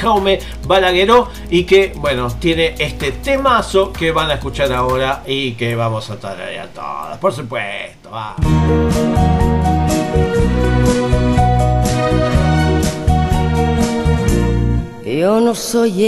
Jaume 0.00 0.38
Balagueró 0.66 1.28
y 1.50 1.64
que 1.64 1.92
bueno 1.96 2.28
tiene 2.38 2.74
este 2.78 3.12
temazo 3.12 3.92
que 3.92 4.12
van 4.12 4.30
a 4.30 4.34
escuchar 4.34 4.72
ahora 4.72 5.22
y 5.26 5.52
que 5.52 5.74
vamos 5.74 6.08
a 6.10 6.18
traer 6.18 6.60
a 6.60 6.66
todas 6.68 7.18
por 7.18 7.32
supuesto 7.32 8.10
va. 8.10 8.36
Yo 15.04 15.40
no 15.40 15.54
soy 15.54 16.02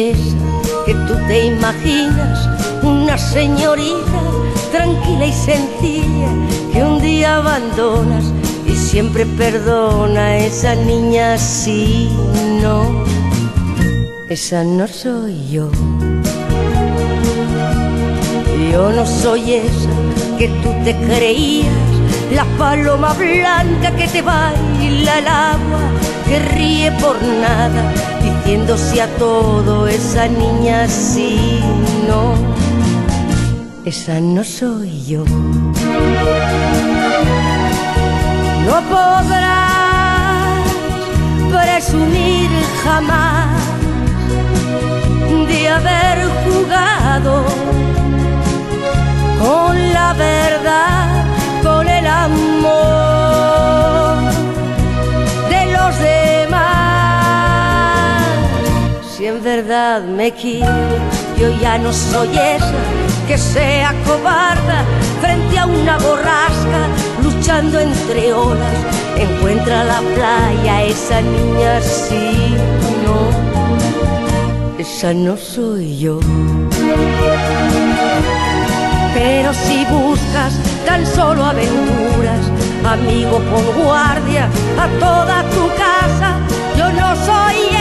que 0.92 0.98
tú 1.06 1.14
te 1.26 1.46
imaginas, 1.46 2.48
una 2.82 3.16
señorita 3.16 4.20
tranquila 4.70 5.26
y 5.26 5.32
sencilla 5.32 6.28
que 6.70 6.84
un 6.84 7.00
día 7.00 7.36
abandonas 7.36 8.24
y 8.66 8.72
siempre 8.72 9.24
perdona 9.24 10.20
a 10.20 10.36
esa 10.36 10.74
niña 10.74 11.38
si 11.38 12.10
no. 12.60 13.04
Esa 14.28 14.64
no 14.64 14.86
soy 14.86 15.48
yo. 15.48 15.70
Yo 18.70 18.92
no 18.92 19.06
soy 19.06 19.54
esa 19.54 19.90
que 20.38 20.48
tú 20.62 20.70
te 20.84 20.94
creías, 20.94 21.72
la 22.34 22.44
paloma 22.58 23.14
blanca 23.14 23.96
que 23.96 24.08
te 24.08 24.20
baila 24.20 25.18
el 25.18 25.28
agua, 25.28 25.80
que 26.28 26.38
ríe 26.38 26.92
por 26.92 27.16
nada, 27.22 27.92
diciéndose 28.22 29.02
a 29.02 29.08
todo 29.18 29.86
esa 29.88 30.28
niña 30.28 30.88
sí, 30.88 31.60
no. 32.06 32.34
Esa 33.84 34.20
no 34.20 34.44
soy 34.44 35.04
yo. 35.04 35.24
No 38.66 38.76
podrás 38.94 40.62
presumir 41.52 42.48
jamás 42.84 43.60
de 45.48 45.68
haber 45.68 46.18
jugado 46.44 47.44
con 49.40 49.92
la 49.92 50.12
verdad, 50.14 51.24
con 51.62 51.88
el 51.88 52.06
amor 52.06 53.11
verdad 59.56 60.00
me 60.02 60.32
quieres, 60.32 61.02
yo 61.38 61.48
ya 61.60 61.76
no 61.76 61.92
soy 61.92 62.30
esa 62.56 62.72
que 63.28 63.36
sea 63.36 63.92
cobarda 64.06 64.78
frente 65.20 65.58
a 65.58 65.66
una 65.66 65.98
borrasca, 65.98 66.82
luchando 67.22 67.78
entre 67.78 68.32
olas. 68.32 68.78
Encuentra 69.16 69.84
la 69.84 70.00
playa 70.14 70.84
esa 70.84 71.20
niña, 71.20 71.80
sí, 71.82 72.56
no. 73.04 73.18
Esa 74.78 75.12
no 75.12 75.36
soy 75.36 75.98
yo. 75.98 76.18
Pero 79.14 79.52
si 79.52 79.84
buscas 79.84 80.54
tan 80.86 81.04
solo 81.06 81.44
aventuras, 81.44 82.42
amigo, 82.84 83.38
pon 83.50 83.84
guardia 83.84 84.48
a 84.84 84.86
toda 84.98 85.42
tu 85.54 85.64
casa. 85.84 86.30
Yo 86.78 86.90
no 86.90 87.14
soy 87.26 87.71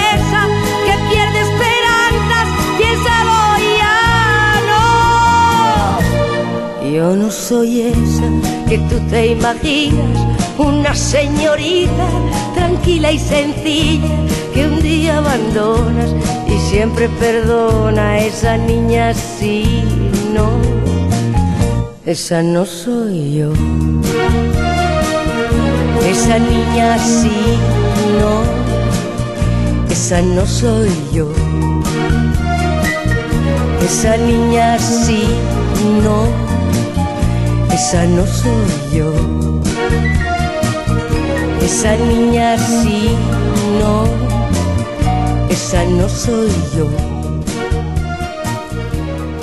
Yo 6.92 7.16
no 7.16 7.32
soy 7.32 7.84
esa 7.84 8.28
que 8.68 8.78
tú 8.90 9.00
te 9.10 9.28
imaginas, 9.28 10.28
una 10.58 10.94
señorita 10.94 12.06
tranquila 12.54 13.14
y 13.14 13.18
sencilla 13.18 14.10
que 14.54 14.68
un 14.68 14.82
día 14.82 15.20
abandonas 15.20 16.14
y 16.50 16.60
siempre 16.70 17.08
perdona 17.18 18.10
a 18.10 18.20
esa 18.20 18.58
niña 18.58 19.14
si 19.14 19.84
no. 20.34 20.50
Esa 22.06 22.44
no 22.44 22.66
soy 22.66 23.36
yo. 23.36 23.54
Esa 26.06 26.40
niña 26.40 26.98
sí, 27.00 27.32
no. 28.20 28.42
Esa 29.90 30.22
no 30.22 30.46
soy 30.46 30.92
yo. 31.14 31.32
Esa 33.82 34.18
niña 34.18 34.78
sí, 34.78 35.24
no. 36.04 36.51
Esa 37.74 38.06
no 38.06 38.26
soy 38.28 38.72
yo. 38.94 39.14
Esa 41.64 41.96
niña 41.96 42.58
sí, 42.58 43.16
no. 43.80 44.04
Esa 45.50 45.86
no 45.86 46.08
soy 46.10 46.52
yo. 46.76 46.90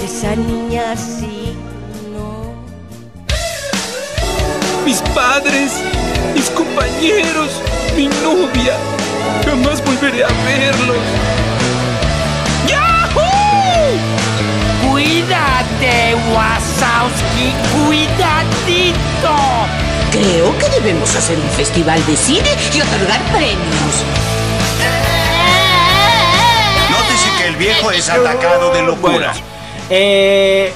Esa 0.04 0.36
niña 0.36 0.94
sí, 0.96 1.56
no. 2.12 2.54
Mis 4.84 5.00
padres, 5.14 5.72
mis 6.34 6.50
compañeros, 6.50 7.50
mi 7.96 8.08
novia. 8.08 8.74
Jamás 9.44 9.82
volveré 9.84 10.24
a 10.24 10.28
verlos. 10.44 11.06
¡Yahoo! 12.68 13.96
Cuídate, 14.90 16.14
Cuidadito. 17.72 19.36
Creo 20.12 20.56
que 20.58 20.68
debemos 20.80 21.14
hacer 21.14 21.36
un 21.36 21.48
festival 21.50 22.04
de 22.06 22.16
cine 22.16 22.48
y 22.74 22.80
otorgar 22.80 23.20
premios. 23.32 24.04
Nótese 26.90 27.28
que 27.38 27.48
el 27.48 27.56
viejo 27.56 27.90
es 27.90 28.08
atacado 28.08 28.72
de 28.72 28.82
locura. 28.82 29.32
Eh, 29.90 30.72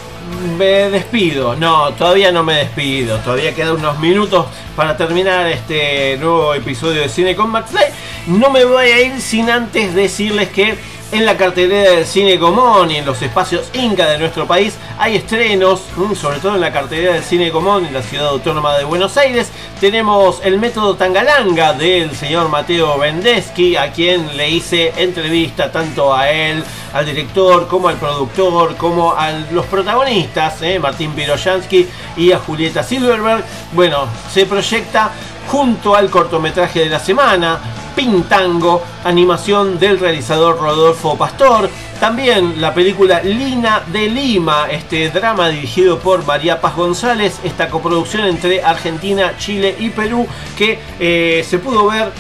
me 0.58 0.90
despido. 0.90 1.54
No, 1.56 1.92
todavía 1.92 2.32
no 2.32 2.42
me 2.42 2.54
despido. 2.54 3.18
Todavía 3.18 3.54
quedan 3.54 3.76
unos 3.76 3.98
minutos 3.98 4.46
para 4.74 4.96
terminar 4.96 5.46
este 5.46 6.16
nuevo 6.18 6.54
episodio 6.54 7.02
de 7.02 7.08
Cine 7.08 7.36
con 7.36 7.50
Max 7.50 7.72
Day. 7.72 7.90
No 8.26 8.50
me 8.50 8.64
voy 8.64 8.86
a 8.86 9.00
ir 9.00 9.20
sin 9.20 9.50
antes 9.50 9.94
decirles 9.94 10.48
que 10.48 10.76
en 11.12 11.26
la 11.26 11.36
cartelera 11.36 11.90
del 11.90 12.06
Cine 12.06 12.38
Común 12.38 12.90
y 12.90 12.96
en 12.96 13.04
los 13.04 13.20
espacios 13.20 13.68
Inca 13.74 14.08
de 14.08 14.18
nuestro 14.18 14.46
país 14.46 14.78
hay 14.98 15.16
estrenos, 15.16 15.82
mm, 15.94 16.14
sobre 16.14 16.38
todo 16.38 16.54
en 16.54 16.62
la 16.62 16.72
cartelera 16.72 17.12
del 17.12 17.22
Cine 17.22 17.50
Común 17.50 17.84
en 17.84 17.92
la 17.92 18.02
ciudad 18.02 18.28
autónoma 18.28 18.76
de 18.78 18.84
Buenos 18.84 19.16
Aires. 19.18 19.50
Tenemos 19.78 20.40
el 20.42 20.58
método 20.58 20.96
Tangalanga 20.96 21.74
del 21.74 22.16
señor 22.16 22.48
Mateo 22.48 22.98
Vendeschi, 22.98 23.76
a 23.76 23.92
quien 23.92 24.36
le 24.38 24.48
hice 24.48 24.92
entrevista 24.96 25.70
tanto 25.70 26.14
a 26.14 26.30
él, 26.30 26.64
al 26.94 27.04
director, 27.04 27.68
como 27.68 27.88
al 27.88 27.96
productor, 27.96 28.76
como 28.76 29.12
a 29.12 29.32
los 29.52 29.66
protagonistas, 29.66 30.62
eh, 30.62 30.78
Martín 30.78 31.12
Piroyansky 31.12 31.88
y 32.16 32.32
a 32.32 32.38
Julieta 32.38 32.82
Silverberg. 32.82 33.44
Bueno, 33.72 34.06
se 34.32 34.46
proyecta 34.46 35.12
junto 35.52 35.94
al 35.94 36.08
cortometraje 36.08 36.80
de 36.80 36.88
la 36.88 36.98
semana, 36.98 37.60
Pintango, 37.94 38.82
animación 39.04 39.78
del 39.78 39.98
realizador 39.98 40.58
Rodolfo 40.58 41.18
Pastor. 41.18 41.68
También 42.00 42.58
la 42.58 42.72
película 42.72 43.22
Lina 43.22 43.82
de 43.86 44.08
Lima, 44.08 44.68
este 44.70 45.10
drama 45.10 45.50
dirigido 45.50 45.98
por 45.98 46.24
María 46.24 46.58
Paz 46.58 46.74
González, 46.74 47.38
esta 47.44 47.68
coproducción 47.68 48.24
entre 48.24 48.62
Argentina, 48.62 49.34
Chile 49.36 49.76
y 49.78 49.90
Perú 49.90 50.26
que 50.56 50.80
eh, 50.98 51.44
se 51.46 51.58
pudo 51.58 51.84
ver 51.84 52.10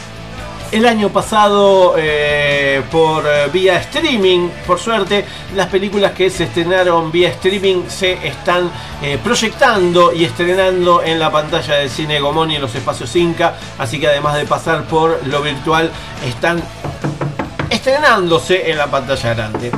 el 0.72 0.86
año 0.86 1.10
pasado 1.10 1.94
eh, 1.98 2.82
por 2.90 3.26
eh, 3.26 3.48
vía 3.52 3.76
streaming. 3.76 4.48
Por 4.66 4.80
suerte, 4.80 5.24
las 5.54 5.66
películas 5.68 6.12
que 6.12 6.30
se 6.30 6.44
estrenaron 6.44 7.12
vía 7.12 7.28
streaming 7.28 7.82
se 7.88 8.26
están 8.26 8.70
eh, 9.02 9.18
proyectando 9.22 10.12
y 10.14 10.24
estrenando 10.24 11.02
en 11.02 11.18
la 11.18 11.30
pantalla 11.30 11.74
del 11.74 11.90
cine 11.90 12.18
Gomón 12.20 12.50
y 12.50 12.56
en 12.56 12.62
los 12.62 12.74
espacios 12.74 13.14
Inca. 13.16 13.54
Así 13.78 14.00
que 14.00 14.08
además 14.08 14.34
de 14.36 14.46
pasar 14.46 14.84
por 14.84 15.26
lo 15.26 15.42
virtual, 15.42 15.90
están 16.26 16.62
estrenándose 17.68 18.70
en 18.70 18.78
la 18.78 18.86
pantalla 18.86 19.34
grande. 19.34 19.70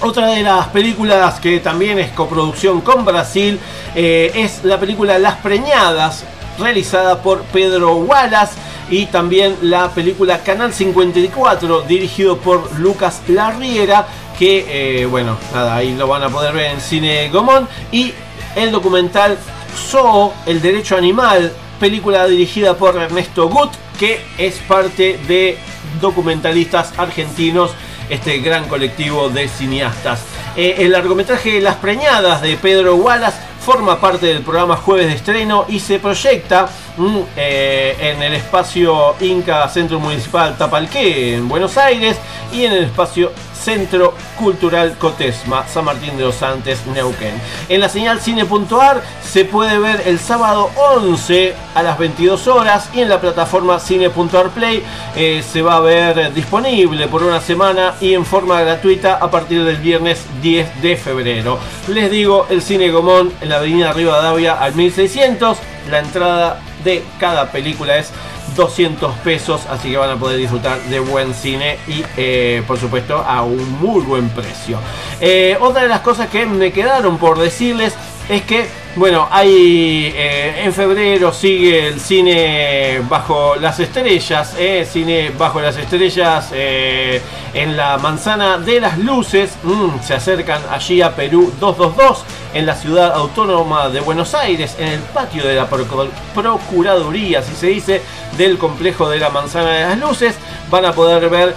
Otra 0.00 0.28
de 0.28 0.42
las 0.42 0.68
películas 0.68 1.38
que 1.38 1.60
también 1.60 1.98
es 1.98 2.10
coproducción 2.12 2.80
con 2.80 3.04
Brasil 3.04 3.58
es 3.94 4.62
la 4.64 4.78
película 4.78 5.18
Las 5.18 5.36
Preñadas, 5.36 6.24
realizada 6.58 7.22
por 7.22 7.42
Pedro 7.44 7.96
Wallace 7.96 8.63
y 8.90 9.06
también 9.06 9.56
la 9.62 9.90
película 9.90 10.42
Canal 10.42 10.72
54 10.72 11.82
dirigido 11.82 12.38
por 12.38 12.78
Lucas 12.78 13.22
Larriera 13.28 14.06
que 14.38 15.02
eh, 15.02 15.06
bueno 15.06 15.36
nada 15.52 15.76
ahí 15.76 15.94
lo 15.94 16.06
van 16.06 16.22
a 16.22 16.28
poder 16.28 16.54
ver 16.54 16.72
en 16.72 16.80
cine 16.80 17.28
Gomón 17.30 17.68
y 17.92 18.12
el 18.56 18.70
documental 18.70 19.38
Zoo 19.76 20.32
el 20.46 20.60
derecho 20.60 20.96
animal 20.96 21.52
película 21.80 22.26
dirigida 22.26 22.76
por 22.76 22.96
Ernesto 22.96 23.48
Gut 23.48 23.70
que 23.98 24.20
es 24.38 24.56
parte 24.66 25.18
de 25.26 25.56
documentalistas 26.00 26.92
argentinos 26.98 27.70
este 28.08 28.38
gran 28.38 28.68
colectivo 28.68 29.28
de 29.30 29.48
cineastas. 29.48 30.20
Eh, 30.56 30.76
el 30.78 30.92
largometraje 30.92 31.60
Las 31.60 31.76
Preñadas 31.76 32.42
de 32.42 32.56
Pedro 32.56 32.96
Wallace 32.96 33.38
forma 33.64 33.98
parte 33.98 34.26
del 34.26 34.42
programa 34.42 34.76
Jueves 34.76 35.06
de 35.06 35.14
Estreno 35.14 35.64
y 35.68 35.80
se 35.80 35.98
proyecta 35.98 36.68
mm, 36.98 37.18
eh, 37.34 37.96
en 37.98 38.22
el 38.22 38.34
espacio 38.34 39.14
Inca 39.22 39.66
Centro 39.70 39.98
Municipal 39.98 40.54
Tapalqué 40.58 41.36
en 41.36 41.48
Buenos 41.48 41.78
Aires 41.78 42.18
y 42.52 42.64
en 42.64 42.72
el 42.72 42.84
espacio 42.84 43.32
Centro 43.64 44.14
Cultural 44.38 44.98
Cotesma, 44.98 45.66
San 45.66 45.86
Martín 45.86 46.16
de 46.18 46.24
los 46.24 46.42
Andes, 46.42 46.86
Neuquén. 46.86 47.34
En 47.70 47.80
la 47.80 47.88
señal 47.88 48.20
cine.ar 48.20 49.02
se 49.22 49.46
puede 49.46 49.78
ver 49.78 50.02
el 50.06 50.18
sábado 50.18 50.70
11 50.76 51.54
a 51.74 51.82
las 51.82 51.98
22 51.98 52.46
horas 52.46 52.90
y 52.92 53.00
en 53.00 53.08
la 53.08 53.20
plataforma 53.20 53.80
cine.ar 53.80 54.50
Play 54.50 54.82
eh, 55.16 55.42
se 55.50 55.62
va 55.62 55.76
a 55.76 55.80
ver 55.80 56.32
disponible 56.34 57.08
por 57.08 57.22
una 57.22 57.40
semana 57.40 57.94
y 58.00 58.12
en 58.12 58.26
forma 58.26 58.60
gratuita 58.60 59.14
a 59.14 59.30
partir 59.30 59.64
del 59.64 59.76
viernes 59.76 60.24
10 60.42 60.82
de 60.82 60.96
febrero. 60.96 61.58
Les 61.88 62.10
digo, 62.10 62.46
el 62.50 62.60
Cine 62.60 62.90
Gomón 62.90 63.32
en 63.40 63.48
la 63.48 63.56
avenida 63.56 63.92
Rivadavia 63.92 64.54
al 64.54 64.74
1600, 64.74 65.56
la 65.90 66.00
entrada 66.00 66.60
de 66.84 67.02
cada 67.18 67.50
película 67.50 67.96
es 67.96 68.10
200 68.54 69.14
pesos, 69.18 69.62
así 69.68 69.90
que 69.90 69.96
van 69.96 70.10
a 70.10 70.16
poder 70.16 70.38
disfrutar 70.38 70.80
de 70.82 71.00
buen 71.00 71.34
cine 71.34 71.78
y 71.86 72.04
eh, 72.16 72.62
por 72.66 72.78
supuesto 72.78 73.18
a 73.18 73.42
un 73.42 73.80
muy 73.80 74.02
buen 74.02 74.28
precio. 74.30 74.78
Eh, 75.20 75.56
otra 75.60 75.82
de 75.82 75.88
las 75.88 76.00
cosas 76.00 76.28
que 76.28 76.46
me 76.46 76.72
quedaron 76.72 77.18
por 77.18 77.38
decirles 77.38 77.94
es 78.28 78.42
que, 78.42 78.66
bueno, 78.96 79.26
hay 79.30 80.12
eh, 80.16 80.62
en 80.64 80.72
febrero 80.72 81.32
sigue 81.32 81.88
el 81.88 82.00
cine 82.00 83.00
bajo 83.08 83.56
las 83.56 83.80
estrellas, 83.80 84.54
eh, 84.58 84.86
cine 84.90 85.32
bajo 85.36 85.60
las 85.60 85.76
estrellas 85.76 86.50
eh, 86.52 87.20
en 87.54 87.76
la 87.76 87.98
manzana 87.98 88.58
de 88.58 88.80
las 88.80 88.98
luces, 88.98 89.50
Mm, 89.64 90.00
se 90.02 90.14
acercan 90.14 90.60
allí 90.70 91.00
a 91.02 91.14
Perú 91.14 91.52
222 91.58 92.24
en 92.54 92.66
la 92.66 92.74
ciudad 92.76 93.12
autónoma 93.14 93.88
de 93.88 94.00
Buenos 94.00 94.34
Aires, 94.34 94.76
en 94.78 94.86
el 94.88 95.00
patio 95.00 95.44
de 95.44 95.54
la 95.54 95.68
Procu- 95.68 96.08
Procuraduría, 96.34 97.40
así 97.40 97.52
se 97.54 97.66
dice, 97.68 98.02
del 98.36 98.58
complejo 98.58 99.08
de 99.08 99.18
la 99.18 99.30
manzana 99.30 99.70
de 99.70 99.80
las 99.86 99.98
luces, 99.98 100.34
van 100.70 100.84
a 100.84 100.92
poder 100.92 101.28
ver 101.30 101.54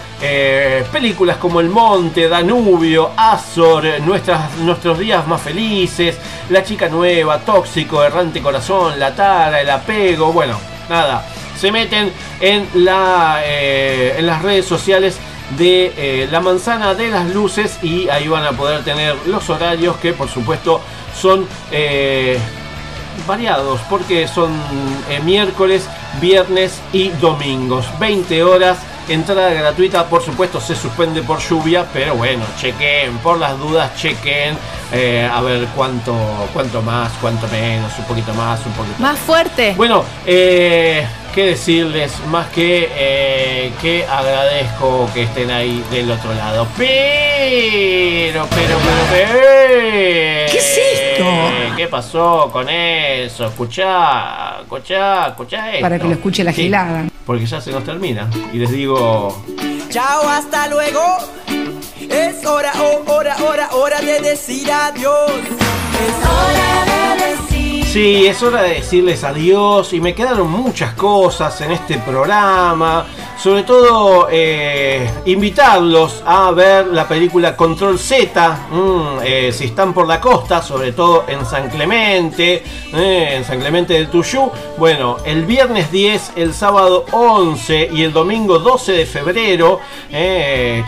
películas 0.91 1.37
como 1.37 1.59
El 1.59 1.69
Monte, 1.69 2.27
Danubio, 2.29 3.11
Azor, 3.17 3.83
nuestras, 4.05 4.55
nuestros 4.57 4.97
días 4.99 5.27
más 5.27 5.41
felices, 5.41 6.17
La 6.49 6.63
chica 6.63 6.87
nueva, 6.87 7.26
Tóxico, 7.39 8.03
Errante 8.03 8.41
Corazón, 8.41 8.99
La 8.99 9.13
Tara, 9.13 9.61
El 9.61 9.69
Apego, 9.69 10.31
bueno, 10.31 10.57
nada, 10.89 11.25
se 11.57 11.71
meten 11.71 12.11
en, 12.39 12.67
la, 12.73 13.41
eh, 13.43 14.15
en 14.17 14.25
las 14.25 14.41
redes 14.41 14.65
sociales 14.65 15.17
de 15.57 15.93
eh, 15.97 16.27
la 16.29 16.39
manzana 16.39 16.93
de 16.93 17.09
las 17.09 17.29
luces 17.33 17.79
y 17.81 18.09
ahí 18.09 18.27
van 18.27 18.45
a 18.45 18.51
poder 18.51 18.83
tener 18.83 19.15
los 19.25 19.49
horarios 19.49 19.95
que 19.97 20.13
por 20.13 20.29
supuesto 20.29 20.81
son 21.19 21.47
eh, 21.71 22.37
variados 23.25 23.79
porque 23.89 24.27
son 24.27 24.51
miércoles, 25.23 25.87
viernes 26.21 26.79
y 26.93 27.09
domingos. 27.09 27.85
20 27.99 28.43
horas, 28.43 28.77
entrada 29.09 29.51
gratuita, 29.53 30.05
por 30.05 30.21
supuesto 30.23 30.59
se 30.59 30.75
suspende 30.75 31.21
por 31.23 31.39
lluvia, 31.39 31.85
pero 31.93 32.15
bueno, 32.15 32.43
chequen, 32.59 33.17
por 33.19 33.37
las 33.39 33.57
dudas, 33.57 33.95
chequen 33.95 34.57
eh, 34.91 35.29
a 35.31 35.41
ver 35.41 35.67
cuánto, 35.75 36.13
cuánto 36.53 36.81
más, 36.81 37.11
cuánto 37.21 37.47
menos, 37.47 37.91
un 37.99 38.05
poquito 38.05 38.33
más, 38.33 38.65
un 38.65 38.71
poquito 38.73 38.95
Más 38.99 39.17
fuerte. 39.19 39.73
bueno, 39.77 40.03
eh, 40.25 41.05
qué 41.33 41.43
decirles, 41.47 42.13
más 42.29 42.47
que 42.47 42.89
eh, 42.95 43.71
que 43.81 44.05
agradezco 44.05 45.09
que 45.13 45.23
estén 45.23 45.51
ahí 45.51 45.83
del 45.91 46.09
otro 46.11 46.33
lado. 46.33 46.67
Pero, 46.77 48.47
pero, 48.49 48.77
pero, 48.77 48.77
pero. 49.11 50.51
¿Qué 50.51 50.57
es 50.57 50.77
esto? 50.77 51.25
¿Qué 51.75 51.87
pasó 51.87 52.49
con 52.51 52.67
eso? 52.69 53.45
Escuchá, 53.45 54.59
escuchá, 54.61 55.27
escuchá 55.27 55.69
esto. 55.71 55.81
Para 55.81 55.99
que 55.99 56.05
lo 56.05 56.13
escuche 56.13 56.43
la 56.43 56.51
Sí, 56.53 56.63
gilada. 56.63 57.05
Porque 57.27 57.45
ya 57.45 57.61
se 57.61 57.71
nos 57.71 57.83
termina. 57.83 58.29
Y 58.53 58.57
les 58.57 58.71
digo. 58.71 59.43
Chao, 59.89 60.27
hasta 60.27 60.67
luego. 60.69 61.01
Es 62.09 62.45
hora, 62.45 62.71
oh, 62.79 63.11
hora, 63.11 63.35
hora, 63.43 63.69
hora 63.73 63.99
de 63.99 64.21
decir 64.21 64.71
adiós. 64.71 65.31
Es 65.31 66.25
hora 66.25 67.17
de 67.17 67.25
decir. 67.25 67.85
Sí, 67.85 68.27
es 68.27 68.41
hora 68.41 68.63
de 68.63 68.75
decirles 68.75 69.25
adiós 69.25 69.91
y 69.91 69.99
me 69.99 70.15
quedaron 70.15 70.49
muchas 70.49 70.93
cosas 70.93 71.59
en 71.61 71.71
este 71.71 71.97
programa. 71.97 73.05
Sobre 73.37 73.61
todo 73.63 74.27
eh, 74.31 75.07
invitarlos 75.25 76.23
a 76.25 76.49
ver 76.51 76.87
la 76.87 77.07
película 77.07 77.55
Control 77.55 77.99
Z, 77.99 78.67
mm, 78.71 79.19
eh, 79.23 79.51
si 79.53 79.65
están 79.65 79.93
por 79.93 80.07
la 80.07 80.19
costa, 80.19 80.63
sobre 80.63 80.91
todo 80.91 81.25
en 81.27 81.45
San 81.45 81.69
Clemente, 81.69 82.63
eh, 82.93 83.33
en 83.35 83.45
San 83.45 83.59
Clemente 83.59 83.93
del 83.93 84.09
Tuyú. 84.09 84.51
Bueno, 84.77 85.17
el 85.23 85.45
viernes 85.45 85.91
10, 85.91 86.31
el 86.35 86.51
sábado 86.51 87.05
11 87.11 87.89
y 87.93 88.01
el 88.01 88.11
domingo 88.11 88.57
12 88.57 88.93
de 88.93 89.05
febrero, 89.05 89.81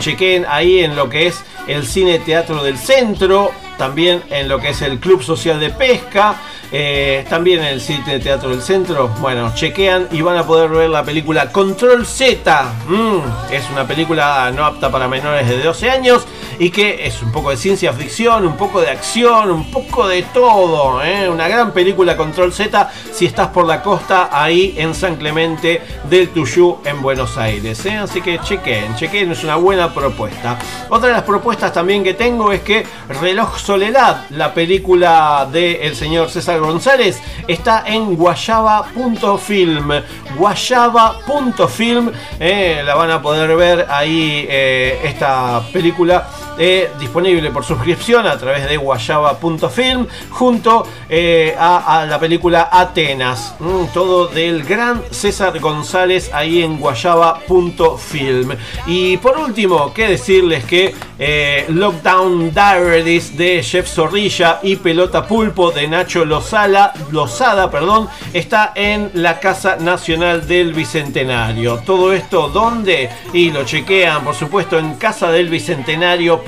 chequen 0.00 0.44
ahí 0.48 0.80
en 0.80 0.96
lo 0.96 1.08
que 1.08 1.28
es 1.28 1.44
el 1.68 1.86
Cine 1.86 2.18
Teatro 2.18 2.64
del 2.64 2.78
Centro, 2.78 3.52
también 3.80 4.22
en 4.28 4.46
lo 4.46 4.60
que 4.60 4.68
es 4.68 4.82
el 4.82 4.98
Club 4.98 5.22
Social 5.22 5.58
de 5.58 5.70
Pesca, 5.70 6.34
eh, 6.70 7.24
también 7.30 7.60
en 7.60 7.68
el 7.68 7.80
Cine 7.80 8.20
Teatro 8.20 8.50
del 8.50 8.60
Centro. 8.60 9.08
Bueno, 9.20 9.52
chequean 9.54 10.08
y 10.12 10.20
van 10.20 10.36
a 10.36 10.46
poder 10.46 10.68
ver 10.68 10.90
la 10.90 11.02
película 11.02 11.50
Control 11.50 12.04
Z. 12.04 12.74
Mm, 12.86 13.50
es 13.50 13.64
una 13.70 13.86
película 13.86 14.52
no 14.54 14.66
apta 14.66 14.90
para 14.90 15.08
menores 15.08 15.48
de 15.48 15.62
12 15.62 15.90
años 15.90 16.26
y 16.60 16.68
que 16.68 17.06
es 17.06 17.22
un 17.22 17.32
poco 17.32 17.48
de 17.48 17.56
ciencia 17.56 17.90
ficción, 17.94 18.46
un 18.46 18.58
poco 18.58 18.82
de 18.82 18.90
acción, 18.90 19.50
un 19.50 19.70
poco 19.70 20.06
de 20.06 20.24
todo. 20.24 21.02
¿eh? 21.02 21.26
Una 21.30 21.48
gran 21.48 21.72
película 21.72 22.18
Control 22.18 22.52
Z 22.52 22.90
si 23.12 23.24
estás 23.24 23.48
por 23.48 23.64
la 23.64 23.82
costa 23.82 24.28
ahí 24.30 24.74
en 24.76 24.94
San 24.94 25.16
Clemente 25.16 25.82
del 26.04 26.28
Tuyú 26.28 26.80
en 26.84 27.00
Buenos 27.00 27.38
Aires. 27.38 27.86
¿eh? 27.86 27.96
Así 27.96 28.20
que 28.20 28.38
chequen, 28.40 28.94
chequen, 28.94 29.32
es 29.32 29.42
una 29.42 29.56
buena 29.56 29.94
propuesta. 29.94 30.58
Otra 30.90 31.08
de 31.08 31.14
las 31.14 31.22
propuestas 31.22 31.72
también 31.72 32.04
que 32.04 32.12
tengo 32.12 32.52
es 32.52 32.60
que 32.60 32.86
Reloj 33.08 33.58
Soledad, 33.70 34.24
la 34.30 34.52
película 34.52 35.48
del 35.48 35.94
señor 35.94 36.28
César 36.28 36.58
González, 36.58 37.22
está 37.46 37.84
en 37.86 38.16
guayaba.film. 38.16 39.92
Guayaba.film, 40.36 42.10
eh, 42.40 42.82
la 42.84 42.96
van 42.96 43.12
a 43.12 43.22
poder 43.22 43.54
ver 43.54 43.86
ahí 43.88 44.44
eh, 44.50 44.98
esta 45.04 45.62
película 45.72 46.28
eh, 46.58 46.90
disponible 46.98 47.50
por 47.50 47.64
suscripción 47.64 48.26
a 48.26 48.36
través 48.36 48.68
de 48.68 48.76
guayaba.film 48.76 50.06
junto 50.30 50.86
eh, 51.08 51.54
a, 51.58 52.00
a 52.00 52.06
la 52.06 52.18
película 52.18 52.68
Atenas. 52.70 53.54
Mm, 53.58 53.86
todo 53.92 54.26
del 54.26 54.64
gran 54.64 55.02
César 55.10 55.58
González 55.58 56.30
ahí 56.32 56.62
en 56.62 56.78
guayaba.film. 56.78 58.52
Y 58.86 59.16
por 59.18 59.38
último, 59.38 59.92
que 59.92 60.08
decirles 60.08 60.64
que 60.64 60.94
eh, 61.18 61.66
Lockdown 61.68 62.52
Diaries 62.52 63.36
de 63.36 63.60
Chef 63.62 63.88
Zorrilla 63.88 64.60
y 64.62 64.76
Pelota 64.76 65.26
Pulpo 65.26 65.70
de 65.70 65.86
Nacho 65.86 66.24
Lozala, 66.24 66.92
Lozada 67.10 67.70
perdón, 67.70 68.08
está 68.32 68.72
en 68.74 69.10
la 69.14 69.38
Casa 69.38 69.76
Nacional 69.76 70.46
del 70.46 70.72
Bicentenario. 70.72 71.78
Todo 71.84 72.12
esto, 72.12 72.48
¿dónde? 72.48 73.10
Y 73.32 73.50
lo 73.50 73.64
chequean, 73.64 74.24
por 74.24 74.34
supuesto, 74.34 74.78
en 74.78 74.94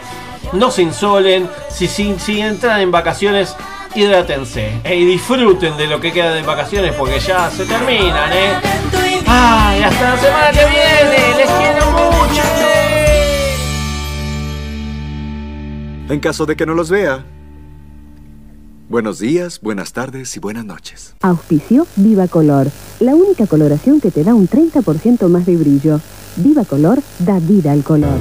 no 0.53 0.71
se 0.71 0.81
insolen. 0.81 1.49
Si, 1.69 1.87
si, 1.87 2.17
si 2.19 2.39
entran 2.39 2.79
en 2.79 2.91
vacaciones, 2.91 3.57
hidrátense 3.95 4.81
eh, 4.83 4.95
y 4.95 5.05
disfruten 5.05 5.77
de 5.77 5.87
lo 5.87 5.99
que 5.99 6.11
queda 6.11 6.33
de 6.33 6.41
vacaciones 6.43 6.93
porque 6.95 7.19
ya 7.19 7.49
se 7.49 7.65
terminan, 7.65 8.31
¿eh? 8.31 8.53
¡Ay, 9.27 9.83
hasta 9.83 10.15
la 10.15 10.21
semana 10.21 10.51
que 10.51 10.65
viene! 10.65 11.37
¡Les 11.37 11.49
quiero 11.49 11.91
mucho! 11.91 12.41
En 16.09 16.19
caso 16.19 16.45
de 16.45 16.55
que 16.55 16.65
no 16.65 16.73
los 16.73 16.89
vea. 16.89 17.25
Buenos 18.87 19.17
días, 19.17 19.59
buenas 19.61 19.93
tardes 19.93 20.37
y 20.37 20.39
buenas 20.39 20.63
noches. 20.63 21.15
Auspicio 21.21 21.87
Viva 21.95 22.27
Color, 22.27 22.67
la 22.99 23.15
única 23.15 23.47
coloración 23.47 23.99
que 23.99 24.11
te 24.11 24.23
da 24.23 24.35
un 24.35 24.47
30% 24.47 25.27
más 25.27 25.47
de 25.47 25.57
brillo. 25.57 25.99
Viva 26.35 26.65
Color 26.65 27.01
da 27.19 27.39
vida 27.39 27.71
al 27.71 27.83
color. 27.83 28.19